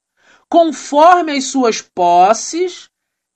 conforme 0.49 1.33
as 1.33 1.45
suas 1.45 1.83
posses, 1.83 2.89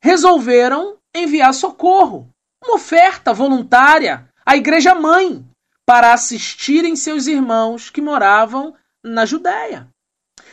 resolveram 0.03 0.97
enviar 1.15 1.53
socorro 1.53 2.29
uma 2.63 2.75
oferta 2.75 3.33
voluntária 3.33 4.29
à 4.45 4.57
Igreja 4.57 4.95
Mãe 4.95 5.48
para 5.89 6.13
assistirem 6.13 6.95
seus 6.95 7.27
irmãos 7.27 7.89
que 7.89 8.03
moravam 8.03 8.77
na 9.03 9.25
Judéia. 9.25 9.89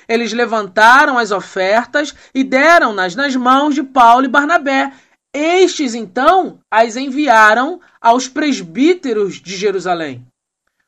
Eles 0.07 0.31
levantaram 0.31 1.17
as 1.17 1.29
ofertas 1.29 2.15
e 2.33 2.41
deram-nas 2.41 3.15
nas 3.15 3.36
mãos 3.36 3.75
de 3.75 3.83
Paulo 3.83 4.23
e 4.23 4.29
Barnabé. 4.29 4.93
Estes, 5.33 5.93
então, 5.93 6.61
as 6.71 6.95
enviaram 6.95 7.81
aos 7.99 8.29
presbíteros 8.29 9.41
de 9.41 9.57
Jerusalém. 9.57 10.25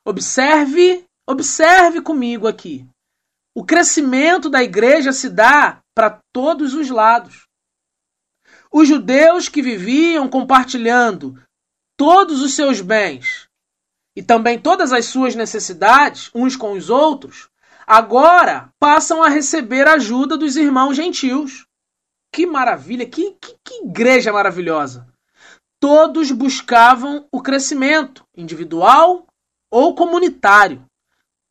Observe, 0.05 1.03
observe 1.27 1.99
comigo 1.99 2.47
aqui. 2.47 2.87
O 3.53 3.65
crescimento 3.65 4.49
da 4.49 4.63
igreja 4.63 5.11
se 5.11 5.29
dá 5.29 5.81
para 5.93 6.21
todos 6.31 6.73
os 6.73 6.89
lados. 6.89 7.47
Os 8.71 8.87
judeus 8.87 9.49
que 9.49 9.61
viviam 9.61 10.29
compartilhando 10.29 11.37
todos 11.97 12.41
os 12.41 12.53
seus 12.53 12.79
bens 12.79 13.46
e 14.17 14.23
também 14.23 14.57
todas 14.57 14.91
as 14.91 15.05
suas 15.05 15.35
necessidades 15.35 16.31
uns 16.33 16.55
com 16.55 16.71
os 16.71 16.89
outros, 16.89 17.49
agora 17.85 18.73
passam 18.79 19.21
a 19.21 19.29
receber 19.29 19.87
ajuda 19.87 20.35
dos 20.35 20.55
irmãos 20.55 20.95
gentios. 20.95 21.67
Que 22.33 22.47
maravilha, 22.47 23.05
que, 23.05 23.33
que, 23.39 23.55
que 23.63 23.83
igreja 23.83 24.33
maravilhosa! 24.33 25.07
Todos 25.79 26.31
buscavam 26.31 27.27
o 27.31 27.43
crescimento 27.43 28.25
individual 28.35 29.27
ou 29.69 29.93
comunitário. 29.93 30.83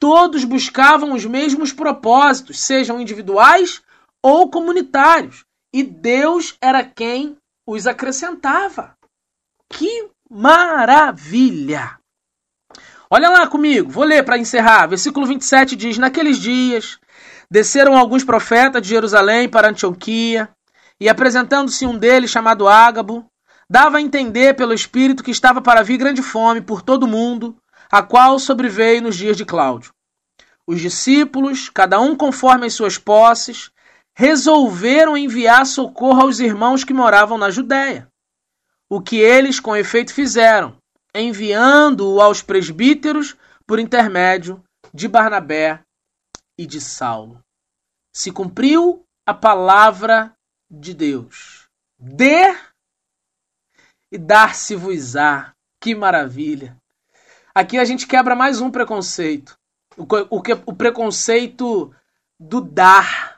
Todos 0.01 0.43
buscavam 0.43 1.13
os 1.13 1.25
mesmos 1.25 1.73
propósitos, 1.73 2.59
sejam 2.59 3.01
individuais 3.01 3.81
ou 4.21 4.51
comunitários 4.51 5.45
e 5.73 5.85
Deus 5.85 6.57
era 6.61 6.83
quem 6.83 7.37
os 7.65 7.87
acrescentava. 7.87 8.99
Que 9.71 10.11
maravilha! 10.29 11.96
Olha 13.09 13.29
lá 13.29 13.47
comigo, 13.47 13.91
vou 13.91 14.05
ler 14.05 14.25
para 14.25 14.39
encerrar. 14.39 14.87
Versículo 14.89 15.27
27 15.27 15.77
diz: 15.77 15.99
Naqueles 15.99 16.39
dias 16.39 16.99
desceram 17.51 17.97
alguns 17.97 18.25
profetas 18.25 18.83
de 18.83 18.89
Jerusalém 18.89 19.49
para 19.49 19.69
Antioquia, 19.69 20.49
e 21.01 21.09
apresentando-se 21.09 21.87
um 21.87 21.97
deles, 21.97 22.31
chamado 22.31 22.67
Ágabo, 22.67 23.27
dava 23.69 23.99
a 23.99 24.01
entender 24.01 24.55
pelo 24.55 24.73
Espírito 24.73 25.23
que 25.23 25.31
estava 25.31 25.61
para 25.61 25.83
vir 25.83 25.99
grande 25.99 26.23
fome 26.23 26.61
por 26.61 26.83
todo 26.83 27.05
o 27.05 27.09
mundo, 27.09 27.57
a 27.91 28.03
qual 28.03 28.39
sobreveio 28.39 29.03
nos 29.03 29.17
dias 29.17 29.37
de 29.37 29.45
Cláudio. 29.45 29.93
Os 30.67 30.81
discípulos, 30.81 31.71
cada 31.71 32.01
um 32.01 32.17
conforme 32.17 32.67
as 32.67 32.75
suas 32.75 32.99
posses, 32.99 33.71
resolveram 34.17 35.17
enviar 35.17 35.65
socorro 35.67 36.23
aos 36.23 36.41
irmãos 36.41 36.83
que 36.83 36.95
moravam 36.95 37.39
na 37.39 37.51
Judéia. 37.51 38.09
O 38.89 39.01
que 39.01 39.17
eles, 39.17 39.61
com 39.61 39.77
efeito, 39.77 40.13
fizeram, 40.13 40.77
enviando-o 41.21 42.21
aos 42.21 42.43
presbíteros 42.43 43.37
por 43.67 43.79
intermédio 43.79 44.63
de 44.93 45.09
Barnabé 45.09 45.83
e 46.59 46.67
de 46.67 46.81
Saulo. 46.81 47.43
Se 48.15 48.31
cumpriu 48.31 49.05
a 49.27 49.35
palavra 49.35 50.35
de 50.71 50.95
Deus. 50.95 51.69
Dê 51.99 52.57
e 54.11 54.19
dar-se-vos-á. 54.19 55.53
Que 55.81 55.95
maravilha! 55.95 56.77
Aqui 57.55 57.79
a 57.79 57.85
gente 57.85 58.07
quebra 58.07 58.35
mais 58.35 58.61
um 58.61 58.71
preconceito. 58.71 59.57
O, 59.97 60.05
o, 60.31 60.43
o 60.67 60.77
preconceito 60.77 61.95
do 62.39 62.61
dar 62.61 63.37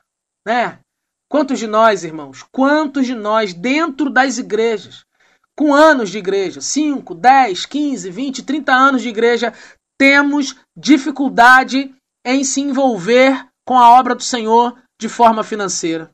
né? 0.48 0.80
Quantos 1.28 1.58
de 1.58 1.66
nós, 1.66 2.04
irmãos, 2.04 2.42
quantos 2.50 3.06
de 3.06 3.14
nós 3.14 3.52
dentro 3.52 4.08
das 4.08 4.38
igrejas, 4.38 5.04
com 5.58 5.74
anos 5.74 6.10
de 6.10 6.18
igreja, 6.18 6.60
5, 6.60 7.16
10, 7.16 7.66
15, 7.66 8.10
20, 8.12 8.44
30 8.44 8.72
anos 8.72 9.02
de 9.02 9.08
igreja, 9.08 9.52
temos 9.98 10.54
dificuldade 10.76 11.92
em 12.24 12.44
se 12.44 12.60
envolver 12.60 13.44
com 13.66 13.76
a 13.76 13.98
obra 13.98 14.14
do 14.14 14.22
Senhor 14.22 14.80
de 15.00 15.08
forma 15.08 15.42
financeira. 15.42 16.12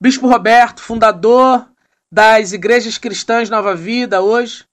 Bispo 0.00 0.28
Roberto, 0.28 0.80
fundador 0.80 1.68
das 2.08 2.52
igrejas 2.52 2.98
cristãs 2.98 3.50
Nova 3.50 3.74
Vida 3.74 4.22
hoje, 4.22 4.64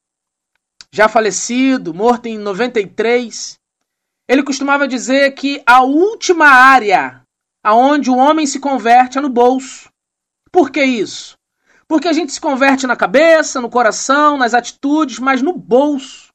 já 0.94 1.10
falecido, 1.10 1.96
morto 1.96 2.28
em 2.28 2.38
93, 2.38 3.58
ele 4.30 4.44
costumava 4.44 4.88
dizer 4.88 5.32
que 5.32 5.64
a 5.66 5.82
última 5.82 6.46
área 6.46 7.24
aonde 7.64 8.12
o 8.12 8.18
homem 8.18 8.46
se 8.46 8.60
converte 8.60 9.18
é 9.18 9.22
no 9.22 9.30
bolso. 9.30 9.90
Por 10.52 10.70
que 10.70 10.84
isso? 10.84 11.36
Porque 11.88 12.08
a 12.08 12.14
gente 12.14 12.32
se 12.32 12.42
converte 12.42 12.88
na 12.88 12.96
cabeça, 12.96 13.62
no 13.62 13.70
coração, 13.70 14.38
nas 14.38 14.54
atitudes, 14.54 15.20
mas 15.20 15.42
no 15.42 15.54
bolso. 15.54 16.34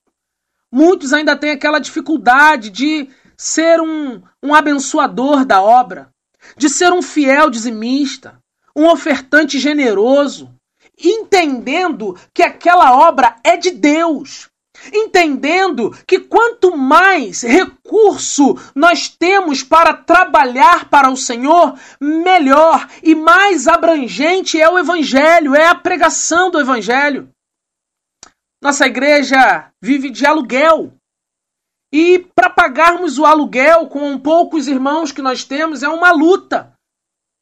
Muitos 0.72 1.12
ainda 1.12 1.36
têm 1.36 1.50
aquela 1.50 1.80
dificuldade 1.80 2.70
de 2.70 3.08
ser 3.36 3.80
um, 3.80 4.22
um 4.42 4.54
abençoador 4.54 5.44
da 5.44 5.60
obra, 5.60 6.10
de 6.56 6.68
ser 6.68 6.92
um 6.92 7.02
fiel 7.02 7.50
dizimista, 7.50 8.38
um 8.76 8.88
ofertante 8.88 9.58
generoso, 9.58 10.54
entendendo 10.96 12.16
que 12.32 12.42
aquela 12.42 12.94
obra 12.94 13.36
é 13.42 13.56
de 13.56 13.70
Deus, 13.70 14.48
entendendo 14.92 15.90
que 16.06 16.20
quanto 16.20 16.76
mais 16.76 17.42
recurso 17.42 18.56
nós 18.74 19.08
temos 19.08 19.62
para 19.62 19.94
trabalhar 19.94 20.88
para 20.88 21.10
o 21.10 21.16
Senhor, 21.16 21.78
melhor 22.00 22.88
e 23.02 23.14
mais 23.14 23.68
abrangente 23.68 24.60
é 24.60 24.68
o 24.68 24.78
Evangelho, 24.78 25.54
é 25.54 25.66
a 25.66 25.74
pregação 25.74 26.50
do 26.50 26.60
Evangelho. 26.60 27.28
Nossa 28.62 28.86
igreja 28.86 29.70
vive 29.82 30.10
de 30.10 30.26
aluguel. 30.26 30.92
E 31.92 32.20
para 32.34 32.50
pagarmos 32.50 33.18
o 33.18 33.24
aluguel 33.24 33.88
com 33.88 34.18
poucos 34.18 34.68
irmãos 34.68 35.10
que 35.10 35.22
nós 35.22 35.44
temos 35.44 35.82
é 35.82 35.88
uma 35.88 36.12
luta. 36.12 36.72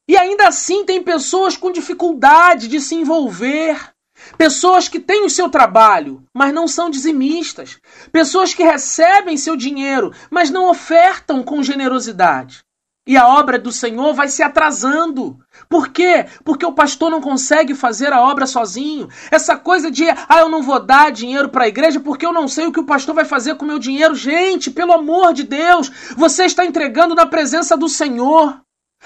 E 0.09 0.17
ainda 0.17 0.47
assim 0.47 0.85
tem 0.85 1.03
pessoas 1.03 1.55
com 1.55 1.71
dificuldade 1.71 2.67
de 2.67 2.81
se 2.81 2.95
envolver, 2.95 3.93
Pessoas 4.37 4.87
que 4.87 4.99
têm 4.99 5.25
o 5.25 5.29
seu 5.29 5.49
trabalho, 5.49 6.23
mas 6.33 6.53
não 6.53 6.67
são 6.67 6.89
dizimistas. 6.89 7.79
Pessoas 8.11 8.53
que 8.53 8.63
recebem 8.63 9.37
seu 9.37 9.55
dinheiro, 9.55 10.13
mas 10.29 10.49
não 10.49 10.69
ofertam 10.69 11.43
com 11.43 11.63
generosidade. 11.63 12.63
E 13.09 13.17
a 13.17 13.27
obra 13.27 13.57
do 13.57 13.71
Senhor 13.71 14.13
vai 14.13 14.27
se 14.27 14.43
atrasando. 14.43 15.39
Por 15.67 15.89
quê? 15.89 16.27
Porque 16.43 16.63
o 16.63 16.73
pastor 16.73 17.09
não 17.09 17.19
consegue 17.19 17.73
fazer 17.73 18.13
a 18.13 18.21
obra 18.21 18.45
sozinho. 18.45 19.09
Essa 19.31 19.57
coisa 19.57 19.89
de, 19.89 20.07
ah, 20.07 20.39
eu 20.41 20.47
não 20.47 20.61
vou 20.61 20.79
dar 20.79 21.11
dinheiro 21.11 21.49
para 21.49 21.63
a 21.63 21.67
igreja 21.67 21.99
porque 21.99 22.23
eu 22.23 22.31
não 22.31 22.47
sei 22.47 22.67
o 22.67 22.71
que 22.71 22.79
o 22.79 22.85
pastor 22.85 23.15
vai 23.15 23.25
fazer 23.25 23.55
com 23.55 23.65
o 23.65 23.67
meu 23.67 23.79
dinheiro. 23.79 24.13
Gente, 24.13 24.69
pelo 24.69 24.93
amor 24.93 25.33
de 25.33 25.43
Deus, 25.43 25.91
você 26.15 26.45
está 26.45 26.63
entregando 26.63 27.15
na 27.15 27.25
presença 27.25 27.75
do 27.75 27.89
Senhor. 27.89 28.61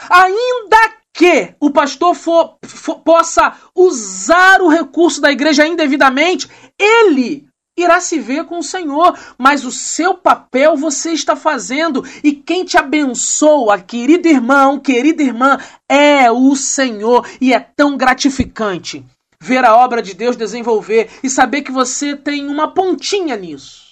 Ainda 0.09 0.95
que 1.13 1.53
o 1.59 1.69
pastor 1.69 2.15
for, 2.15 2.57
for, 2.65 2.99
possa 2.99 3.55
usar 3.75 4.61
o 4.61 4.67
recurso 4.67 5.21
da 5.21 5.31
igreja 5.31 5.65
indevidamente, 5.65 6.49
ele 6.77 7.45
irá 7.77 7.99
se 7.99 8.19
ver 8.19 8.45
com 8.45 8.59
o 8.59 8.63
Senhor, 8.63 9.17
mas 9.37 9.63
o 9.63 9.71
seu 9.71 10.15
papel 10.15 10.75
você 10.75 11.11
está 11.11 11.35
fazendo. 11.35 12.03
E 12.23 12.31
quem 12.33 12.65
te 12.65 12.77
abençoa, 12.77 13.79
querido 13.79 14.27
irmão, 14.27 14.79
querida 14.79 15.23
irmã, 15.23 15.57
é 15.87 16.31
o 16.31 16.55
Senhor. 16.55 17.27
E 17.39 17.53
é 17.53 17.59
tão 17.59 17.95
gratificante 17.97 19.05
ver 19.39 19.65
a 19.65 19.75
obra 19.75 20.01
de 20.01 20.13
Deus 20.13 20.37
desenvolver 20.37 21.09
e 21.21 21.29
saber 21.29 21.63
que 21.63 21.71
você 21.71 22.15
tem 22.15 22.47
uma 22.47 22.73
pontinha 22.73 23.35
nisso. 23.35 23.83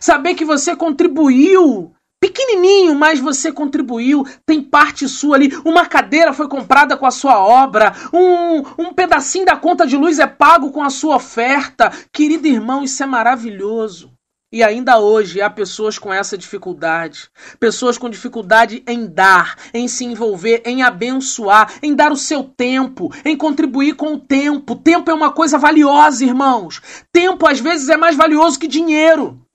Saber 0.00 0.34
que 0.34 0.44
você 0.44 0.76
contribuiu 0.76 1.92
pequenininho, 2.20 2.94
mas 2.94 3.20
você 3.20 3.52
contribuiu, 3.52 4.24
tem 4.44 4.62
parte 4.62 5.08
sua 5.08 5.36
ali. 5.36 5.50
Uma 5.64 5.86
cadeira 5.86 6.32
foi 6.32 6.48
comprada 6.48 6.96
com 6.96 7.06
a 7.06 7.10
sua 7.10 7.38
obra, 7.38 7.92
um, 8.12 8.58
um 8.78 8.92
pedacinho 8.92 9.46
da 9.46 9.56
conta 9.56 9.86
de 9.86 9.96
luz 9.96 10.18
é 10.18 10.26
pago 10.26 10.70
com 10.70 10.82
a 10.82 10.90
sua 10.90 11.16
oferta. 11.16 11.90
Querido 12.12 12.46
irmão, 12.46 12.82
isso 12.82 13.02
é 13.02 13.06
maravilhoso. 13.06 14.16
E 14.52 14.62
ainda 14.62 14.98
hoje 14.98 15.40
há 15.40 15.50
pessoas 15.50 15.98
com 15.98 16.12
essa 16.12 16.38
dificuldade. 16.38 17.28
Pessoas 17.58 17.98
com 17.98 18.08
dificuldade 18.08 18.82
em 18.86 19.04
dar, 19.06 19.56
em 19.74 19.88
se 19.88 20.04
envolver, 20.04 20.62
em 20.64 20.82
abençoar, 20.82 21.74
em 21.82 21.94
dar 21.94 22.12
o 22.12 22.16
seu 22.16 22.44
tempo, 22.44 23.12
em 23.24 23.36
contribuir 23.36 23.96
com 23.96 24.14
o 24.14 24.20
tempo. 24.20 24.76
Tempo 24.76 25.10
é 25.10 25.14
uma 25.14 25.32
coisa 25.32 25.58
valiosa, 25.58 26.24
irmãos. 26.24 26.80
Tempo 27.12 27.46
às 27.46 27.58
vezes 27.58 27.88
é 27.88 27.96
mais 27.96 28.14
valioso 28.14 28.58
que 28.58 28.68
dinheiro. 28.68 29.45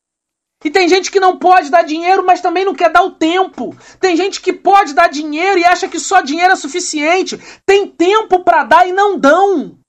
E 0.64 0.70
tem 0.70 0.88
gente 0.88 1.10
que 1.10 1.20
não 1.20 1.38
pode 1.38 1.72
dar 1.72 1.84
dinheiro, 1.84 2.24
mas 2.26 2.42
também 2.42 2.64
não 2.64 2.76
quer 2.76 2.92
dar 2.92 3.02
o 3.02 3.12
tempo. 3.12 3.76
Tem 4.00 4.16
gente 4.16 4.40
que 4.40 4.54
pode 4.54 4.94
dar 4.94 5.10
dinheiro 5.10 5.58
e 5.58 5.66
acha 5.66 5.88
que 5.88 6.00
só 6.00 6.22
dinheiro 6.22 6.54
é 6.54 6.56
suficiente. 6.56 7.40
Tem 7.66 7.88
tempo 7.88 8.44
para 8.44 8.64
dar 8.64 8.88
e 8.88 8.92
não 8.92 9.18
dão. 9.18 9.80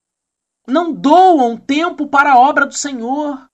Não 0.66 0.92
doam 0.92 1.56
tempo 1.56 2.06
para 2.06 2.32
a 2.32 2.38
obra 2.38 2.64
do 2.64 2.74
Senhor. 2.74 3.46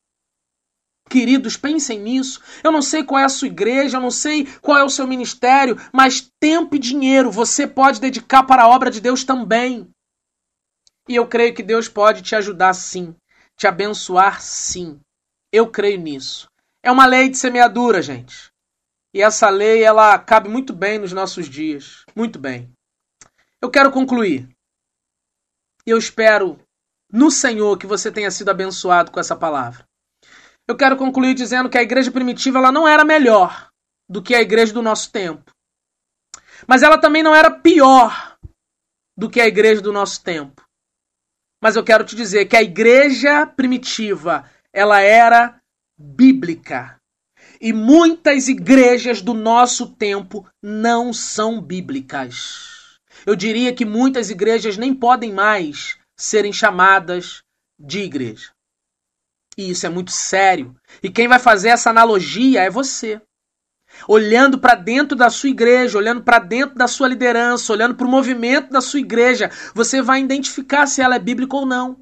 Queridos, 1.08 1.56
pensem 1.56 1.98
nisso. 1.98 2.40
Eu 2.62 2.70
não 2.70 2.82
sei 2.82 3.02
qual 3.02 3.18
é 3.18 3.24
a 3.24 3.30
sua 3.30 3.48
igreja, 3.48 3.96
eu 3.96 4.00
não 4.00 4.10
sei 4.10 4.46
qual 4.60 4.78
é 4.78 4.84
o 4.84 4.90
seu 4.90 5.06
ministério, 5.06 5.76
mas 5.92 6.30
tempo 6.38 6.76
e 6.76 6.78
dinheiro 6.78 7.30
você 7.30 7.66
pode 7.66 8.00
dedicar 8.00 8.42
para 8.42 8.62
a 8.62 8.68
obra 8.68 8.90
de 8.90 9.00
Deus 9.00 9.24
também. 9.24 9.88
E 11.08 11.16
eu 11.16 11.26
creio 11.26 11.54
que 11.54 11.62
Deus 11.62 11.88
pode 11.88 12.20
te 12.20 12.36
ajudar 12.36 12.74
sim, 12.74 13.16
te 13.56 13.66
abençoar 13.66 14.42
sim. 14.42 15.00
Eu 15.50 15.70
creio 15.70 15.98
nisso. 15.98 16.46
É 16.82 16.90
uma 16.90 17.06
lei 17.06 17.28
de 17.28 17.36
semeadura, 17.36 18.00
gente. 18.00 18.50
E 19.14 19.22
essa 19.22 19.48
lei, 19.48 19.82
ela 19.82 20.18
cabe 20.18 20.48
muito 20.48 20.72
bem 20.72 20.98
nos 20.98 21.12
nossos 21.12 21.48
dias. 21.48 22.04
Muito 22.14 22.38
bem. 22.38 22.70
Eu 23.60 23.70
quero 23.70 23.90
concluir. 23.90 24.48
E 25.86 25.90
eu 25.90 25.98
espero 25.98 26.58
no 27.10 27.30
Senhor 27.30 27.76
que 27.78 27.86
você 27.86 28.12
tenha 28.12 28.30
sido 28.30 28.50
abençoado 28.50 29.10
com 29.10 29.18
essa 29.18 29.34
palavra. 29.34 29.84
Eu 30.68 30.76
quero 30.76 30.96
concluir 30.96 31.34
dizendo 31.34 31.70
que 31.70 31.78
a 31.78 31.82
igreja 31.82 32.12
primitiva 32.12 32.58
ela 32.58 32.70
não 32.70 32.86
era 32.86 33.04
melhor 33.04 33.70
do 34.08 34.22
que 34.22 34.34
a 34.34 34.40
igreja 34.40 34.72
do 34.72 34.82
nosso 34.82 35.10
tempo. 35.10 35.50
Mas 36.66 36.82
ela 36.82 36.98
também 36.98 37.22
não 37.22 37.34
era 37.34 37.50
pior 37.50 38.36
do 39.16 39.30
que 39.30 39.40
a 39.40 39.46
igreja 39.46 39.80
do 39.80 39.92
nosso 39.92 40.22
tempo. 40.22 40.62
Mas 41.62 41.74
eu 41.74 41.82
quero 41.82 42.04
te 42.04 42.14
dizer 42.14 42.46
que 42.46 42.56
a 42.56 42.62
igreja 42.62 43.46
primitiva, 43.46 44.48
ela 44.72 45.00
era 45.00 45.57
bíblica. 45.98 46.96
E 47.60 47.72
muitas 47.72 48.46
igrejas 48.46 49.20
do 49.20 49.34
nosso 49.34 49.88
tempo 49.96 50.46
não 50.62 51.12
são 51.12 51.60
bíblicas. 51.60 52.98
Eu 53.26 53.34
diria 53.34 53.74
que 53.74 53.84
muitas 53.84 54.30
igrejas 54.30 54.76
nem 54.76 54.94
podem 54.94 55.32
mais 55.32 55.98
serem 56.16 56.52
chamadas 56.52 57.42
de 57.78 58.00
igreja. 58.00 58.50
E 59.56 59.70
isso 59.70 59.86
é 59.86 59.88
muito 59.88 60.12
sério. 60.12 60.76
E 61.02 61.10
quem 61.10 61.26
vai 61.26 61.40
fazer 61.40 61.70
essa 61.70 61.90
analogia 61.90 62.62
é 62.62 62.70
você. 62.70 63.20
Olhando 64.06 64.58
para 64.58 64.76
dentro 64.76 65.16
da 65.16 65.30
sua 65.30 65.48
igreja, 65.48 65.98
olhando 65.98 66.22
para 66.22 66.38
dentro 66.38 66.76
da 66.76 66.86
sua 66.86 67.08
liderança, 67.08 67.72
olhando 67.72 67.96
para 67.96 68.06
o 68.06 68.10
movimento 68.10 68.70
da 68.70 68.80
sua 68.80 69.00
igreja, 69.00 69.50
você 69.74 70.00
vai 70.00 70.20
identificar 70.20 70.86
se 70.86 71.02
ela 71.02 71.16
é 71.16 71.18
bíblica 71.18 71.56
ou 71.56 71.66
não. 71.66 72.00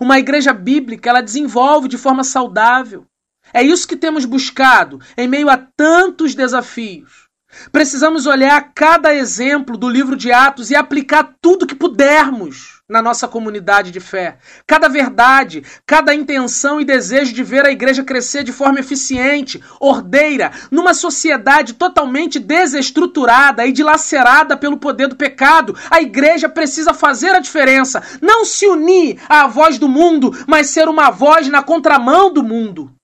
Uma 0.00 0.18
igreja 0.18 0.52
bíblica, 0.52 1.08
ela 1.08 1.20
desenvolve 1.20 1.86
de 1.86 1.96
forma 1.96 2.24
saudável. 2.24 3.06
É 3.52 3.62
isso 3.62 3.88
que 3.88 3.96
temos 3.96 4.24
buscado 4.24 5.00
em 5.16 5.28
meio 5.28 5.48
a 5.48 5.56
tantos 5.56 6.34
desafios. 6.34 7.28
Precisamos 7.72 8.26
olhar 8.26 8.72
cada 8.74 9.14
exemplo 9.14 9.76
do 9.76 9.88
livro 9.88 10.14
de 10.14 10.30
Atos 10.30 10.70
e 10.70 10.76
aplicar 10.76 11.34
tudo 11.40 11.66
que 11.66 11.74
pudermos 11.74 12.82
na 12.88 13.02
nossa 13.02 13.26
comunidade 13.26 13.90
de 13.90 14.00
fé. 14.00 14.38
Cada 14.66 14.88
verdade, 14.88 15.62
cada 15.86 16.14
intenção 16.14 16.80
e 16.80 16.84
desejo 16.84 17.32
de 17.32 17.42
ver 17.42 17.66
a 17.66 17.70
igreja 17.70 18.04
crescer 18.04 18.44
de 18.44 18.52
forma 18.52 18.80
eficiente, 18.80 19.62
ordeira, 19.80 20.52
numa 20.70 20.94
sociedade 20.94 21.74
totalmente 21.74 22.38
desestruturada 22.38 23.66
e 23.66 23.72
dilacerada 23.72 24.56
pelo 24.56 24.78
poder 24.78 25.08
do 25.08 25.16
pecado. 25.16 25.74
A 25.90 26.00
igreja 26.00 26.48
precisa 26.48 26.94
fazer 26.94 27.30
a 27.30 27.40
diferença, 27.40 28.02
não 28.20 28.44
se 28.44 28.66
unir 28.66 29.20
à 29.28 29.46
voz 29.46 29.78
do 29.78 29.88
mundo, 29.88 30.36
mas 30.46 30.68
ser 30.68 30.88
uma 30.88 31.10
voz 31.10 31.48
na 31.48 31.62
contramão 31.62 32.32
do 32.32 32.42
mundo. 32.42 32.97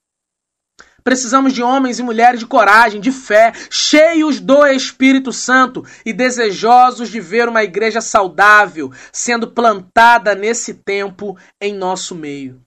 Precisamos 1.05 1.53
de 1.53 1.63
homens 1.63 1.99
e 1.99 2.03
mulheres 2.03 2.41
de 2.41 2.47
coragem, 2.47 2.99
de 2.99 3.13
fé, 3.13 3.53
cheios 3.71 4.41
do 4.41 4.67
Espírito 4.67 5.35
Santo 5.35 5.85
e 6.05 6.15
desejosos 6.15 7.11
de 7.11 7.21
ver 7.21 7.47
uma 7.47 7.63
igreja 7.63 8.01
saudável 8.01 8.91
sendo 9.13 9.51
plantada 9.51 10.35
nesse 10.35 10.73
tempo 10.73 11.37
em 11.61 11.75
nosso 11.75 12.15
meio. 12.15 12.63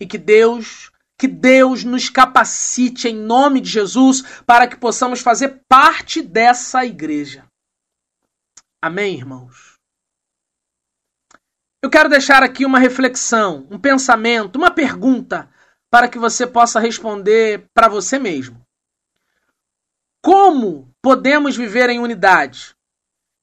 E 0.00 0.06
que 0.06 0.18
Deus, 0.18 0.90
que 1.16 1.28
Deus 1.28 1.84
nos 1.84 2.10
capacite 2.10 3.06
em 3.06 3.14
nome 3.14 3.60
de 3.60 3.70
Jesus 3.70 4.24
para 4.44 4.66
que 4.66 4.76
possamos 4.76 5.20
fazer 5.20 5.62
parte 5.68 6.20
dessa 6.22 6.84
igreja. 6.84 7.44
Amém, 8.82 9.14
irmãos? 9.14 9.74
Eu 11.80 11.88
quero 11.88 12.08
deixar 12.08 12.42
aqui 12.42 12.66
uma 12.66 12.80
reflexão, 12.80 13.66
um 13.70 13.78
pensamento, 13.78 14.56
uma 14.56 14.72
pergunta 14.72 15.48
para 15.90 16.08
que 16.08 16.18
você 16.18 16.46
possa 16.46 16.78
responder 16.78 17.66
para 17.74 17.88
você 17.88 18.18
mesmo. 18.18 18.64
Como 20.22 20.94
podemos 21.02 21.56
viver 21.56 21.90
em 21.90 21.98
unidade 21.98 22.74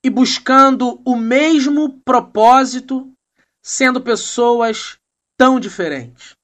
e 0.03 0.09
buscando 0.09 1.01
o 1.05 1.17
mesmo 1.17 1.99
propósito, 2.01 3.11
sendo 3.61 4.01
pessoas 4.01 4.97
tão 5.37 5.59
diferentes? 5.59 6.35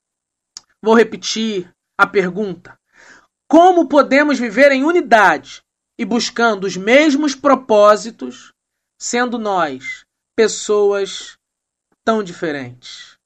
Vou 0.82 0.94
repetir 0.94 1.72
a 1.98 2.06
pergunta. 2.06 2.78
Como 3.48 3.88
podemos 3.88 4.38
viver 4.40 4.72
em 4.72 4.84
unidade 4.84 5.64
e 5.98 6.04
buscando 6.04 6.66
os 6.66 6.76
mesmos 6.76 7.36
propósitos, 7.36 8.52
sendo 9.00 9.38
nós 9.38 10.04
pessoas 10.36 11.38
tão 12.04 12.24
diferentes? 12.24 13.18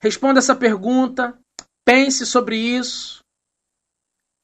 Responda 0.00 0.38
essa 0.38 0.56
pergunta 0.56 1.38
Pense 1.84 2.24
sobre 2.24 2.56
isso. 2.56 3.22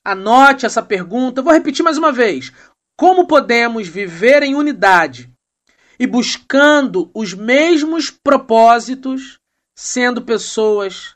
Anote 0.05 0.66
essa 0.66 0.82
pergunta. 0.82 1.43
vou 1.43 1.53
repetir 1.53 1.82
mais 1.82 1.99
uma 1.99 2.12
vez. 2.12 2.53
Como 2.99 3.26
podemos 3.26 3.88
viver 3.88 4.43
em 4.43 4.55
unidade 4.55 5.30
e 5.99 6.07
buscando 6.07 7.11
os 7.14 7.32
mesmos 7.32 8.11
propósitos, 8.11 9.38
sendo 9.76 10.22
pessoas 10.22 11.14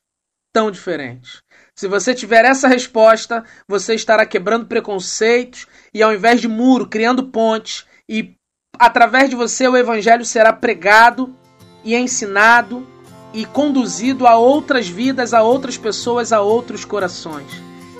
tão 0.52 0.70
diferentes? 0.70 1.42
Se 1.76 1.88
você 1.88 2.14
tiver 2.14 2.44
essa 2.44 2.68
resposta, 2.68 3.44
você 3.68 3.94
estará 3.94 4.24
quebrando 4.24 4.66
preconceitos 4.66 5.66
e, 5.92 6.02
ao 6.02 6.14
invés 6.14 6.40
de 6.40 6.48
muro, 6.48 6.88
criando 6.88 7.30
pontes, 7.30 7.84
e 8.08 8.34
através 8.78 9.28
de 9.28 9.36
você 9.36 9.66
o 9.66 9.76
evangelho 9.76 10.24
será 10.24 10.52
pregado 10.52 11.36
e 11.82 11.94
ensinado 11.94 12.86
e 13.34 13.44
conduzido 13.44 14.28
a 14.28 14.36
outras 14.36 14.88
vidas, 14.88 15.34
a 15.34 15.42
outras 15.42 15.76
pessoas, 15.76 16.32
a 16.32 16.40
outros 16.40 16.84
corações. 16.84 17.50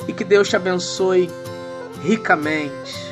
E 0.07 0.13
que 0.13 0.25
Deus 0.25 0.49
te 0.49 0.55
abençoe 0.55 1.29
ricamente. 2.05 3.04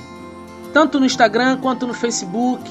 tanto 0.71 0.99
no 0.99 1.05
Instagram 1.05 1.57
quanto 1.57 1.87
no 1.87 1.95
Facebook. 1.95 2.61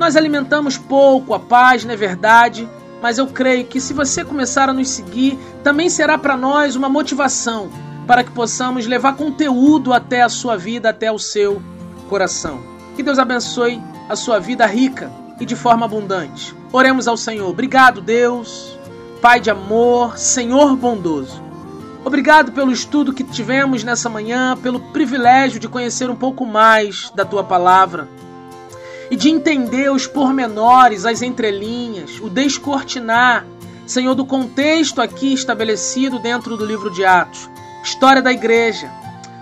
Nós 0.00 0.16
alimentamos 0.16 0.78
pouco 0.78 1.34
a 1.34 1.38
página, 1.38 1.92
é 1.92 1.96
verdade, 1.96 2.66
mas 3.02 3.18
eu 3.18 3.26
creio 3.26 3.66
que 3.66 3.78
se 3.78 3.92
você 3.92 4.24
começar 4.24 4.66
a 4.66 4.72
nos 4.72 4.88
seguir, 4.88 5.38
também 5.62 5.90
será 5.90 6.16
para 6.16 6.38
nós 6.38 6.74
uma 6.74 6.88
motivação 6.88 7.70
para 8.06 8.24
que 8.24 8.30
possamos 8.30 8.86
levar 8.86 9.14
conteúdo 9.14 9.92
até 9.92 10.22
a 10.22 10.30
sua 10.30 10.56
vida, 10.56 10.88
até 10.88 11.12
o 11.12 11.18
seu 11.18 11.60
coração. 12.08 12.62
Que 12.96 13.02
Deus 13.02 13.18
abençoe 13.18 13.78
a 14.08 14.16
sua 14.16 14.38
vida 14.38 14.64
rica 14.64 15.12
e 15.38 15.44
de 15.44 15.54
forma 15.54 15.84
abundante. 15.84 16.56
Oremos 16.72 17.06
ao 17.06 17.18
Senhor. 17.18 17.50
Obrigado, 17.50 18.00
Deus, 18.00 18.78
Pai 19.20 19.38
de 19.38 19.50
amor, 19.50 20.16
Senhor 20.16 20.76
bondoso. 20.76 21.42
Obrigado 22.06 22.52
pelo 22.52 22.72
estudo 22.72 23.12
que 23.12 23.22
tivemos 23.22 23.84
nessa 23.84 24.08
manhã, 24.08 24.56
pelo 24.56 24.80
privilégio 24.80 25.60
de 25.60 25.68
conhecer 25.68 26.08
um 26.08 26.16
pouco 26.16 26.46
mais 26.46 27.12
da 27.14 27.26
tua 27.26 27.44
palavra 27.44 28.08
e 29.10 29.16
de 29.16 29.28
entender 29.28 29.90
os 29.90 30.06
pormenores, 30.06 31.04
as 31.04 31.20
entrelinhas, 31.20 32.20
o 32.20 32.30
descortinar, 32.30 33.44
Senhor, 33.84 34.14
do 34.14 34.24
contexto 34.24 35.02
aqui 35.02 35.32
estabelecido 35.32 36.20
dentro 36.20 36.56
do 36.56 36.64
livro 36.64 36.90
de 36.90 37.04
Atos, 37.04 37.50
história 37.82 38.22
da 38.22 38.32
igreja, 38.32 38.88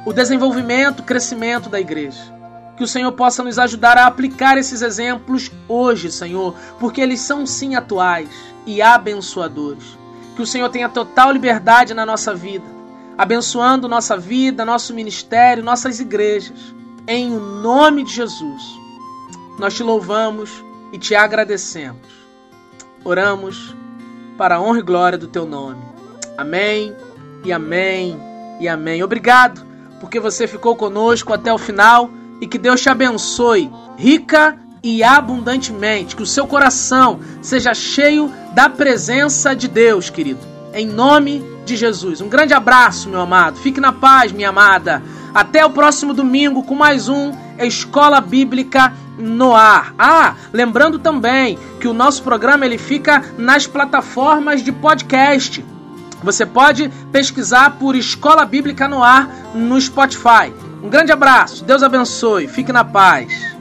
o 0.06 0.12
desenvolvimento, 0.12 1.00
o 1.00 1.04
crescimento 1.04 1.68
da 1.68 1.78
igreja. 1.78 2.38
Que 2.78 2.84
o 2.84 2.88
Senhor 2.88 3.12
possa 3.12 3.42
nos 3.42 3.58
ajudar 3.58 3.98
a 3.98 4.06
aplicar 4.06 4.56
esses 4.56 4.80
exemplos 4.80 5.50
hoje, 5.68 6.10
Senhor, 6.10 6.54
porque 6.80 7.00
eles 7.00 7.20
são 7.20 7.44
sim 7.44 7.74
atuais 7.74 8.30
e 8.64 8.80
abençoadores. 8.80 9.98
Que 10.34 10.40
o 10.40 10.46
Senhor 10.46 10.70
tenha 10.70 10.88
total 10.88 11.32
liberdade 11.32 11.92
na 11.92 12.06
nossa 12.06 12.34
vida, 12.34 12.64
abençoando 13.18 13.88
nossa 13.88 14.16
vida, 14.16 14.64
nosso 14.64 14.94
ministério, 14.94 15.62
nossas 15.62 16.00
igrejas. 16.00 16.74
Em 17.06 17.36
o 17.36 17.40
nome 17.40 18.04
de 18.04 18.14
Jesus 18.14 18.88
nós 19.59 19.74
te 19.74 19.82
louvamos 19.82 20.50
e 20.92 20.98
te 20.98 21.14
agradecemos. 21.14 22.06
Oramos 23.04 23.74
para 24.36 24.56
a 24.56 24.61
honra 24.61 24.78
e 24.78 24.82
glória 24.82 25.18
do 25.18 25.26
teu 25.26 25.46
nome. 25.46 25.82
Amém 26.36 26.94
e 27.44 27.52
amém 27.52 28.18
e 28.61 28.68
amém. 28.68 29.02
Obrigado 29.02 29.66
porque 30.00 30.20
você 30.20 30.46
ficou 30.46 30.76
conosco 30.76 31.32
até 31.32 31.52
o 31.52 31.59
final 31.59 32.11
e 32.40 32.46
que 32.46 32.59
Deus 32.59 32.80
te 32.80 32.88
abençoe 32.88 33.70
rica 33.96 34.56
e 34.82 35.02
abundantemente. 35.02 36.14
Que 36.14 36.22
o 36.22 36.26
seu 36.26 36.46
coração 36.46 37.20
seja 37.42 37.74
cheio 37.74 38.32
da 38.54 38.68
presença 38.68 39.54
de 39.54 39.66
Deus, 39.66 40.09
querido. 40.09 40.40
Em 40.72 40.86
nome 40.86 41.44
de 41.64 41.76
Jesus. 41.76 42.20
Um 42.20 42.28
grande 42.28 42.54
abraço, 42.54 43.09
meu 43.09 43.20
amado. 43.20 43.59
Fique 43.59 43.80
na 43.80 43.92
paz, 43.92 44.30
minha 44.30 44.50
amada. 44.50 45.02
Até 45.34 45.64
o 45.64 45.70
próximo 45.70 46.14
domingo 46.14 46.62
com 46.62 46.74
mais 46.74 47.09
um 47.09 47.32
Escola 47.59 48.20
Bíblica 48.20 48.94
no 49.18 49.54
ar. 49.54 49.94
Ah, 49.98 50.34
lembrando 50.52 50.98
também 50.98 51.58
que 51.80 51.88
o 51.88 51.92
nosso 51.92 52.22
programa 52.22 52.64
ele 52.64 52.78
fica 52.78 53.24
nas 53.36 53.66
plataformas 53.66 54.62
de 54.62 54.72
podcast. 54.72 55.64
Você 56.22 56.46
pode 56.46 56.88
pesquisar 57.12 57.76
por 57.78 57.94
Escola 57.94 58.44
Bíblica 58.44 58.88
no 58.88 59.02
Ar 59.02 59.28
no 59.54 59.80
Spotify. 59.80 60.52
Um 60.82 60.88
grande 60.88 61.12
abraço, 61.12 61.64
Deus 61.64 61.82
abençoe, 61.82 62.48
fique 62.48 62.72
na 62.72 62.84
paz. 62.84 63.57